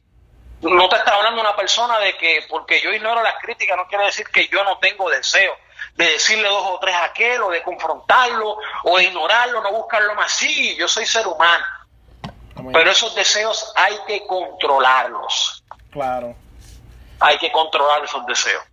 No 0.62 0.90
te 0.90 0.98
está 0.98 1.16
hablando 1.16 1.40
una 1.40 1.56
persona 1.56 2.00
de 2.00 2.18
que 2.18 2.44
porque 2.50 2.82
yo 2.82 2.92
ignoro 2.92 3.24
las 3.24 3.36
críticas 3.42 3.78
no 3.78 3.88
quiere 3.88 4.06
decir 4.06 4.28
que 4.28 4.48
yo 4.50 4.62
no 4.66 4.78
tengo 4.80 5.10
deseo 5.10 5.54
de 5.96 6.06
decirle 6.06 6.48
dos 6.48 6.66
o 6.66 6.80
tres 6.80 6.96
a 6.96 7.06
aquel, 7.06 7.42
o 7.42 7.50
de 7.50 7.62
confrontarlo, 7.64 8.58
o 8.84 8.98
de 8.98 9.06
ignorarlo, 9.06 9.62
no 9.62 9.72
buscarlo 9.72 10.16
más. 10.16 10.32
Sí, 10.32 10.76
yo 10.78 10.88
soy 10.88 11.06
ser 11.06 11.28
humano. 11.28 11.66
Pero 12.74 12.92
esos 12.92 13.16
deseos 13.16 13.72
hay 13.76 13.96
que 14.08 14.26
controlarlos. 14.28 15.64
Claro. 15.92 16.36
Hay 17.20 17.38
que 17.38 17.52
controlar 17.52 18.04
esos 18.04 18.26
deseos. 18.26 18.64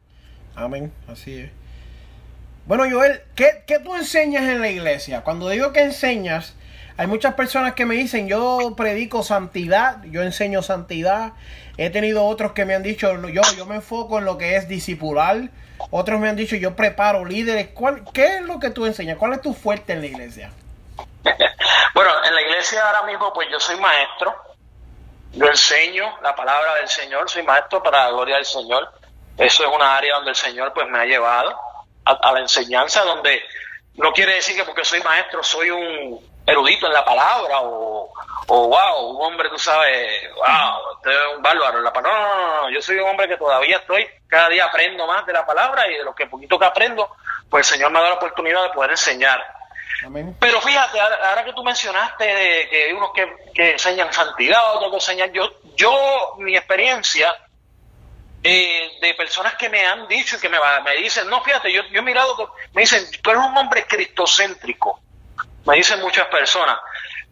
Amén, 0.54 0.92
así 1.10 1.38
es. 1.38 1.50
Bueno, 2.66 2.84
Joel, 2.90 3.22
¿qué, 3.34 3.62
¿qué, 3.66 3.78
tú 3.78 3.94
enseñas 3.94 4.42
en 4.44 4.60
la 4.60 4.68
iglesia? 4.68 5.22
Cuando 5.22 5.48
digo 5.48 5.72
que 5.72 5.82
enseñas, 5.82 6.54
hay 6.96 7.06
muchas 7.06 7.34
personas 7.34 7.74
que 7.74 7.86
me 7.86 7.94
dicen, 7.94 8.26
yo 8.26 8.74
predico 8.76 9.22
santidad, 9.22 10.02
yo 10.04 10.22
enseño 10.22 10.62
santidad. 10.62 11.34
He 11.76 11.90
tenido 11.90 12.24
otros 12.24 12.52
que 12.52 12.64
me 12.64 12.74
han 12.74 12.82
dicho, 12.82 13.14
yo, 13.28 13.42
yo 13.56 13.66
me 13.66 13.76
enfoco 13.76 14.18
en 14.18 14.24
lo 14.24 14.38
que 14.38 14.56
es 14.56 14.66
discipular. 14.66 15.50
Otros 15.90 16.20
me 16.20 16.28
han 16.28 16.36
dicho, 16.36 16.56
yo 16.56 16.74
preparo 16.74 17.24
líderes. 17.24 17.68
¿Cuál, 17.68 18.04
¿Qué 18.12 18.36
es 18.36 18.42
lo 18.42 18.58
que 18.58 18.70
tú 18.70 18.86
enseñas? 18.86 19.18
¿Cuál 19.18 19.34
es 19.34 19.42
tu 19.42 19.54
fuerte 19.54 19.92
en 19.92 20.00
la 20.00 20.06
iglesia? 20.06 20.50
bueno, 21.94 22.10
en 22.24 22.34
la 22.34 22.42
iglesia 22.42 22.86
ahora 22.86 23.02
mismo, 23.02 23.32
pues 23.32 23.48
yo 23.50 23.60
soy 23.60 23.78
maestro. 23.80 24.34
Yo 25.32 25.46
enseño 25.46 26.18
la 26.22 26.34
palabra 26.34 26.76
del 26.76 26.88
Señor, 26.88 27.28
soy 27.28 27.42
maestro 27.42 27.82
para 27.82 28.04
la 28.04 28.10
gloria 28.10 28.36
del 28.36 28.46
Señor. 28.46 28.90
Eso 29.36 29.64
es 29.64 29.70
una 29.74 29.96
área 29.96 30.14
donde 30.14 30.30
el 30.30 30.36
Señor 30.36 30.72
pues 30.72 30.88
me 30.88 30.98
ha 30.98 31.04
llevado 31.04 31.54
a, 32.04 32.32
la 32.32 32.40
enseñanza, 32.40 33.02
donde 33.04 33.42
no 33.94 34.12
quiere 34.12 34.36
decir 34.36 34.56
que 34.56 34.64
porque 34.64 34.84
soy 34.84 35.02
maestro 35.02 35.42
soy 35.42 35.70
un 35.70 36.20
erudito 36.46 36.86
en 36.86 36.92
la 36.92 37.04
palabra 37.04 37.60
o, 37.60 38.12
o 38.46 38.68
wow, 38.68 39.10
un 39.10 39.26
hombre, 39.26 39.48
tú 39.50 39.58
sabes, 39.58 40.32
wow, 40.34 40.94
usted 40.94 41.10
es 41.10 41.36
un 41.36 41.42
bárbaro 41.42 41.78
en 41.78 41.84
la 41.84 41.92
palabra. 41.92 42.18
No, 42.18 42.36
no, 42.36 42.62
no, 42.62 42.70
yo 42.70 42.80
soy 42.80 42.98
un 42.98 43.08
hombre 43.08 43.28
que 43.28 43.36
todavía 43.36 43.78
estoy, 43.78 44.06
cada 44.28 44.48
día 44.48 44.64
aprendo 44.66 45.06
más 45.06 45.26
de 45.26 45.32
la 45.32 45.44
palabra 45.44 45.90
y 45.90 45.94
de 45.94 46.04
lo 46.04 46.14
que 46.14 46.26
poquito 46.26 46.58
que 46.58 46.66
aprendo, 46.66 47.10
pues 47.50 47.66
el 47.66 47.76
Señor 47.76 47.90
me 47.90 47.98
ha 47.98 48.02
dado 48.02 48.14
la 48.14 48.18
oportunidad 48.18 48.62
de 48.62 48.70
poder 48.70 48.92
enseñar. 48.92 49.44
Pero 50.38 50.60
fíjate, 50.60 51.00
ahora, 51.00 51.44
que 51.44 51.52
tú 51.52 51.64
mencionaste 51.64 52.24
de 52.24 52.68
que 52.68 52.84
hay 52.84 52.92
unos 52.92 53.10
que, 53.12 53.72
enseñan 53.72 54.12
santidad, 54.12 54.76
otros 54.76 54.90
que 54.90 54.96
enseñan, 54.96 55.32
yo, 55.32 55.50
yo, 55.74 56.34
mi 56.38 56.56
experiencia 56.56 57.34
eh, 58.42 58.90
de 59.00 59.14
personas 59.14 59.54
que 59.54 59.68
me 59.68 59.84
han 59.84 60.06
dicho 60.06 60.36
y 60.36 60.40
que 60.40 60.48
me, 60.48 60.58
me 60.84 60.96
dicen, 60.96 61.28
no, 61.28 61.42
fíjate, 61.42 61.72
yo, 61.72 61.82
yo 61.90 62.00
he 62.00 62.02
mirado, 62.02 62.36
que, 62.36 62.44
me 62.74 62.82
dicen, 62.82 63.04
tú 63.22 63.30
eres 63.30 63.42
un 63.42 63.56
hombre 63.56 63.86
cristocéntrico, 63.86 65.00
me 65.66 65.76
dicen 65.76 66.00
muchas 66.00 66.26
personas. 66.28 66.78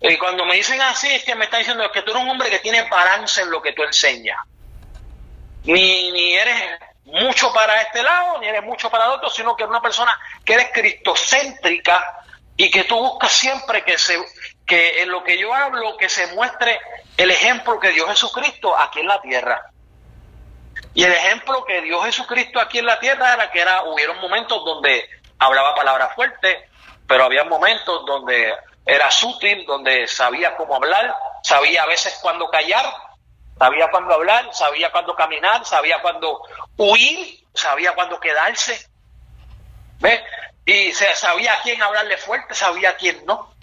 Y 0.01 0.17
cuando 0.19 0.45
me 0.45 0.57
dicen 0.57 0.81
así, 0.83 1.09
es 1.09 1.25
que 1.25 1.35
me 1.35 1.45
están 1.45 1.61
diciendo 1.61 1.91
que 1.91 2.03
tú 2.03 2.11
eres 2.11 2.23
un 2.23 2.29
hombre 2.29 2.51
que 2.51 2.59
tiene 2.59 2.83
balance 2.83 3.41
en 3.41 3.51
lo 3.51 3.63
que 3.63 3.73
tú 3.73 3.83
enseñas. 3.83 4.39
Ni, 5.65 6.11
ni 6.13 6.35
eres 6.35 6.61
mucho 7.05 7.53
para 7.53 7.81
este 7.81 8.03
lado, 8.03 8.39
ni 8.39 8.49
eres 8.49 8.63
mucho 8.63 8.91
para 8.91 9.07
el 9.07 9.13
otro, 9.13 9.31
sino 9.31 9.57
que 9.57 9.63
eres 9.63 9.71
una 9.71 9.81
persona 9.81 10.19
que 10.45 10.55
eres 10.55 10.71
cristocéntrica 10.73 12.23
y 12.57 12.71
que 12.71 12.85
tú 12.85 12.99
buscas 12.99 13.33
siempre 13.33 13.83
que, 13.85 13.97
se, 13.97 14.19
que 14.67 15.03
en 15.03 15.11
lo 15.11 15.23
que 15.25 15.39
yo 15.39 15.55
hablo, 15.55 15.97
que 15.97 16.09
se 16.09 16.27
muestre 16.35 16.79
el 17.17 17.31
ejemplo 17.31 17.79
que 17.79 17.91
Dios 17.91 18.09
Jesucristo 18.09 18.77
aquí 18.77 19.01
en 19.01 19.09
la 19.09 19.21
tierra. 19.23 19.71
Y 20.93 21.05
el 21.05 21.13
ejemplo 21.13 21.65
que 21.65 21.81
Dios 21.83 22.05
Jesucristo 22.05 22.61
aquí 22.61 22.79
en 22.79 22.87
la 22.87 22.99
tierra 22.99 23.35
era 23.35 23.51
que 23.51 23.61
era, 23.61 23.85
hubieron 23.85 24.21
momentos 24.21 24.65
donde 24.65 25.09
hablaba 25.39 25.75
palabras 25.75 26.15
fuertes, 26.15 26.57
pero 27.07 27.25
había 27.25 27.45
momentos 27.45 28.05
donde 28.07 28.55
era 28.87 29.11
sutil, 29.11 29.65
donde 29.67 30.07
sabía 30.07 30.57
cómo 30.57 30.77
hablar, 30.77 31.15
sabía 31.43 31.83
a 31.83 31.87
veces 31.87 32.19
cuándo 32.21 32.49
callar, 32.49 32.85
sabía 33.59 33.89
cuándo 33.91 34.15
hablar, 34.15 34.49
sabía 34.53 34.91
cuándo 34.91 35.15
caminar, 35.15 35.65
sabía 35.65 36.01
cuándo 36.03 36.43
huir, 36.77 37.45
sabía 37.55 37.93
cuándo 37.93 38.19
quedarse. 38.21 38.89
¿Ves? 40.01 40.21
y 40.65 40.93
se 40.93 41.15
sabía 41.15 41.55
a 41.55 41.63
quién 41.63 41.83
hablarle 41.83 42.17
fuerte, 42.17 42.55
sabía 42.55 42.91
a 42.91 42.97
quién 42.97 43.25
no. 43.27 43.55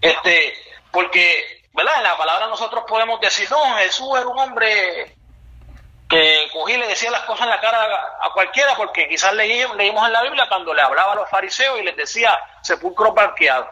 Este, 0.00 0.54
porque, 0.92 1.64
¿verdad? 1.72 1.94
En 1.96 2.04
la 2.04 2.16
palabra 2.16 2.46
nosotros 2.46 2.84
podemos 2.86 3.20
decir, 3.20 3.50
no, 3.50 3.76
Jesús 3.78 4.08
era 4.16 4.28
un 4.28 4.38
hombre 4.38 5.16
que 6.08 6.48
cogí 6.52 6.72
y 6.72 6.78
le 6.78 6.86
decía 6.86 7.10
las 7.10 7.22
cosas 7.22 7.44
en 7.44 7.50
la 7.50 7.60
cara 7.60 7.84
a, 8.22 8.30
cualquiera, 8.32 8.74
porque 8.76 9.08
quizás 9.08 9.34
leímos, 9.34 9.76
leímos 9.76 10.06
en 10.06 10.12
la 10.12 10.22
Biblia 10.22 10.46
cuando 10.48 10.72
le 10.72 10.80
hablaba 10.80 11.12
a 11.12 11.16
los 11.16 11.28
fariseos 11.28 11.78
y 11.78 11.82
les 11.82 11.96
decía 11.96 12.38
sepulcro 12.62 13.12
banqueado. 13.12 13.68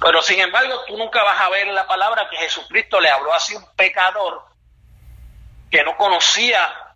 Pero 0.00 0.22
sin 0.22 0.38
embargo, 0.38 0.84
tú 0.86 0.96
nunca 0.96 1.24
vas 1.24 1.40
a 1.40 1.48
ver 1.48 1.66
en 1.66 1.74
la 1.74 1.86
palabra 1.88 2.28
que 2.30 2.36
Jesucristo 2.36 3.00
le 3.00 3.10
habló 3.10 3.34
así 3.34 3.56
un 3.56 3.66
pecador 3.74 4.44
que 5.70 5.82
no 5.82 5.96
conocía 5.96 6.94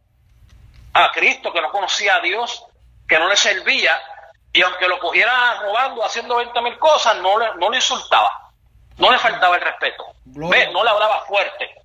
a 0.94 1.10
Cristo, 1.10 1.52
que 1.52 1.60
no 1.60 1.72
conocía 1.72 2.16
a 2.16 2.20
Dios, 2.20 2.64
que 3.08 3.18
no 3.18 3.28
le 3.28 3.36
servía, 3.36 4.00
y 4.52 4.62
aunque 4.62 4.86
lo 4.86 5.00
cogiera 5.00 5.60
robando, 5.62 6.04
haciendo 6.04 6.36
20 6.36 6.60
mil 6.60 6.78
cosas, 6.78 7.16
no 7.16 7.38
le, 7.38 7.54
no 7.56 7.70
le 7.70 7.76
insultaba, 7.76 8.50
no 8.98 9.10
le 9.10 9.18
faltaba 9.18 9.56
el 9.56 9.62
respeto, 9.62 10.06
no 10.26 10.50
le 10.50 10.90
hablaba 10.90 11.24
fuerte. 11.24 11.81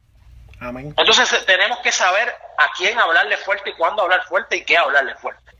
Entonces 0.59 1.45
tenemos 1.45 1.79
que 1.79 1.91
saber 1.91 2.33
a 2.57 2.71
quién 2.75 2.97
hablarle 2.97 3.37
fuerte 3.37 3.69
y 3.69 3.73
cuándo 3.73 4.01
hablar 4.01 4.23
fuerte 4.25 4.57
y 4.57 4.63
qué 4.63 4.77
hablarle 4.77 5.15
fuerte. 5.15 5.51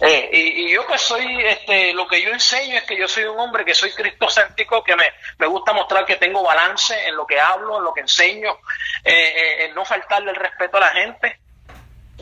Eh, 0.00 0.30
y, 0.32 0.72
yo 0.72 0.86
que 0.86 0.98
soy, 0.98 1.24
este, 1.46 1.94
lo 1.94 2.06
que 2.06 2.22
yo 2.22 2.30
enseño 2.30 2.76
es 2.76 2.84
que 2.84 2.98
yo 2.98 3.08
soy 3.08 3.24
un 3.24 3.38
hombre 3.38 3.64
que 3.64 3.74
soy 3.74 3.92
cristocéntrico, 3.92 4.84
que 4.84 4.94
me, 4.94 5.04
me 5.38 5.46
gusta 5.46 5.72
mostrar 5.72 6.04
que 6.04 6.16
tengo 6.16 6.42
balance 6.42 7.08
en 7.08 7.16
lo 7.16 7.26
que 7.26 7.40
hablo, 7.40 7.78
en 7.78 7.84
lo 7.84 7.94
que 7.94 8.00
enseño, 8.00 8.50
eh, 9.04 9.12
eh, 9.12 9.64
en 9.66 9.74
no 9.74 9.84
faltarle 9.84 10.32
el 10.32 10.36
respeto 10.36 10.76
a 10.76 10.80
la 10.80 10.88
gente, 10.88 11.38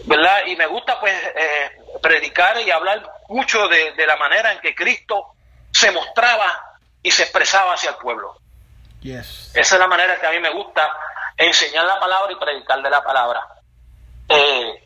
¿verdad? 0.05 0.43
Y 0.47 0.57
me 0.57 0.67
gusta 0.67 1.01
pues 1.01 1.15
eh, 1.15 1.73
predicar 2.01 2.61
y 2.61 2.71
hablar 2.71 3.03
mucho 3.29 3.67
de, 3.69 4.07
la 4.07 4.17
manera 4.17 4.53
en 4.53 4.61
que 4.61 4.75
Cristo 4.75 5.35
se 5.73 5.91
mostraba 5.91 6.79
y 7.03 7.11
se 7.11 7.23
expresaba 7.23 7.75
hacia 7.75 7.91
el 7.91 7.97
pueblo. 7.97 8.37
Esa 9.55 9.75
es 9.75 9.79
la 9.79 9.87
manera 9.87 10.19
que 10.19 10.27
a 10.27 10.31
mí 10.31 10.39
me 10.39 10.51
gusta 10.51 10.91
enseñar 11.37 11.85
la 11.85 12.01
palabra 12.01 12.33
y 12.33 12.37
predicar 12.37 12.83
de 12.83 12.91
la 12.91 13.03
palabra. 13.03 13.47
Eh, 14.29 14.85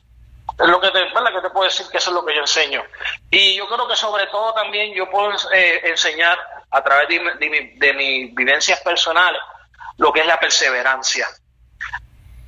es 0.58 0.68
lo 0.68 0.80
que 0.80 0.90
te, 0.90 1.00
que 1.00 1.40
te 1.42 1.50
puedo 1.50 1.64
decir 1.64 1.86
que 1.90 1.98
eso 1.98 2.10
es 2.10 2.14
lo 2.14 2.24
que 2.24 2.34
yo 2.34 2.40
enseño. 2.40 2.82
Y 3.30 3.56
yo 3.56 3.68
creo 3.68 3.86
que 3.86 3.96
sobre 3.96 4.26
todo 4.26 4.52
también 4.54 4.94
yo 4.94 5.08
puedo 5.10 5.32
eh, 5.52 5.80
enseñar 5.84 6.38
a 6.70 6.82
través 6.82 7.08
de, 7.08 7.74
de 7.76 7.94
mis 7.94 8.34
vivencias 8.34 8.80
personales 8.80 9.40
lo 9.98 10.12
que 10.12 10.20
es 10.20 10.26
la 10.26 10.38
perseverancia. 10.38 11.26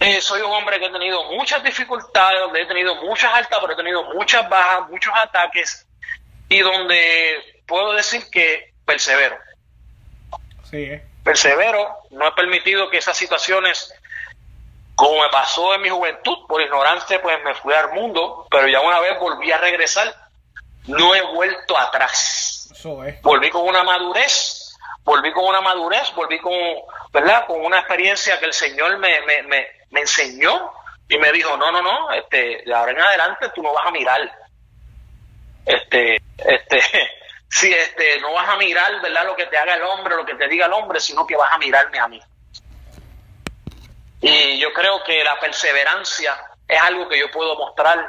Eh, 0.01 0.21
soy 0.23 0.41
un 0.41 0.51
hombre 0.51 0.81
que 0.81 0.87
he 0.87 0.91
tenido 0.91 1.25
muchas 1.25 1.63
dificultades, 1.63 2.41
donde 2.41 2.63
he 2.63 2.67
tenido 2.67 2.95
muchas 2.97 3.35
altas, 3.35 3.59
pero 3.61 3.75
he 3.75 3.77
tenido 3.77 4.03
muchas 4.15 4.49
bajas, 4.49 4.89
muchos 4.89 5.13
ataques, 5.15 5.87
y 6.49 6.61
donde 6.61 7.63
puedo 7.67 7.93
decir 7.93 8.23
que 8.31 8.73
persevero. 8.87 9.37
Sí. 10.71 11.01
Persevero, 11.25 11.99
no 12.11 12.29
he 12.29 12.33
permitido 12.33 12.89
que 12.91 12.99
esas 12.99 13.17
situaciones, 13.17 13.95
como 14.95 15.21
me 15.23 15.29
pasó 15.31 15.75
en 15.75 15.83
mi 15.83 15.89
juventud, 15.89 16.47
por 16.49 16.63
ignorancia, 16.63 17.21
pues 17.21 17.43
me 17.45 17.55
fui 17.55 17.75
al 17.75 17.93
mundo, 17.93 18.47
pero 18.51 18.67
ya 18.69 18.81
una 18.81 19.01
vez 19.01 19.19
volví 19.19 19.53
a 19.53 19.59
regresar, 19.59 20.15
no 20.87 21.15
he 21.15 21.23
vuelto 21.35 21.77
atrás. 21.77 22.71
Eso 22.73 23.05
es. 23.05 23.21
Volví 23.23 23.51
con 23.51 23.69
una 23.69 23.83
madurez, 23.83 24.75
volví 25.05 25.33
con 25.33 25.45
una 25.45 25.61
madurez, 25.61 26.13
volví 26.15 26.39
con, 26.39 26.55
¿verdad? 27.13 27.47
Con 27.47 27.65
una 27.65 27.81
experiencia 27.81 28.39
que 28.39 28.47
el 28.47 28.55
Señor 28.55 28.99
me, 28.99 29.21
me, 29.23 29.43
me 29.43 29.81
me 29.91 30.01
enseñó 30.01 30.73
y 31.09 31.19
me 31.19 31.33
dijo, 31.33 31.57
no, 31.57 31.71
no, 31.73 31.83
no, 31.83 32.13
este, 32.13 32.63
de 32.65 32.75
ahora 32.75 32.93
en 32.93 33.01
adelante 33.01 33.51
tú 33.55 33.63
no 33.63 33.73
vas 33.73 33.87
a 33.87 33.91
mirar. 33.91 34.21
Este, 35.67 36.17
este, 36.39 36.81
sí, 37.51 37.71
este, 37.71 38.21
no 38.21 38.33
vas 38.33 38.49
a 38.49 38.57
mirar, 38.57 39.03
¿verdad? 39.03 39.27
Lo 39.27 39.37
que 39.37 39.47
te 39.47 39.59
haga 39.59 39.75
el 39.75 39.83
hombre, 39.83 40.17
lo 40.17 40.25
que 40.25 40.35
te 40.35 40.49
diga 40.49 40.67
el 40.67 40.73
hombre, 40.73 41.01
sino 41.01 41.27
que 41.27 41.37
vas 41.37 41.53
a 41.53 41.59
mirarme 41.59 41.99
a 41.99 42.09
mí. 42.09 42.21
Y 44.23 44.59
yo 44.59 44.73
creo 44.73 45.03
que 45.05 45.23
la 45.25 45.39
perseverancia 45.41 46.35
es 46.69 46.81
algo 46.81 47.09
que 47.09 47.19
yo 47.19 47.31
puedo 47.31 47.57
mostrar 47.57 48.09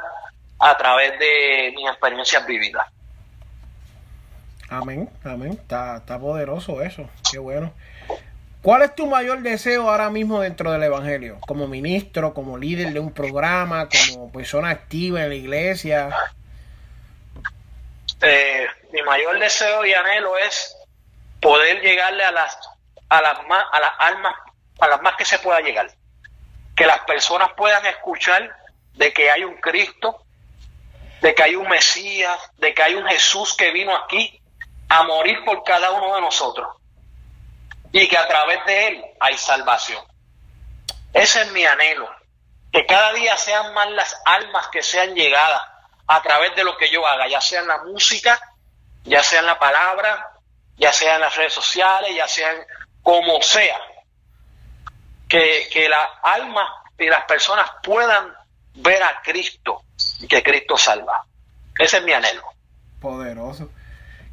a 0.58 0.76
través 0.76 1.18
de 1.18 1.72
mis 1.74 1.88
experiencias 1.88 2.46
vividas. 2.46 2.86
Amén, 4.68 5.10
amén. 5.24 5.52
Está, 5.52 5.96
está 5.96 6.18
poderoso 6.18 6.80
eso. 6.80 7.08
Qué 7.30 7.38
bueno. 7.38 7.72
¿Cuál 8.62 8.82
es 8.82 8.94
tu 8.94 9.06
mayor 9.06 9.42
deseo 9.42 9.90
ahora 9.90 10.08
mismo 10.08 10.40
dentro 10.40 10.70
del 10.70 10.84
Evangelio? 10.84 11.38
Como 11.40 11.66
ministro, 11.66 12.32
como 12.32 12.56
líder 12.56 12.92
de 12.92 13.00
un 13.00 13.12
programa, 13.12 13.88
como 13.88 14.30
persona 14.30 14.70
activa 14.70 15.22
en 15.24 15.30
la 15.30 15.34
iglesia. 15.34 16.10
Eh, 18.22 18.68
mi 18.92 19.02
mayor 19.02 19.38
deseo 19.38 19.84
y 19.84 19.92
anhelo 19.94 20.38
es 20.38 20.76
poder 21.40 21.80
llegarle 21.80 22.24
a 22.24 22.30
las 22.30 22.56
a 23.08 23.20
las 23.20 23.46
más 23.48 23.64
a 23.72 23.80
las 23.80 23.92
almas 23.98 24.34
a 24.80 24.86
las 24.86 25.02
más 25.02 25.16
que 25.16 25.24
se 25.24 25.38
pueda 25.40 25.60
llegar. 25.60 25.90
Que 26.76 26.86
las 26.86 27.00
personas 27.00 27.50
puedan 27.56 27.84
escuchar 27.86 28.56
de 28.94 29.12
que 29.12 29.30
hay 29.30 29.44
un 29.44 29.60
Cristo 29.60 30.24
de 31.20 31.34
que 31.34 31.42
hay 31.42 31.56
un 31.56 31.68
Mesías 31.68 32.38
de 32.58 32.74
que 32.74 32.82
hay 32.82 32.94
un 32.94 33.06
Jesús 33.06 33.54
que 33.54 33.70
vino 33.72 33.96
aquí 33.96 34.40
a 34.88 35.02
morir 35.04 35.44
por 35.44 35.64
cada 35.64 35.90
uno 35.90 36.14
de 36.14 36.20
nosotros. 36.20 36.76
Y 37.92 38.08
que 38.08 38.16
a 38.16 38.28
través 38.28 38.64
de 38.66 38.88
Él 38.88 39.04
hay 39.20 39.36
salvación. 39.36 40.02
Ese 41.12 41.42
es 41.42 41.52
mi 41.52 41.64
anhelo, 41.64 42.10
que 42.72 42.86
cada 42.86 43.12
día 43.12 43.36
sean 43.36 43.74
más 43.74 43.90
las 43.90 44.20
almas 44.24 44.68
que 44.68 44.82
sean 44.82 45.14
llegadas 45.14 45.60
a 46.14 46.20
través 46.20 46.54
de 46.54 46.62
lo 46.62 46.76
que 46.76 46.90
yo 46.90 47.06
haga, 47.06 47.26
ya 47.26 47.40
sea 47.40 47.60
en 47.60 47.68
la 47.68 47.78
música, 47.84 48.38
ya 49.04 49.22
sea 49.22 49.40
en 49.40 49.46
la 49.46 49.58
palabra, 49.58 50.32
ya 50.76 50.92
sea 50.92 51.14
en 51.14 51.22
las 51.22 51.34
redes 51.34 51.54
sociales, 51.54 52.14
ya 52.14 52.28
sea 52.28 52.50
como 53.02 53.40
sea, 53.40 53.80
que, 55.26 55.68
que 55.72 55.88
las 55.88 56.06
almas 56.22 56.68
y 56.98 57.06
las 57.06 57.24
personas 57.24 57.70
puedan 57.82 58.30
ver 58.74 59.02
a 59.02 59.22
Cristo 59.22 59.84
y 60.20 60.28
que 60.28 60.42
Cristo 60.42 60.76
salva. 60.76 61.24
Ese 61.78 61.96
es 61.96 62.04
mi 62.04 62.12
anhelo. 62.12 62.42
Poderoso. 63.00 63.70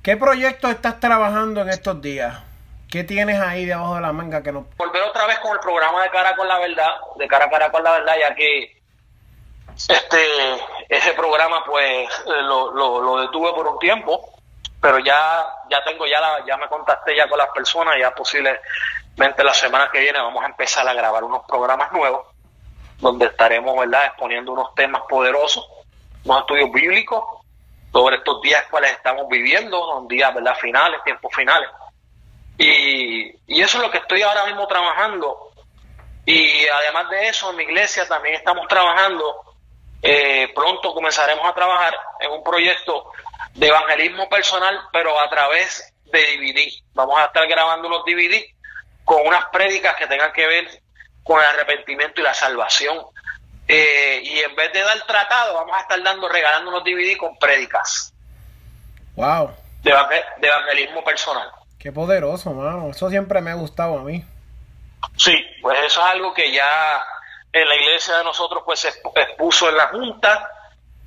¿Qué 0.04 0.18
proyecto 0.18 0.70
estás 0.70 1.00
trabajando 1.00 1.62
en 1.62 1.70
estos 1.70 2.02
días? 2.02 2.40
¿Qué 2.92 3.06
tienes 3.06 3.40
ahí 3.40 3.66
debajo 3.66 3.96
de 3.96 4.02
la 4.02 4.12
manga 4.12 4.44
que 4.44 4.52
no... 4.52 4.68
Volver 4.76 5.04
otra 5.04 5.28
vez 5.28 5.40
con 5.40 5.54
el 5.54 5.60
programa 5.60 6.04
de 6.04 6.10
Cara 6.10 6.36
con 6.36 6.48
la 6.48 6.60
Verdad, 6.60 6.90
de 7.18 7.28
Cara 7.28 7.46
a 7.46 7.50
Cara 7.50 7.72
con 7.72 7.84
la 7.84 7.92
Verdad, 7.92 8.16
ya 8.20 8.36
que 8.36 8.79
este 9.88 10.26
ese 10.90 11.14
programa 11.14 11.64
pues 11.66 12.10
lo, 12.26 12.72
lo, 12.72 13.22
detuve 13.22 13.54
por 13.54 13.68
un 13.68 13.80
tiempo, 13.80 14.34
pero 14.82 15.00
ya 15.00 15.46
ya 15.70 15.84
tengo 15.84 16.06
ya 16.08 16.20
la, 16.20 16.46
ya 16.46 16.58
me 16.58 16.68
contacté 16.68 17.16
ya 17.16 17.30
con 17.30 17.38
las 17.38 17.50
personas, 17.50 17.96
ya 18.00 18.14
posiblemente 18.14 19.44
la 19.44 19.54
semana 19.54 19.90
que 19.92 20.00
viene 20.00 20.20
vamos 20.20 20.44
a 20.44 20.48
empezar 20.48 20.88
a 20.88 20.94
grabar 20.94 21.24
unos 21.24 21.46
programas 21.48 21.92
nuevos 21.92 22.26
donde 23.00 23.28
estaremos, 23.28 23.78
¿verdad?, 23.78 24.08
exponiendo 24.08 24.52
unos 24.52 24.76
temas 24.76 25.04
poderosos, 25.08 25.66
unos 26.26 26.42
estudios 26.42 26.72
bíblicos 26.72 27.24
sobre 27.92 28.18
estos 28.18 28.42
días 28.42 28.66
cuales 28.70 28.92
estamos 28.92 29.28
viviendo, 29.30 29.80
son 29.86 30.08
días, 30.08 30.34
¿verdad?, 30.34 30.56
finales, 30.56 31.02
tiempos 31.04 31.34
finales. 31.34 31.70
Y, 32.58 33.30
y 33.48 33.62
eso 33.62 33.78
es 33.78 33.84
lo 33.84 33.92
que 33.92 34.00
estoy 34.00 34.22
ahora 34.22 34.46
mismo 34.46 34.68
trabajando. 34.68 35.52
Y 36.26 36.68
además 36.68 37.10
de 37.10 37.30
eso, 37.30 37.50
en 37.52 37.56
mi 37.56 37.64
iglesia 37.64 38.08
también 38.08 38.36
estamos 38.36 38.68
trabajando, 38.68 39.49
eh, 40.02 40.52
pronto 40.56 40.94
comenzaremos 40.94 41.46
a 41.46 41.54
trabajar 41.54 41.96
en 42.20 42.32
un 42.32 42.44
proyecto 42.44 43.12
de 43.56 43.68
evangelismo 43.68 44.30
personal, 44.30 44.80
pero 44.92 45.20
a 45.20 45.30
través 45.30 45.94
de 46.06 46.20
DVD. 46.20 46.72
Vamos 46.94 47.20
a 47.20 47.26
estar 47.26 47.48
grabando 47.48 47.88
unos 47.88 48.06
DVD 48.06 48.44
con 49.04 49.26
unas 49.26 49.46
prédicas 49.46 49.96
que 49.96 50.08
tengan 50.08 50.32
que 50.32 50.48
ver 50.48 50.82
con 51.24 51.40
el 51.40 51.46
arrepentimiento 51.46 52.22
y 52.22 52.24
la 52.24 52.34
salvación. 52.34 52.98
Eh, 53.68 54.22
y 54.24 54.40
en 54.40 54.56
vez 54.56 54.74
de 54.74 54.82
dar 54.82 55.00
tratado, 55.06 55.54
vamos 55.56 55.76
a 55.78 55.82
estar 55.82 56.02
dando, 56.02 56.28
regalando 56.28 56.72
unos 56.72 56.84
DVD 56.84 57.18
con 57.18 57.38
prédicas. 57.38 58.14
Wow. 59.16 59.52
De, 59.84 59.92
evangelismo 60.42 61.04
personal. 61.04 61.50
Qué 61.78 61.92
poderoso, 61.92 62.52
mano. 62.52 62.90
Eso 62.90 63.10
siempre 63.10 63.42
me 63.42 63.52
ha 63.52 63.56
gustado 63.56 64.00
a 64.00 64.04
mí. 64.04 64.24
Sí, 65.18 65.34
pues 65.62 65.78
eso 65.86 66.02
es 66.02 66.08
algo 66.08 66.34
que 66.34 66.52
ya 66.52 67.04
en 67.52 67.68
la 67.68 67.76
iglesia 67.76 68.18
de 68.18 68.24
nosotros 68.24 68.64
pues 68.66 68.80
se 68.80 68.90
expuso 68.90 69.70
en 69.70 69.78
la 69.78 69.88
junta. 69.88 70.52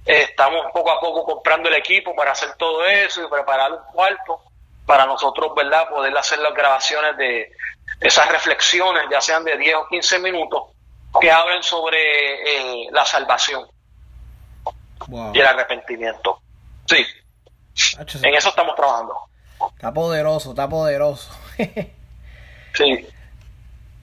estamos 0.05 0.67
poco 0.73 0.91
a 0.91 1.01
poco 1.01 1.25
comprando 1.25 1.69
el 1.69 1.77
equipo 1.77 2.15
para 2.15 2.33
hacer 2.33 2.55
todo 2.57 2.85
eso 2.85 3.23
y 3.23 3.29
preparar 3.29 3.73
un 3.73 3.83
cuarto 3.93 4.41
para 4.87 5.07
nosotros, 5.07 5.53
¿verdad? 5.55 5.89
Poder 5.89 6.17
hacer 6.17 6.39
las 6.41 6.55
grabaciones 6.55 7.17
de, 7.17 7.53
esas 8.01 8.29
reflexiones, 8.31 9.05
ya 9.11 9.21
sean 9.21 9.45
de 9.45 9.57
10 9.57 9.77
o 9.77 9.87
15 9.89 10.19
minutos, 10.19 10.63
que 11.21 11.31
hablen 11.31 11.63
sobre 11.63 11.99
eh, 12.01 12.89
la 12.91 13.05
salvación 13.05 13.67
y 15.33 15.39
el 15.39 15.47
arrepentimiento. 15.47 16.41
Sí. 16.87 17.07
en 18.23 18.35
eso 18.35 18.49
estamos 18.49 18.75
trabajando. 18.75 19.17
Está 19.75 19.93
poderoso, 19.93 20.51
está 20.51 20.69
poderoso. 20.69 21.33
sí. 22.75 23.09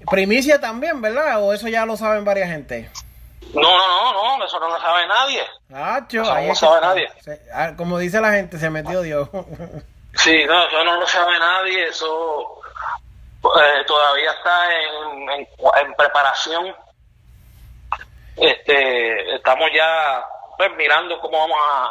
Primicia 0.10 0.60
también, 0.60 1.02
¿verdad? 1.02 1.42
¿O 1.44 1.54
eso 1.54 1.68
ya 1.68 1.86
lo 1.86 1.98
saben 1.98 2.26
varias 2.26 2.50
gente? 2.50 2.90
No, 3.54 3.62
no, 3.62 4.14
no, 4.14 4.38
no, 4.38 4.46
eso 4.46 4.60
no 4.60 4.70
lo 4.70 4.80
sabe 4.80 5.08
nadie. 5.08 5.42
eso 5.42 6.34
no 6.34 6.48
lo 6.48 6.56
sabe 6.56 6.82
nadie. 6.82 7.10
Ah, 7.54 7.74
como 7.76 7.98
dice 7.98 8.22
la 8.22 8.32
gente, 8.32 8.60
se 8.60 8.70
metió 8.70 9.02
Dios. 9.02 9.30
sí, 10.16 10.46
no, 10.46 10.68
eso 10.68 10.84
no 10.84 11.00
lo 11.00 11.08
sabe 11.08 11.40
nadie, 11.40 11.88
eso 11.88 12.62
eh, 13.44 13.86
todavía 13.88 14.32
está 14.32 14.66
en, 14.72 15.30
en, 15.30 15.94
preparación. 15.96 16.76
Este, 18.36 19.36
estamos 19.36 19.70
ya 19.76 20.24
pues, 20.58 20.70
mirando 20.78 21.20
cómo 21.20 21.40
vamos 21.40 21.58
a 21.62 21.90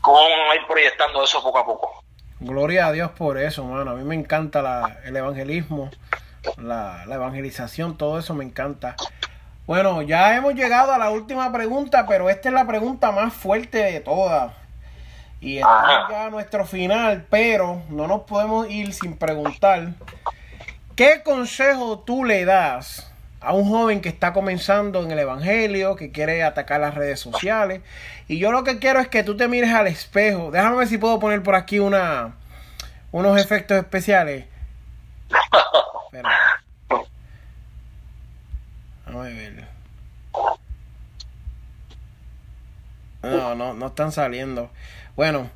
cómo 0.00 0.18
vamos 0.18 0.50
a 0.50 0.56
ir 0.56 0.66
proyectando 0.66 1.22
eso 1.22 1.42
poco 1.42 1.58
a 1.58 1.64
poco. 1.64 2.04
Gloria 2.40 2.86
a 2.86 2.92
Dios 2.92 3.10
por 3.12 3.38
eso, 3.38 3.64
mano. 3.64 3.90
A 3.92 3.94
mí 3.94 4.04
me 4.04 4.14
encanta 4.14 4.62
la, 4.62 4.98
el 5.04 5.14
evangelismo, 5.14 5.90
la, 6.56 7.04
la 7.06 7.14
evangelización, 7.14 7.96
todo 7.96 8.18
eso 8.18 8.34
me 8.34 8.44
encanta. 8.44 8.96
Bueno, 9.66 10.02
ya 10.02 10.36
hemos 10.36 10.54
llegado 10.54 10.92
a 10.92 10.98
la 10.98 11.10
última 11.10 11.52
pregunta, 11.52 12.06
pero 12.06 12.28
esta 12.28 12.48
es 12.48 12.54
la 12.54 12.66
pregunta 12.66 13.12
más 13.12 13.32
fuerte 13.32 13.78
de 13.78 14.00
todas. 14.00 14.52
Y 15.40 15.58
estamos 15.58 16.10
ya 16.10 16.26
a 16.26 16.30
nuestro 16.30 16.66
final, 16.66 17.26
pero 17.30 17.82
no 17.88 18.06
nos 18.06 18.22
podemos 18.22 18.68
ir 18.68 18.92
sin 18.92 19.16
preguntar 19.16 19.94
¿Qué 21.00 21.22
consejo 21.22 22.00
tú 22.00 22.26
le 22.26 22.44
das 22.44 23.10
a 23.40 23.54
un 23.54 23.66
joven 23.66 24.02
que 24.02 24.10
está 24.10 24.34
comenzando 24.34 25.02
en 25.02 25.10
el 25.10 25.18
Evangelio, 25.18 25.96
que 25.96 26.12
quiere 26.12 26.42
atacar 26.42 26.78
las 26.82 26.94
redes 26.94 27.18
sociales? 27.18 27.80
Y 28.28 28.38
yo 28.38 28.52
lo 28.52 28.64
que 28.64 28.78
quiero 28.78 29.00
es 29.00 29.08
que 29.08 29.24
tú 29.24 29.34
te 29.34 29.48
mires 29.48 29.72
al 29.72 29.86
espejo. 29.86 30.50
Déjame 30.50 30.76
ver 30.76 30.88
si 30.88 30.98
puedo 30.98 31.18
poner 31.18 31.42
por 31.42 31.54
aquí 31.54 31.78
una, 31.78 32.34
unos 33.12 33.40
efectos 33.40 33.78
especiales. 33.78 34.44
Espera. 36.10 36.28
Vamos 39.06 39.26
a 39.26 39.28
ver. 39.28 39.64
No, 43.22 43.54
no, 43.54 43.74
no 43.74 43.86
están 43.86 44.10
saliendo. 44.10 44.72
Bueno, 45.14 45.48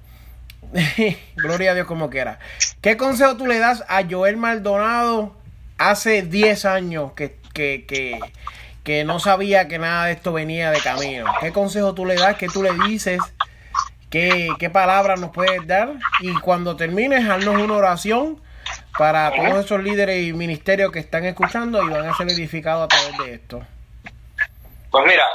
Gloria 1.36 1.72
a 1.72 1.74
Dios 1.74 1.88
como 1.88 2.09
quiera. 2.09 2.38
¿Qué 2.80 2.96
consejo 2.96 3.36
tú 3.36 3.46
le 3.48 3.59
das 3.59 3.82
a 3.88 4.05
Joel 4.09 4.36
Maldonado 4.36 5.36
hace 5.76 6.22
10 6.22 6.64
años 6.66 7.12
que, 7.14 7.36
que, 7.52 9.05
no 9.05 9.18
sabía 9.18 9.66
que 9.66 9.80
nada 9.80 10.07
de 10.07 10.12
esto 10.12 10.32
venía 10.32 10.70
de 10.70 10.78
camino? 10.78 11.26
¿Qué 11.40 11.50
consejo 11.50 11.94
tú 11.94 12.07
le 12.07 12.14
das? 12.14 12.36
¿Qué 12.36 12.46
tú 12.46 12.62
le 12.62 12.70
dices? 12.86 13.20
¿Qué, 14.09 14.50
qué 14.61 14.70
palabras 14.70 15.18
nos 15.18 15.30
puedes 15.30 15.66
dar? 15.66 15.94
Y 16.20 16.32
cuando 16.34 16.76
termines, 16.76 17.28
haznos 17.28 17.61
una 17.61 17.74
oración 17.74 18.43
para 18.99 19.32
todos 19.34 19.64
esos 19.64 19.82
líderes 19.82 20.22
y 20.22 20.32
ministerios 20.32 20.92
que 20.92 21.01
están 21.01 21.24
escuchando 21.24 21.82
y 21.82 21.88
van 21.88 22.09
a 22.09 22.16
ser 22.16 22.30
edificados 22.30 22.84
a 22.84 22.88
través 22.88 23.18
de 23.18 23.34
esto. 23.34 23.62
Pues 24.90 25.05
mira, 25.07 25.28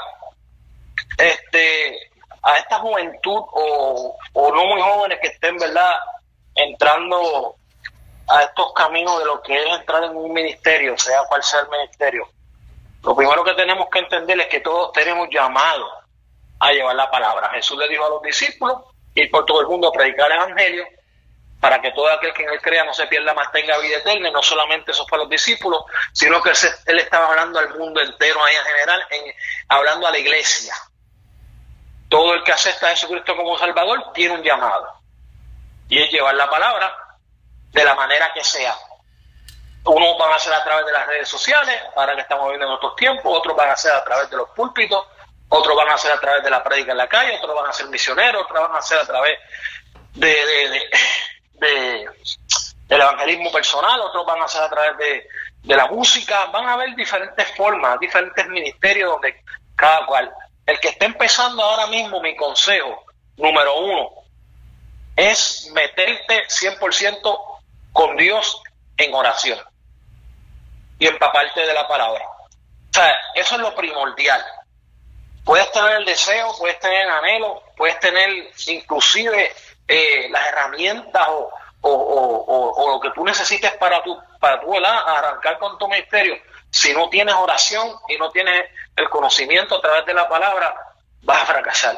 este, 1.18 2.12
a 2.43 2.57
esta 2.57 2.80
juventud 2.80 3.41
o, 3.51 4.18
no 4.34 4.66
muy 4.66 4.82
jóvenes 4.82 5.20
que 5.22 5.28
estén, 5.28 5.57
¿verdad?, 5.57 5.97
entrando 6.55 7.55
a 8.28 8.43
estos 8.43 8.74
caminos 8.74 9.20
de 9.20 9.26
lo 9.26 9.41
que 9.41 9.57
es 9.57 9.80
entrar 9.80 10.03
en 10.03 10.16
un 10.16 10.32
ministerio, 10.32 10.97
sea 10.97 11.22
cual 11.28 11.43
sea 11.43 11.62
el 11.62 11.70
ministerio. 11.70 12.28
Lo 13.03 13.16
primero 13.16 13.43
que 13.43 13.53
tenemos 13.53 13.88
que 13.89 13.99
entender 13.99 14.39
es 14.41 14.47
que 14.47 14.60
todos 14.60 14.91
tenemos 14.93 15.28
llamado 15.32 15.86
a 16.60 16.72
llevar 16.72 16.95
la 16.95 17.10
palabra. 17.10 17.49
Jesús 17.49 17.78
le 17.78 17.88
dijo 17.88 18.05
a 18.05 18.10
los 18.10 18.22
discípulos 18.22 18.84
ir 19.16 19.32
por 19.32 19.45
todo 19.45 19.62
el 19.62 19.68
mundo 19.68 19.89
a 19.89 19.91
predicar 19.91 20.32
el 20.32 20.38
evangelio 20.38 20.86
para 21.60 21.82
que 21.82 21.91
todo 21.91 22.10
aquel 22.10 22.34
que 22.34 22.43
en 22.43 22.49
él 22.49 22.62
crea 22.62 22.84
no 22.84 22.93
se 22.93 23.05
pierda 23.07 23.34
más 23.34 23.51
tenga 23.51 23.78
vida 23.80 23.97
eterna. 23.97 24.30
Y 24.30 24.32
no 24.32 24.41
solamente 24.41 24.91
eso 24.91 25.05
fue 25.07 25.18
a 25.18 25.22
los 25.22 25.30
discípulos, 25.30 25.84
sino 26.14 26.41
que 26.41 26.51
él 26.86 26.99
estaba 26.99 27.28
hablando 27.28 27.60
al 27.60 27.78
mundo 27.78 28.01
entero 28.01 28.43
ahí 28.43 28.55
en 28.55 28.64
general, 28.64 29.07
en, 29.10 29.36
hablando 29.68 30.07
a 30.07 30.12
la 30.12 30.18
iglesia. 30.18 30.74
Todo 32.07 32.34
el 32.34 32.43
que 32.43 32.53
acepta 32.53 32.88
a 32.88 32.91
Jesucristo 32.91 33.36
como 33.36 33.57
Salvador 33.57 34.12
tiene 34.14 34.36
un 34.36 34.43
llamado. 34.43 34.88
Y 35.89 36.01
es 36.01 36.12
llevar 36.12 36.36
la 36.36 36.49
palabra 36.49 36.95
de 37.72 37.84
la 37.84 37.95
manera 37.95 38.32
que 38.34 38.43
sea. 38.43 38.76
Unos 39.84 40.18
van 40.18 40.32
a 40.32 40.36
hacer 40.36 40.53
a 40.53 40.64
través 40.64 40.86
de 40.86 40.91
las 40.91 41.07
redes 41.07 41.28
sociales, 41.28 41.82
ahora 41.95 42.16
que 42.16 42.22
estamos 42.22 42.45
viviendo 42.45 42.68
en 42.68 42.74
otros 42.74 42.95
tiempos, 42.95 43.38
otros 43.38 43.55
van 43.55 43.70
a 43.70 43.74
hacer 43.74 43.91
a 43.91 44.03
través 44.03 44.30
de 44.30 44.38
los 44.38 44.49
púlpitos, 44.49 45.05
otros 45.49 45.76
van 45.76 45.89
a 45.89 45.95
hacer 45.95 46.12
a 46.12 46.20
través 46.20 46.43
de 46.43 46.49
la 46.49 46.64
prédica 46.64 46.91
en 46.91 46.97
la 46.97 47.07
calle, 47.07 47.38
otros 47.38 47.55
van 47.55 47.68
a 47.68 47.74
ser 47.74 47.88
misioneros, 47.88 48.43
otros 48.43 48.62
van 48.62 48.76
a 48.76 48.80
hacer 48.80 48.99
a 48.99 49.05
través 49.05 49.39
de, 50.14 50.30
de, 50.30 50.89
del 51.60 53.01
evangelismo 53.01 53.51
personal, 53.51 53.99
otros 54.01 54.26
van 54.26 54.41
a 54.41 54.45
hacer 54.45 54.62
a 54.62 54.70
través 54.70 54.97
de, 54.97 55.28
de 55.64 55.76
la 55.76 55.88
música, 55.88 56.45
van 56.45 56.68
a 56.68 56.74
haber 56.74 56.95
diferentes 56.95 57.47
formas, 57.55 57.99
diferentes 57.99 58.47
ministerios 58.47 59.12
donde 59.12 59.43
cada 59.76 60.05
cual 60.05 60.32
el 60.66 60.80
que 60.80 60.89
esté 60.89 61.05
empezando 61.05 61.64
ahora 61.64 61.88
mismo, 61.88 62.22
mi 62.22 62.36
consejo 62.36 63.03
número 63.38 63.80
uno 63.80 64.10
es 65.16 65.70
meterte 65.74 66.47
100% 66.47 67.60
con 67.91 68.16
Dios 68.18 68.62
en 68.97 69.14
oración 69.14 69.60
y 70.99 71.07
empaparte 71.07 71.62
de 71.62 71.74
la 71.74 71.88
palabra. 71.88 72.24
O 72.24 72.93
sea, 72.93 73.12
eso 73.36 73.55
es 73.55 73.62
lo 73.62 73.74
primordial. 73.76 74.43
Puedes 75.43 75.72
tener 75.72 75.93
el 75.93 76.05
deseo, 76.05 76.53
puedes 76.57 76.80
tener 76.80 77.01
el 77.01 77.10
anhelo, 77.10 77.64
puedes 77.76 77.99
tener 77.99 78.30
inclusive 78.68 79.51
eh, 79.90 80.30
las 80.30 80.48
herramientas 80.48 81.28
o, 81.28 81.52
o, 81.82 82.92
lo 82.92 83.00
que 83.00 83.10
tú 83.12 83.26
necesites 83.26 83.72
para 83.78 84.04
tu, 84.04 84.16
para 84.40 84.62
tu 84.62 84.72
arrancar 84.76 85.58
con 85.58 85.78
tu 85.80 85.88
ministerio. 85.88 86.38
Si 86.70 86.94
no 86.94 87.10
tienes 87.10 87.34
oración 87.34 87.92
y 88.08 88.18
no 88.18 88.30
tienes 88.30 88.70
el 88.96 89.10
conocimiento 89.10 89.78
a 89.78 89.82
través 89.82 90.06
de 90.06 90.14
la 90.14 90.30
palabra, 90.30 90.76
vas 91.24 91.42
a 91.42 91.46
fracasar. 91.48 91.98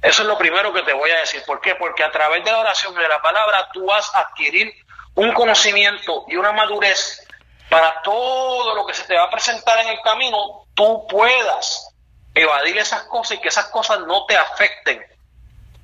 Eso 0.00 0.22
es 0.22 0.28
lo 0.28 0.38
primero 0.38 0.72
que 0.72 0.82
te 0.82 0.94
voy 0.94 1.10
a 1.10 1.20
decir. 1.20 1.42
¿Por 1.46 1.60
qué? 1.60 1.74
Porque 1.74 2.02
a 2.02 2.10
través 2.10 2.42
de 2.42 2.50
la 2.50 2.60
oración 2.60 2.94
y 2.94 3.02
de 3.02 3.08
la 3.08 3.20
palabra 3.20 3.68
tú 3.72 3.84
vas 3.84 4.10
a 4.14 4.20
adquirir 4.20 4.72
un 5.14 5.32
conocimiento 5.34 6.24
y 6.28 6.36
una 6.36 6.52
madurez 6.52 7.26
para 7.68 8.00
todo 8.00 8.74
lo 8.74 8.86
que 8.86 8.94
se 8.94 9.04
te 9.04 9.14
va 9.14 9.24
a 9.24 9.30
presentar 9.30 9.78
en 9.80 9.88
el 9.88 10.00
camino, 10.00 10.64
tú 10.74 11.06
puedas 11.06 11.94
evadir 12.34 12.78
esas 12.78 13.02
cosas 13.04 13.36
y 13.36 13.40
que 13.40 13.48
esas 13.48 13.66
cosas 13.66 14.00
no 14.00 14.24
te 14.24 14.36
afecten 14.36 15.11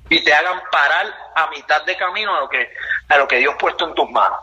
y 0.09 0.23
te 0.23 0.33
hagan 0.33 0.61
parar 0.71 1.05
a 1.35 1.47
mitad 1.47 1.83
de 1.83 1.95
camino 1.95 2.35
a 2.35 2.41
lo 2.41 2.49
que, 2.49 2.71
a 3.07 3.17
lo 3.17 3.27
que 3.27 3.37
Dios 3.37 3.53
ha 3.53 3.57
puesto 3.57 3.87
en 3.87 3.93
tus 3.93 4.09
manos. 4.09 4.39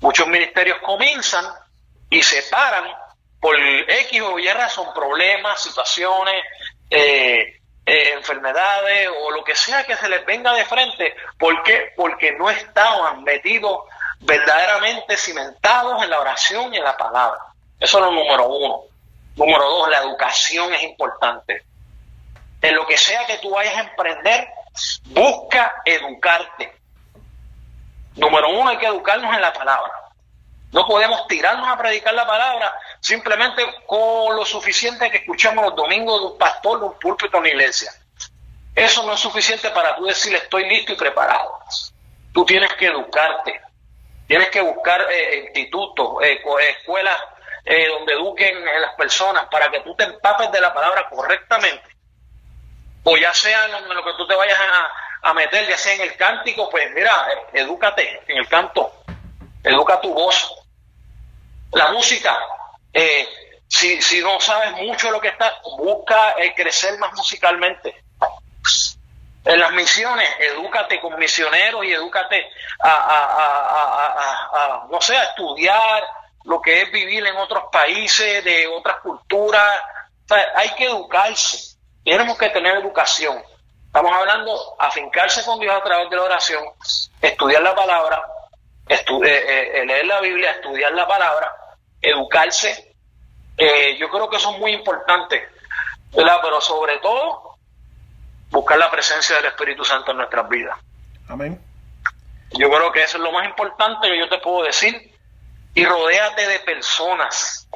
Muchos 0.00 0.26
ministerios 0.26 0.78
comienzan 0.78 1.44
y 2.10 2.22
se 2.22 2.42
paran 2.50 2.84
por 3.40 3.56
X 3.56 4.20
o 4.22 4.38
Y 4.38 4.48
razón, 4.48 4.88
problemas, 4.94 5.62
situaciones, 5.62 6.42
eh, 6.90 7.60
eh, 7.84 8.12
enfermedades 8.14 9.08
o 9.22 9.30
lo 9.30 9.44
que 9.44 9.54
sea 9.54 9.84
que 9.84 9.96
se 9.96 10.08
les 10.08 10.24
venga 10.24 10.52
de 10.52 10.64
frente. 10.64 11.14
¿Por 11.38 11.62
qué? 11.62 11.92
Porque 11.96 12.32
no 12.32 12.50
estaban 12.50 13.22
metidos 13.24 13.80
verdaderamente 14.20 15.16
cimentados 15.16 16.02
en 16.02 16.10
la 16.10 16.20
oración 16.20 16.74
y 16.74 16.78
en 16.78 16.84
la 16.84 16.96
palabra. 16.96 17.38
Eso 17.78 17.98
es 17.98 18.04
lo 18.04 18.10
número 18.10 18.48
uno. 18.48 18.82
Número 19.36 19.64
dos, 19.64 19.88
la 19.88 19.98
educación 19.98 20.74
es 20.74 20.82
importante. 20.82 21.62
En 22.60 22.74
lo 22.74 22.86
que 22.86 22.96
sea 22.96 23.24
que 23.26 23.38
tú 23.38 23.50
vayas 23.50 23.76
a 23.76 23.82
emprender, 23.82 24.48
busca 25.04 25.82
educarte. 25.84 26.76
Número 28.16 28.48
uno, 28.50 28.70
hay 28.70 28.78
que 28.78 28.86
educarnos 28.86 29.34
en 29.34 29.40
la 29.40 29.52
palabra. 29.52 29.92
No 30.72 30.86
podemos 30.86 31.26
tirarnos 31.28 31.66
a 31.66 31.78
predicar 31.78 32.12
la 32.12 32.26
palabra 32.26 32.74
simplemente 33.00 33.64
con 33.86 34.36
lo 34.36 34.44
suficiente 34.44 35.10
que 35.10 35.18
escuchamos 35.18 35.64
los 35.64 35.76
domingos 35.76 36.20
de 36.20 36.26
un 36.26 36.38
pastor, 36.38 36.80
de 36.80 36.86
un 36.86 36.98
púlpito 36.98 37.36
en 37.38 37.40
una 37.40 37.48
iglesia. 37.48 37.90
Eso 38.74 39.02
no 39.04 39.14
es 39.14 39.20
suficiente 39.20 39.70
para 39.70 39.96
tú 39.96 40.04
decir 40.04 40.34
estoy 40.34 40.68
listo 40.68 40.92
y 40.92 40.96
preparado. 40.96 41.58
Tú 42.32 42.44
tienes 42.44 42.72
que 42.74 42.86
educarte. 42.86 43.60
Tienes 44.26 44.50
que 44.50 44.60
buscar 44.60 45.06
eh, 45.10 45.46
institutos, 45.46 46.22
eh, 46.22 46.40
escuelas 46.78 47.18
eh, 47.64 47.88
donde 47.88 48.12
eduquen 48.12 48.68
a 48.68 48.78
las 48.78 48.94
personas 48.94 49.46
para 49.50 49.70
que 49.70 49.80
tú 49.80 49.94
te 49.96 50.04
empapes 50.04 50.52
de 50.52 50.60
la 50.60 50.72
palabra 50.74 51.08
correctamente. 51.08 51.97
O 53.04 53.16
ya 53.16 53.32
sea 53.32 53.64
en 53.66 53.88
lo 53.88 54.04
que 54.04 54.12
tú 54.16 54.26
te 54.26 54.34
vayas 54.34 54.58
a, 54.58 55.30
a 55.30 55.34
meter, 55.34 55.68
ya 55.68 55.76
sea 55.76 55.94
en 55.94 56.02
el 56.02 56.16
cántico, 56.16 56.68
pues 56.70 56.90
mira, 56.94 57.26
edúcate 57.52 58.22
en 58.26 58.38
el 58.38 58.48
canto, 58.48 58.92
educa 59.62 60.00
tu 60.00 60.12
voz, 60.12 60.54
la 61.72 61.92
música, 61.92 62.36
eh, 62.92 63.28
si, 63.66 64.00
si 64.00 64.20
no 64.22 64.40
sabes 64.40 64.72
mucho 64.72 65.10
lo 65.10 65.20
que 65.20 65.28
está, 65.28 65.60
busca 65.78 66.34
eh, 66.38 66.54
crecer 66.54 66.98
más 66.98 67.12
musicalmente. 67.14 68.02
En 69.44 69.60
las 69.60 69.72
misiones, 69.72 70.28
edúcate 70.40 71.00
con 71.00 71.18
misioneros 71.18 71.84
y 71.84 71.92
edúcate 71.92 72.50
a, 72.80 72.90
a, 74.82 74.86
no 74.90 75.00
sé, 75.00 75.16
a 75.16 75.24
estudiar 75.24 76.04
lo 76.44 76.60
que 76.60 76.82
es 76.82 76.92
vivir 76.92 77.26
en 77.26 77.36
otros 77.36 77.64
países, 77.70 78.44
de 78.44 78.66
otras 78.66 78.98
culturas. 79.00 79.80
hay 80.54 80.74
que 80.74 80.86
educarse, 80.86 81.77
tenemos 82.10 82.38
que 82.38 82.48
tener 82.50 82.76
educación. 82.76 83.42
Estamos 83.86 84.12
hablando 84.12 84.76
afincarse 84.78 85.44
con 85.44 85.60
Dios 85.60 85.74
a 85.74 85.82
través 85.82 86.10
de 86.10 86.16
la 86.16 86.22
oración, 86.22 86.64
estudiar 87.20 87.62
la 87.62 87.74
palabra, 87.74 88.22
eh, 88.88 89.84
leer 89.86 90.06
la 90.06 90.20
Biblia, 90.20 90.52
estudiar 90.52 90.92
la 90.92 91.06
palabra 91.06 91.52
educarse. 92.00 92.94
Eh, 93.56 93.96
yo 93.98 94.08
creo 94.08 94.28
que 94.30 94.36
eso 94.36 94.52
es 94.52 94.58
muy 94.58 94.72
importante, 94.72 95.48
¿verdad? 96.14 96.38
Pero 96.42 96.60
sobre 96.60 96.98
todo, 96.98 97.56
buscar 98.50 98.78
la 98.78 98.90
presencia 98.90 99.36
del 99.36 99.46
Espíritu 99.46 99.84
Santo 99.84 100.12
en 100.12 100.18
nuestras 100.18 100.48
vidas. 100.48 100.78
Amén. 101.28 101.60
Yo 102.52 102.70
creo 102.70 102.92
que 102.92 103.02
eso 103.02 103.18
es 103.18 103.22
lo 103.22 103.32
más 103.32 103.46
importante 103.46 104.08
que 104.08 104.18
yo 104.18 104.28
te 104.28 104.38
puedo 104.38 104.64
decir. 104.64 105.12
Y 105.74 105.84
rodéate 105.84 106.46
de 106.46 106.60
personas. 106.60 107.68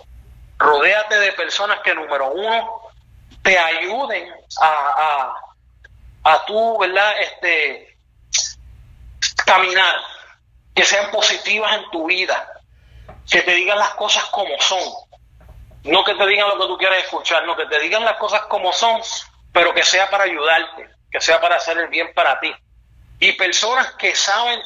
Rodéate 0.56 1.18
de 1.18 1.32
personas 1.32 1.80
que, 1.80 1.94
número 1.94 2.32
uno, 2.32 2.91
te 3.42 3.58
ayuden 3.58 4.32
a, 4.60 5.34
a, 6.24 6.32
a 6.32 6.46
¿verdad? 6.78 7.20
Este, 7.20 7.96
caminar, 9.44 9.96
que 10.74 10.84
sean 10.84 11.10
positivas 11.10 11.76
en 11.76 11.90
tu 11.90 12.06
vida, 12.06 12.52
que 13.30 13.42
te 13.42 13.54
digan 13.54 13.78
las 13.78 13.94
cosas 13.94 14.24
como 14.26 14.58
son. 14.60 14.82
No 15.84 16.04
que 16.04 16.14
te 16.14 16.26
digan 16.28 16.48
lo 16.48 16.58
que 16.60 16.66
tú 16.66 16.78
quieres 16.78 17.04
escuchar, 17.04 17.44
no 17.44 17.56
que 17.56 17.66
te 17.66 17.80
digan 17.80 18.04
las 18.04 18.16
cosas 18.16 18.42
como 18.42 18.72
son, 18.72 19.00
pero 19.52 19.74
que 19.74 19.82
sea 19.82 20.08
para 20.10 20.24
ayudarte, 20.24 20.88
que 21.10 21.20
sea 21.20 21.40
para 21.40 21.56
hacer 21.56 21.76
el 21.78 21.88
bien 21.88 22.12
para 22.14 22.38
ti. 22.38 22.54
Y 23.18 23.32
personas 23.32 23.92
que 23.94 24.14
saben 24.14 24.60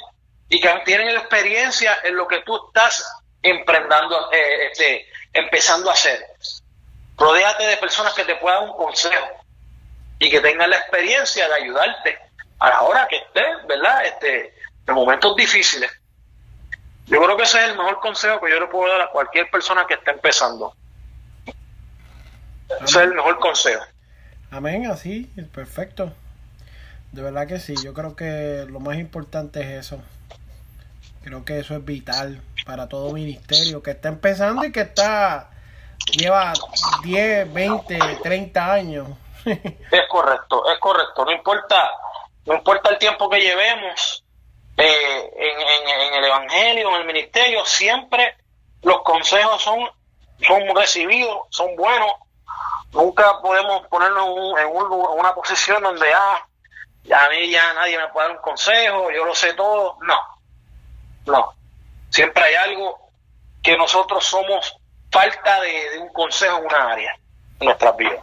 y 0.49 0.61
que 0.61 0.68
tienen 0.85 1.09
experiencia 1.16 1.99
en 2.05 2.16
lo 2.16 2.29
que 2.29 2.41
tú 2.43 2.68
estás 2.68 3.05
emprendando, 3.43 4.31
eh, 4.33 4.66
este, 4.70 5.09
empezando 5.33 5.91
a 5.91 5.95
hacer. 5.95 6.24
Rodéate 7.16 7.66
de 7.66 7.76
personas 7.78 8.14
que 8.14 8.24
te 8.24 8.36
puedan 8.36 8.60
dar 8.60 8.70
un 8.70 8.76
consejo 8.76 9.26
y 10.18 10.30
que 10.30 10.40
tengan 10.40 10.70
la 10.70 10.76
experiencia 10.76 11.48
de 11.48 11.54
ayudarte 11.54 12.18
a 12.58 12.68
la 12.68 12.82
hora 12.82 13.06
que 13.08 13.16
estés, 13.16 13.66
¿verdad? 13.68 14.04
Este, 14.04 14.54
en 14.86 14.94
momentos 14.94 15.34
difíciles. 15.36 15.90
Yo 17.06 17.22
creo 17.22 17.36
que 17.36 17.44
ese 17.44 17.58
es 17.58 17.70
el 17.70 17.76
mejor 17.76 18.00
consejo 18.00 18.40
que 18.40 18.50
yo 18.50 18.60
le 18.60 18.66
puedo 18.66 18.90
dar 18.90 19.02
a 19.02 19.10
cualquier 19.10 19.50
persona 19.50 19.86
que 19.86 19.94
esté 19.94 20.10
empezando. 20.10 20.74
Ese 21.46 22.84
es 22.84 22.96
el 22.96 23.14
mejor 23.14 23.38
consejo. 23.38 23.84
Amén, 24.50 24.86
así, 24.90 25.30
perfecto. 25.54 26.12
De 27.12 27.22
verdad 27.22 27.46
que 27.46 27.60
sí, 27.60 27.74
yo 27.82 27.94
creo 27.94 28.16
que 28.16 28.66
lo 28.68 28.80
más 28.80 28.98
importante 28.98 29.60
es 29.60 29.86
eso. 29.86 30.02
Creo 31.22 31.44
que 31.44 31.60
eso 31.60 31.74
es 31.74 31.84
vital 31.84 32.40
para 32.64 32.88
todo 32.88 33.12
ministerio 33.12 33.82
que 33.82 33.92
está 33.92 34.08
empezando 34.08 34.64
y 34.64 34.72
que 34.72 34.80
está 34.80 35.50
lleva 36.12 36.52
10, 37.02 37.52
20, 37.52 37.98
30 38.22 38.72
años. 38.72 39.09
es 39.44 40.09
correcto, 40.09 40.70
es 40.70 40.78
correcto, 40.78 41.24
no 41.24 41.32
importa 41.32 41.90
no 42.46 42.54
importa 42.54 42.90
el 42.90 42.98
tiempo 42.98 43.28
que 43.28 43.40
llevemos, 43.40 44.24
eh, 44.76 45.32
en, 45.36 46.14
el 46.14 46.24
Evangelio, 46.24 46.90
en 46.90 47.00
el 47.00 47.07
ministerio, 47.07 47.64
siempre 47.64 48.36
los 48.82 49.02
consejos 49.02 49.61
son, 49.62 49.80
son 50.46 50.76
recibidos, 50.76 51.40
son 51.50 51.74
buenos. 51.74 52.12
Nunca 52.92 53.40
podemos 53.42 53.86
ponernos 53.88 54.28
en, 54.61 54.68
una 54.68 55.34
posición 55.34 55.82
donde 55.82 56.07
ah, 56.14 56.46
a 57.14 57.28
mí 57.30 57.50
ya 57.50 57.74
nadie 57.74 57.98
me 57.98 58.09
puede 58.09 58.28
dar 58.28 58.36
un 58.36 58.42
consejo, 58.42 59.11
yo 59.11 59.24
lo 59.24 59.34
sé 59.34 59.54
todo. 59.54 59.98
No, 60.02 60.20
no. 61.26 61.52
Siempre 62.11 62.44
hay 62.44 62.54
algo 62.54 63.11
que 63.61 63.76
nosotros 63.76 64.24
somos 64.24 64.76
falta 65.16 65.60
de, 65.60 65.98
un 66.00 66.12
consejo 66.12 66.58
en 66.58 66.64
una 66.66 66.92
área 66.92 67.18
en 67.60 67.66
nuestras 67.66 67.96
vidas. 67.96 68.20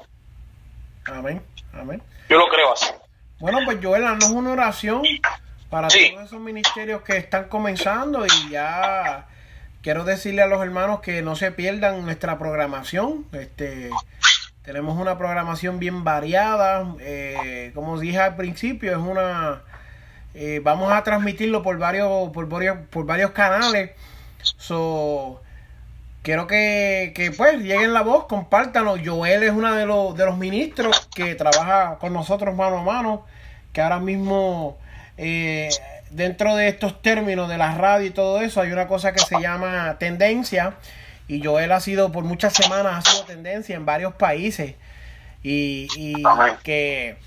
Amén, 1.06 1.42
amén. 1.74 2.02
Yo 2.30 2.38
lo 2.38 2.48
creo 2.48 2.74
así. 2.74 2.92
Bueno, 3.40 3.60
pues 3.66 3.80
Joel, 3.82 4.04
no 4.04 4.18
es 4.18 4.30
una 4.30 4.52
oración 4.52 5.04
para 5.70 5.88
todos 5.88 6.26
esos 6.26 6.40
ministerios 6.40 7.02
que 7.02 7.18
están 7.18 7.50
comenzando 7.50 8.26
y 8.26 8.50
ya 8.52 9.28
quiero 9.82 10.04
decirle 10.04 10.44
a 10.44 10.48
los 10.48 10.62
hermanos 10.62 11.02
que 11.02 11.22
no 11.22 11.36
se 11.36 11.52
pierdan 11.52 12.06
nuestra 12.06 12.38
programación. 12.38 13.26
Este, 13.34 13.90
tenemos 14.62 14.98
una 14.98 15.18
programación 15.18 15.80
bien 15.80 16.04
variada. 16.04 16.96
Eh, 17.00 17.72
como 17.74 18.00
dije 18.00 18.20
al 18.20 18.36
principio, 18.36 18.92
es 18.92 18.98
una 18.98 19.64
eh, 20.36 20.62
vamos 20.64 20.92
a 20.92 21.04
transmitirlo 21.04 21.62
por 21.62 21.78
varios, 21.78 22.32
por 22.32 22.48
varios, 22.48 22.78
por 22.90 23.06
varios 23.06 23.32
canales. 23.32 23.92
So, 24.42 25.42
quiero 26.24 26.48
que, 26.48 27.12
que 27.14 27.32
pues 27.32 27.60
lleguen 27.60 27.94
la 27.94 28.02
voz, 28.02 28.26
compártanos. 28.26 29.02
Joel 29.06 29.44
es 29.44 29.52
uno 29.52 29.74
de 29.74 29.86
los, 29.86 30.18
de 30.18 30.26
los 30.26 30.38
ministros 30.38 31.08
que 31.14 31.36
trabaja 31.36 31.98
con 32.00 32.14
nosotros 32.14 32.56
mano 32.56 32.80
a 32.80 32.84
mano, 32.84 33.26
que 33.72 33.82
ahora 33.82 34.00
mismo 34.00 34.78
eh, 35.18 35.70
dentro 36.10 36.56
de 36.56 36.70
estos 36.70 37.02
términos 37.02 37.50
de 37.50 37.58
la 37.58 37.76
radio 37.76 38.08
y 38.08 38.12
todo 38.12 38.42
eso, 38.42 38.62
hay 38.62 38.72
una 38.72 38.88
cosa 38.88 39.14
que 39.14 39.20
se 39.20 39.40
llama 39.40 39.98
tendencia. 40.00 40.76
Y 41.28 41.44
Joel 41.44 41.72
ha 41.72 41.80
sido 41.80 42.12
por 42.12 42.24
muchas 42.24 42.54
semanas, 42.54 42.96
ha 43.08 43.12
sido 43.12 43.26
tendencia 43.26 43.76
en 43.76 43.86
varios 43.86 44.14
países. 44.16 44.76
Y, 45.42 45.88
que 46.64 47.18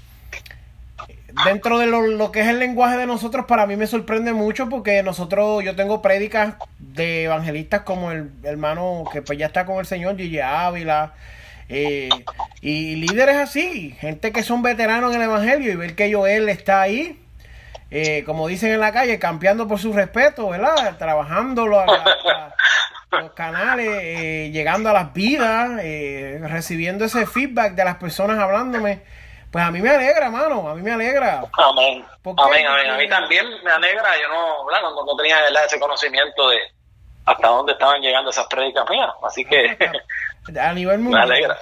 dentro 1.45 1.79
de 1.79 1.87
lo, 1.87 2.33
que 2.33 2.41
es 2.41 2.49
el 2.49 2.59
lenguaje 2.59 2.97
de 2.97 3.07
nosotros, 3.07 3.47
para 3.47 3.67
mí 3.67 3.77
me 3.77 3.87
sorprende 3.87 4.33
mucho 4.33 4.69
porque 4.69 5.03
nosotros, 5.03 5.63
yo 5.65 5.77
tengo 5.77 6.03
prédicas 6.03 6.55
de 6.79 7.25
evangelistas 7.25 7.83
como 7.83 8.13
el 8.13 8.31
hermano 8.43 9.05
que 9.13 9.23
pues 9.23 9.39
ya 9.39 9.47
está 9.47 9.67
con 9.67 9.79
el 9.79 9.87
Señor, 9.87 10.17
Gigi 10.17 10.41
Ávila, 10.41 11.15
eh, 11.69 12.09
y 12.61 12.97
líderes 12.97 13.37
así, 13.37 13.97
gente 13.99 14.33
que 14.33 14.43
son 14.43 14.63
veteranos 14.63 15.15
en 15.15 15.21
el 15.21 15.29
Evangelio 15.29 15.73
y 15.73 15.77
ver 15.77 15.95
que 15.95 16.13
Joel 16.13 16.49
está 16.49 16.81
ahí, 16.81 17.21
eh, 17.91 18.25
como 18.25 18.49
dicen 18.49 18.73
en 18.73 18.81
la 18.81 18.93
calle, 18.93 19.19
campeando 19.19 19.69
por 19.69 19.79
su 19.79 19.93
respeto, 19.93 20.49
¿verdad? 20.49 20.97
Trabajando 20.99 21.67
los, 21.67 21.85
los 23.13 23.33
canales, 23.33 23.89
eh, 23.89 24.51
llegando 24.53 24.91
a 24.91 24.93
las 24.93 25.13
vidas, 25.13 25.81
eh, 25.83 26.41
recibiendo 26.43 27.05
ese 27.05 27.27
feedback 27.27 27.75
de 27.75 27.85
las 27.85 27.97
personas 27.97 28.39
hablándome, 28.39 29.03
Pues 29.57 29.65
a 29.65 29.71
mí 29.71 29.81
me 29.81 29.89
alegra, 29.89 30.29
mano, 30.29 30.69
a 30.69 30.75
mí 30.75 30.83
me 30.83 30.93
alegra. 30.93 31.43
Amén. 31.55 32.05
Amén, 32.37 32.67
amén. 32.67 32.91
A 32.91 32.99
mí 32.99 33.09
también 33.09 33.47
me 33.65 33.71
alegra, 33.71 34.11
yo 34.21 34.29
no, 34.29 34.71
no, 34.71 35.05
no 35.07 35.17
tenía 35.17 35.39
ese 35.65 35.81
conocimiento 35.81 36.51
de 36.51 36.59
hasta 37.25 37.49
dónde 37.49 37.73
estaban 37.73 38.03
llegando 38.03 38.29
esas 38.29 38.47
prédicas 38.49 38.85
mías, 38.91 39.09
así 39.23 39.47
que 39.47 39.79
a 40.61 40.73
nivel 40.75 40.99
mundial. 40.99 41.27
Me 41.27 41.37
alegra. 41.37 41.59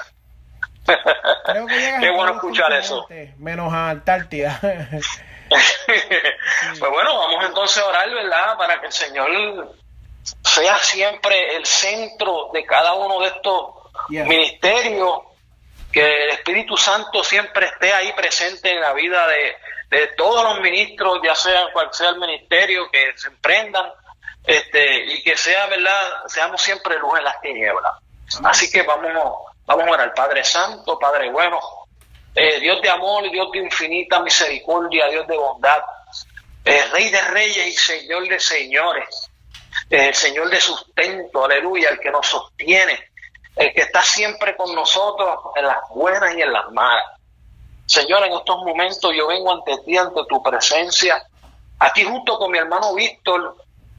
Creo 1.44 1.66
que 1.68 1.94
Qué 2.00 2.10
bueno 2.10 2.34
escuchar 2.34 2.72
eso. 2.72 3.06
Menos 3.38 3.72
a 3.72 3.90
Antártida. 3.90 4.58
pues 5.48 6.80
bueno, 6.80 7.16
vamos 7.16 7.44
entonces 7.44 7.80
a 7.80 7.86
orar, 7.86 8.10
¿verdad? 8.10 8.58
Para 8.58 8.80
que 8.80 8.86
el 8.86 8.92
Señor 8.92 9.72
sea 10.42 10.78
siempre 10.78 11.54
el 11.54 11.64
centro 11.64 12.50
de 12.52 12.64
cada 12.64 12.94
uno 12.94 13.20
de 13.20 13.28
estos 13.28 13.66
ministerios, 14.08 15.20
que 15.94 16.24
el 16.24 16.30
Espíritu 16.30 16.76
Santo 16.76 17.22
siempre 17.22 17.66
esté 17.66 17.92
ahí 17.92 18.12
presente 18.14 18.68
en 18.68 18.80
la 18.80 18.92
vida 18.92 19.28
de, 19.28 19.56
de 19.96 20.08
todos 20.08 20.42
los 20.42 20.60
ministros, 20.60 21.20
ya 21.22 21.36
sea 21.36 21.68
cual 21.72 21.88
sea 21.92 22.10
el 22.10 22.18
ministerio, 22.18 22.90
que 22.90 23.12
se 23.16 23.28
emprendan, 23.28 23.92
este, 24.42 25.04
y 25.04 25.22
que 25.22 25.36
sea, 25.36 25.66
¿verdad? 25.66 26.24
Seamos 26.26 26.60
siempre 26.60 26.98
luz 26.98 27.16
en 27.16 27.24
las 27.24 27.40
tinieblas. 27.40 27.92
Así 28.42 28.68
que 28.68 28.82
vamos, 28.82 29.12
vamos 29.66 29.86
a 29.86 29.90
orar, 29.92 30.12
Padre 30.14 30.42
Santo, 30.42 30.98
Padre 30.98 31.30
bueno, 31.30 31.60
eh, 32.34 32.58
Dios 32.58 32.82
de 32.82 32.90
amor, 32.90 33.30
Dios 33.30 33.52
de 33.52 33.60
infinita 33.60 34.18
misericordia, 34.20 35.06
Dios 35.06 35.28
de 35.28 35.36
bondad, 35.36 35.80
eh, 36.64 36.84
Rey 36.92 37.08
de 37.10 37.20
reyes 37.20 37.68
y 37.68 37.72
Señor 37.72 38.26
de 38.26 38.40
señores, 38.40 39.30
eh, 39.90 40.12
Señor 40.12 40.50
de 40.50 40.60
sustento, 40.60 41.44
aleluya, 41.44 41.90
el 41.90 42.00
que 42.00 42.10
nos 42.10 42.26
sostiene, 42.26 43.12
el 43.56 43.72
que 43.72 43.82
está 43.82 44.02
siempre 44.02 44.56
con 44.56 44.74
nosotros 44.74 45.38
en 45.56 45.66
las 45.66 45.88
buenas 45.90 46.34
y 46.34 46.42
en 46.42 46.52
las 46.52 46.70
malas. 46.72 47.04
Señor, 47.86 48.24
en 48.24 48.32
estos 48.32 48.56
momentos 48.58 49.12
yo 49.14 49.26
vengo 49.26 49.52
ante 49.52 49.76
ti, 49.84 49.96
ante 49.96 50.24
tu 50.28 50.42
presencia, 50.42 51.22
aquí 51.78 52.04
junto 52.04 52.38
con 52.38 52.50
mi 52.50 52.58
hermano 52.58 52.94
Víctor, 52.94 53.56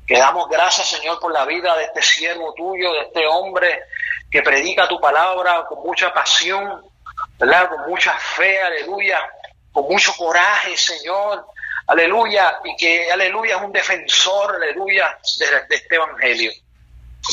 que 0.08 0.18
damos 0.18 0.50
gracias, 0.50 0.90
Señor, 0.90 1.20
por 1.20 1.32
la 1.32 1.46
vida 1.46 1.76
de 1.78 1.86
este 1.86 2.02
siervo 2.02 2.54
tuyo, 2.54 2.94
de 2.94 3.02
este 3.02 3.28
hombre 3.28 3.84
que 4.30 4.42
predica 4.42 4.88
tu 4.88 5.00
palabra 5.00 5.66
con 5.68 5.84
mucha 5.84 6.14
pasión, 6.14 6.84
¿verdad? 7.40 7.70
Con 7.70 7.90
mucha 7.90 8.14
fe, 8.14 8.62
aleluya, 8.62 9.20
con 9.72 9.86
mucho 9.86 10.14
coraje, 10.18 10.76
Señor, 10.78 11.46
aleluya, 11.88 12.60
y 12.64 12.76
que, 12.76 13.12
aleluya, 13.12 13.58
es 13.58 13.62
un 13.62 13.72
defensor, 13.72 14.56
aleluya, 14.56 15.18
de, 15.38 15.76
este 15.76 15.96
evangelio. 15.96 16.52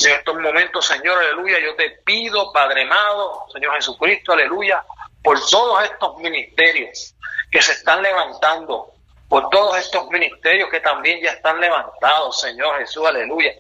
En 0.01 0.11
estos 0.13 0.41
momentos, 0.41 0.87
Señor, 0.87 1.19
aleluya, 1.19 1.59
yo 1.61 1.77
te 1.77 1.91
pido, 2.05 2.53
Padre 2.53 2.83
amado, 2.83 3.47
Señor 3.53 3.75
Jesucristo, 3.75 4.33
aleluya, 4.33 4.83
por 5.23 5.39
todos 5.49 5.85
estos 5.85 6.17
ministerios 6.19 7.15
que 7.51 7.61
se 7.61 7.73
están 7.73 8.03
levantando, 8.03 8.93
por 9.29 9.51
todos 9.51 9.79
estos 9.79 10.09
ministerios 10.09 10.71
que 10.71 10.81
también 10.81 11.21
ya 11.23 11.33
están 11.33 11.61
levantados, 11.61 12.41
Señor 12.41 12.79
Jesús, 12.79 13.07
aleluya. 13.07 13.53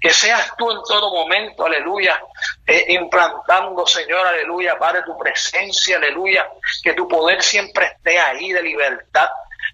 Que 0.00 0.10
seas 0.10 0.56
tú 0.56 0.70
en 0.70 0.82
todo 0.88 1.12
momento, 1.12 1.66
aleluya, 1.66 2.20
eh, 2.66 2.86
implantando, 2.88 3.86
Señor, 3.86 4.26
aleluya, 4.26 4.78
Padre, 4.78 5.02
tu 5.02 5.16
presencia, 5.16 5.98
aleluya, 5.98 6.50
que 6.82 6.94
tu 6.94 7.06
poder 7.06 7.42
siempre 7.42 7.86
esté 7.86 8.18
ahí 8.18 8.52
de 8.52 8.62
libertad, 8.62 9.28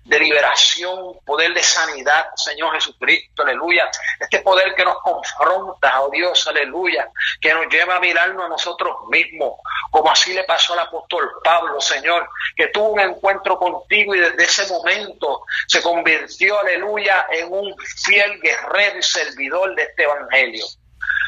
de 0.05 0.19
liberación, 0.19 1.19
poder 1.25 1.55
de 1.55 1.63
sanidad, 1.63 2.27
Señor 2.35 2.75
Jesucristo, 2.75 3.43
aleluya. 3.43 3.89
Este 4.19 4.41
poder 4.41 4.75
que 4.75 4.85
nos 4.85 4.99
confronta, 4.99 6.01
oh 6.01 6.11
Dios, 6.11 6.47
aleluya, 6.47 7.09
que 7.41 7.55
nos 7.55 7.67
lleva 7.69 7.97
a 7.97 8.01
mirarnos 8.01 8.47
a 8.47 8.49
nosotros 8.49 8.97
mismos, 9.09 9.55
como 9.91 10.11
así 10.11 10.33
le 10.33 10.45
pasó 10.45 10.73
al 10.73 10.81
apóstol 10.81 11.31
Pablo, 11.45 11.81
Señor, 11.81 12.29
que 12.57 12.69
tuvo 12.69 12.91
un 12.91 13.01
encuentro 13.01 13.57
contigo 13.59 14.15
y 14.15 14.21
desde 14.21 14.45
ese 14.45 14.67
momento 14.67 15.45
se 15.69 15.83
convirtió, 15.83 16.59
aleluya, 16.59 17.27
en 17.31 17.53
un 17.53 17.75
fiel 17.79 18.41
guerrero 18.41 18.99
y 18.99 19.03
servidor 19.03 19.75
de 19.77 19.83
este 19.83 20.05
evangelio. 20.05 20.65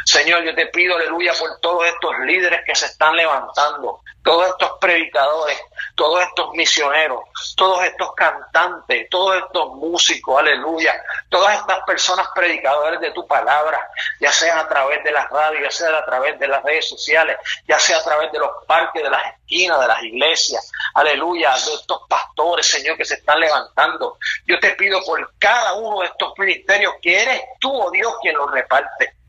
Señor, 0.04 0.44
yo 0.44 0.54
te 0.54 0.66
pido, 0.66 0.96
aleluya, 0.96 1.32
por 1.38 1.58
todos 1.60 1.86
estos 1.86 2.18
líderes 2.20 2.60
que 2.66 2.74
se 2.74 2.86
están 2.86 3.16
levantando, 3.16 4.00
todos 4.22 4.48
estos 4.48 4.72
predicadores, 4.80 5.60
todos 5.94 6.22
estos 6.22 6.50
misioneros, 6.52 7.20
todos 7.56 7.84
estos 7.84 8.14
cantantes, 8.14 9.08
todos 9.10 9.36
estos 9.36 9.74
músicos, 9.74 10.40
aleluya, 10.40 10.94
todas 11.28 11.58
estas 11.58 11.80
personas 11.84 12.28
predicadores 12.34 13.00
de 13.00 13.12
tu 13.12 13.26
palabra, 13.26 13.78
ya 14.20 14.32
sea 14.32 14.60
a 14.60 14.68
través 14.68 15.04
de 15.04 15.12
las 15.12 15.28
radios, 15.30 15.62
ya 15.62 15.70
sea 15.70 15.98
a 15.98 16.04
través 16.04 16.38
de 16.38 16.48
las 16.48 16.62
redes 16.62 16.88
sociales, 16.88 17.36
ya 17.68 17.78
sea 17.78 17.98
a 17.98 18.04
través 18.04 18.32
de 18.32 18.38
los 18.38 18.50
parques, 18.66 19.02
de 19.02 19.10
las 19.10 19.22
esquinas, 19.34 19.80
de 19.80 19.88
las 19.88 20.02
iglesias, 20.02 20.72
aleluya, 20.94 21.50
de 21.50 21.74
estos 21.74 22.00
pastores, 22.08 22.66
Señor, 22.66 22.96
que 22.96 23.04
se 23.04 23.14
están 23.14 23.38
levantando. 23.38 24.18
Yo 24.46 24.58
te 24.58 24.70
pido 24.70 25.02
por 25.04 25.34
cada 25.38 25.74
uno 25.74 26.00
de 26.00 26.06
estos 26.06 26.32
ministerios 26.38 26.94
que 27.02 27.22
eres 27.22 27.42
tú, 27.60 27.70
oh 27.70 27.90
Dios, 27.90 28.14
quien 28.22 28.36
los 28.36 28.50
reparte. 28.50 29.23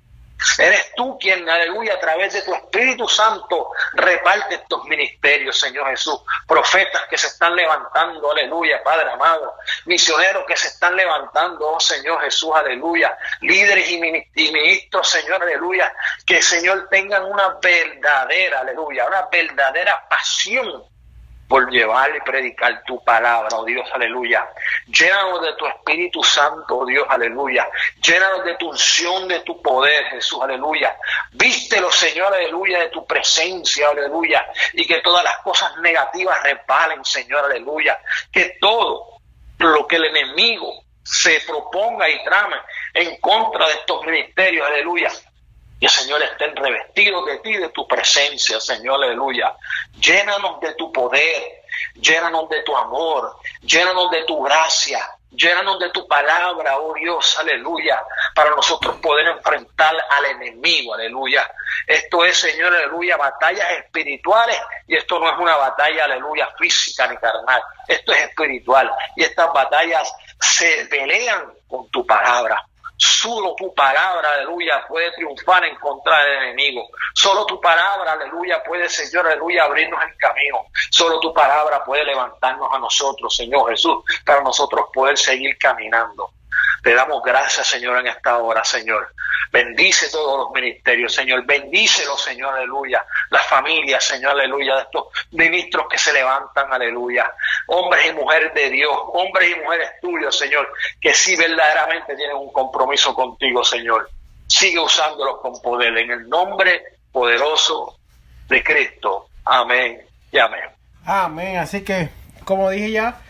Eres 0.57 0.93
tú 0.95 1.17
quien, 1.19 1.47
aleluya, 1.49 1.95
a 1.95 1.99
través 1.99 2.33
de 2.33 2.41
tu 2.41 2.53
Espíritu 2.53 3.07
Santo 3.07 3.71
reparte 3.93 4.55
estos 4.55 4.83
ministerios, 4.86 5.59
Señor 5.59 5.88
Jesús. 5.89 6.19
Profetas 6.47 7.03
que 7.09 7.17
se 7.17 7.27
están 7.27 7.55
levantando, 7.55 8.31
aleluya, 8.31 8.83
Padre 8.83 9.11
amado. 9.11 9.55
Misioneros 9.86 10.45
que 10.45 10.57
se 10.57 10.67
están 10.67 10.95
levantando, 10.95 11.71
oh 11.71 11.79
Señor 11.79 12.21
Jesús, 12.21 12.51
aleluya. 12.53 13.17
Líderes 13.41 13.89
y 13.89 13.99
ministros, 14.51 15.09
Señor, 15.09 15.41
aleluya. 15.41 15.93
Que, 16.25 16.41
Señor, 16.41 16.88
tengan 16.89 17.25
una 17.25 17.57
verdadera, 17.61 18.59
aleluya, 18.59 19.05
una 19.07 19.27
verdadera 19.31 20.07
pasión 20.09 20.95
por 21.48 21.70
llevar 21.72 22.16
y 22.16 22.20
predicar 22.22 22.84
tu 22.86 23.04
palabra, 23.04 23.50
oh 23.58 23.66
Dios, 23.66 23.88
aleluya. 23.93 24.48
Llénanos 24.88 25.41
de 25.41 25.54
tu 25.54 25.68
Espíritu 25.68 26.24
Santo, 26.24 26.78
oh 26.78 26.86
Dios, 26.86 27.06
aleluya. 27.10 27.68
Llénanos 28.02 28.43
de 28.46 28.56
tu 28.56 28.70
unción, 28.70 29.28
de 29.28 29.41
tu 29.41 29.62
poder, 29.62 30.06
Jesús, 30.06 30.39
aleluya. 30.41 30.98
Vístelo, 31.34 31.91
Señor, 31.91 32.34
aleluya, 32.34 32.80
de 32.80 32.89
tu 32.89 33.06
presencia, 33.06 33.89
aleluya. 33.89 34.46
Y 34.74 34.88
que 34.88 35.02
todas 35.02 35.24
las 35.24 35.38
cosas 35.39 35.78
negativas 35.78 36.41
repalen, 36.43 37.06
Señor, 37.06 37.46
aleluya. 37.46 38.00
Que 38.32 38.58
todo 38.60 39.20
lo 39.60 39.86
que 39.88 39.98
el 39.98 40.06
enemigo 40.06 40.84
se 41.04 41.39
proponga 41.41 42.10
y 42.10 42.24
trame 42.24 42.56
en 42.93 43.20
contra 43.22 43.68
de 43.68 43.74
estos 43.74 44.04
ministerios, 44.04 44.68
aleluya, 44.68 45.12
que, 45.80 45.89
Señor, 45.89 46.21
estén 46.23 46.55
revestidos 46.55 47.26
de 47.26 47.39
ti, 47.39 47.57
de 47.57 47.69
tu 47.69 47.88
presencia, 47.88 48.59
Señor, 48.59 49.03
aleluya. 49.03 49.53
Llénanos 49.99 50.59
de 50.61 50.73
tu 50.76 50.91
poder, 50.91 51.63
llénanos 51.95 52.49
de 52.49 52.63
tu 52.63 52.76
amor, 52.76 53.38
llénanos 53.61 54.09
de 54.11 54.23
tu 54.23 54.41
gracia, 54.43 54.99
llénanos 55.32 55.80
de 55.80 55.89
tu 55.89 56.07
palabra, 56.07 56.80
oh 56.80 56.93
Dios, 56.93 57.38
aleluya, 57.39 58.01
para 58.34 58.51
nosotros 58.51 58.95
poder 58.97 59.28
enfrentar 59.28 59.93
al 60.09 60.26
enemigo, 60.26 60.93
aleluya. 60.93 61.49
Esto 61.88 62.23
es, 62.26 62.38
Señor, 62.38 62.73
aleluya, 62.73 63.17
batallas 63.17 63.69
espirituales 63.71 64.59
y 64.88 64.95
esto 64.95 65.19
no 65.19 65.30
es 65.30 65.38
una 65.38 65.57
batalla, 65.57 66.05
aleluya, 66.05 66.49
física 66.57 67.07
ni 67.07 67.17
carnal, 67.17 67.61
esto 67.88 68.13
es 68.13 68.23
espiritual 68.23 68.91
y 69.15 69.23
estas 69.23 69.51
batallas 69.53 70.11
se 70.39 70.86
pelean 70.86 71.53
con 71.67 71.89
tu 71.89 72.05
palabra. 72.05 72.65
Solo 72.98 73.56
tu 73.56 73.74
palabra, 73.74 74.32
aleluya, 74.32 74.86
puede 74.88 75.12
triunfar 75.12 75.66
en 75.66 75.76
contra 75.78 76.24
del 76.24 76.43
enemigo. 76.43 76.88
Solo 77.14 77.46
tu 77.46 77.60
palabra, 77.60 78.14
aleluya, 78.14 78.64
puede, 78.64 78.88
Señor, 78.88 79.28
aleluya, 79.28 79.66
abrirnos 79.66 80.02
el 80.04 80.16
camino. 80.18 80.68
Solo 80.91 81.20
tu 81.20 81.34
palabra 81.34 81.84
puede 81.84 82.06
levantarnos 82.06 82.70
a 82.72 82.80
nosotros, 82.80 83.36
Señor 83.36 83.70
Jesús, 83.70 83.98
para 84.26 84.41
nosotros 84.41 84.86
poder 84.93 85.18
seguir 85.18 85.58
caminando. 85.58 86.34
Te 86.86 86.93
damos 86.93 87.23
gracias, 87.23 87.65
Señor, 87.65 87.97
en 87.97 88.05
esta 88.05 88.38
hora, 88.38 88.63
Señor. 88.63 89.11
Bendice 89.51 90.07
todos 90.11 90.38
los 90.38 90.51
ministerios, 90.51 91.15
Señor. 91.15 91.43
Bendícelos, 91.43 92.21
Señor, 92.21 92.53
aleluya. 92.53 93.03
Las 93.31 93.43
familias, 93.47 94.03
Señor, 94.03 94.33
aleluya, 94.33 94.75
de 94.75 94.81
estos 94.83 95.05
ministros 95.31 95.88
que 95.89 95.97
se 95.97 96.13
levantan, 96.13 96.71
aleluya. 96.71 97.33
Hombres 97.69 98.05
y 98.07 98.13
mujeres 98.13 98.53
de 98.53 98.69
Dios, 98.69 98.95
hombres 99.13 99.49
y 99.49 99.59
mujeres 99.61 99.89
tuyos, 99.99 100.38
Señor, 100.38 100.71
que 101.01 101.11
sí 101.15 101.36
verdaderamente 101.36 102.15
tienen 102.15 102.36
un 102.38 102.53
compromiso 102.53 103.15
contigo, 103.15 103.63
Señor. 103.63 104.07
Sigue 104.45 104.79
usándolos 104.79 105.39
con 105.41 105.59
poder. 105.63 105.97
En 105.97 106.11
el 106.11 106.29
nombre 106.29 106.83
poderoso 107.11 107.97
de 108.47 108.63
Cristo. 108.63 109.29
Amén 109.43 110.05
y 110.31 110.38
amén. 110.38 110.69
Amén. 111.03 111.57
Así 111.57 111.83
que, 111.83 112.09
como 112.43 112.69
dije 112.69 112.91
ya, 112.91 113.24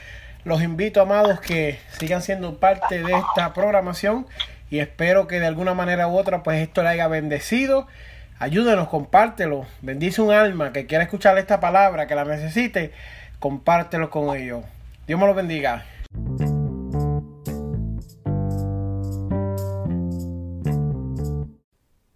los 0.46 0.62
invito, 0.62 1.02
amados, 1.02 1.40
que 1.42 1.80
sigan 1.98 2.22
siendo 2.22 2.60
parte 2.60 3.02
de 3.02 3.14
esta 3.14 3.54
programación 3.54 4.28
y 4.70 4.80
espero 4.80 5.28
que 5.28 5.40
de 5.40 5.48
alguna 5.48 5.74
manera 5.74 6.08
u 6.08 6.16
otra, 6.18 6.44
pues 6.44 6.62
esto 6.62 6.84
le 6.84 6.90
haya 6.90 7.08
bendecido. 7.08 7.88
Ayúdenos, 8.38 8.88
compártelo. 8.88 9.66
Bendice 9.82 10.22
un 10.22 10.32
alma 10.32 10.72
que 10.72 10.86
quiera 10.86 11.04
escuchar 11.04 11.38
esta 11.40 11.60
palabra, 11.60 12.06
que 12.06 12.14
la 12.14 12.26
necesite, 12.26 12.92
compártelo 13.40 14.12
con 14.12 14.38
ellos. 14.38 14.64
Dios 15.08 15.20
me 15.20 15.26
lo 15.26 15.34
bendiga. 15.34 15.84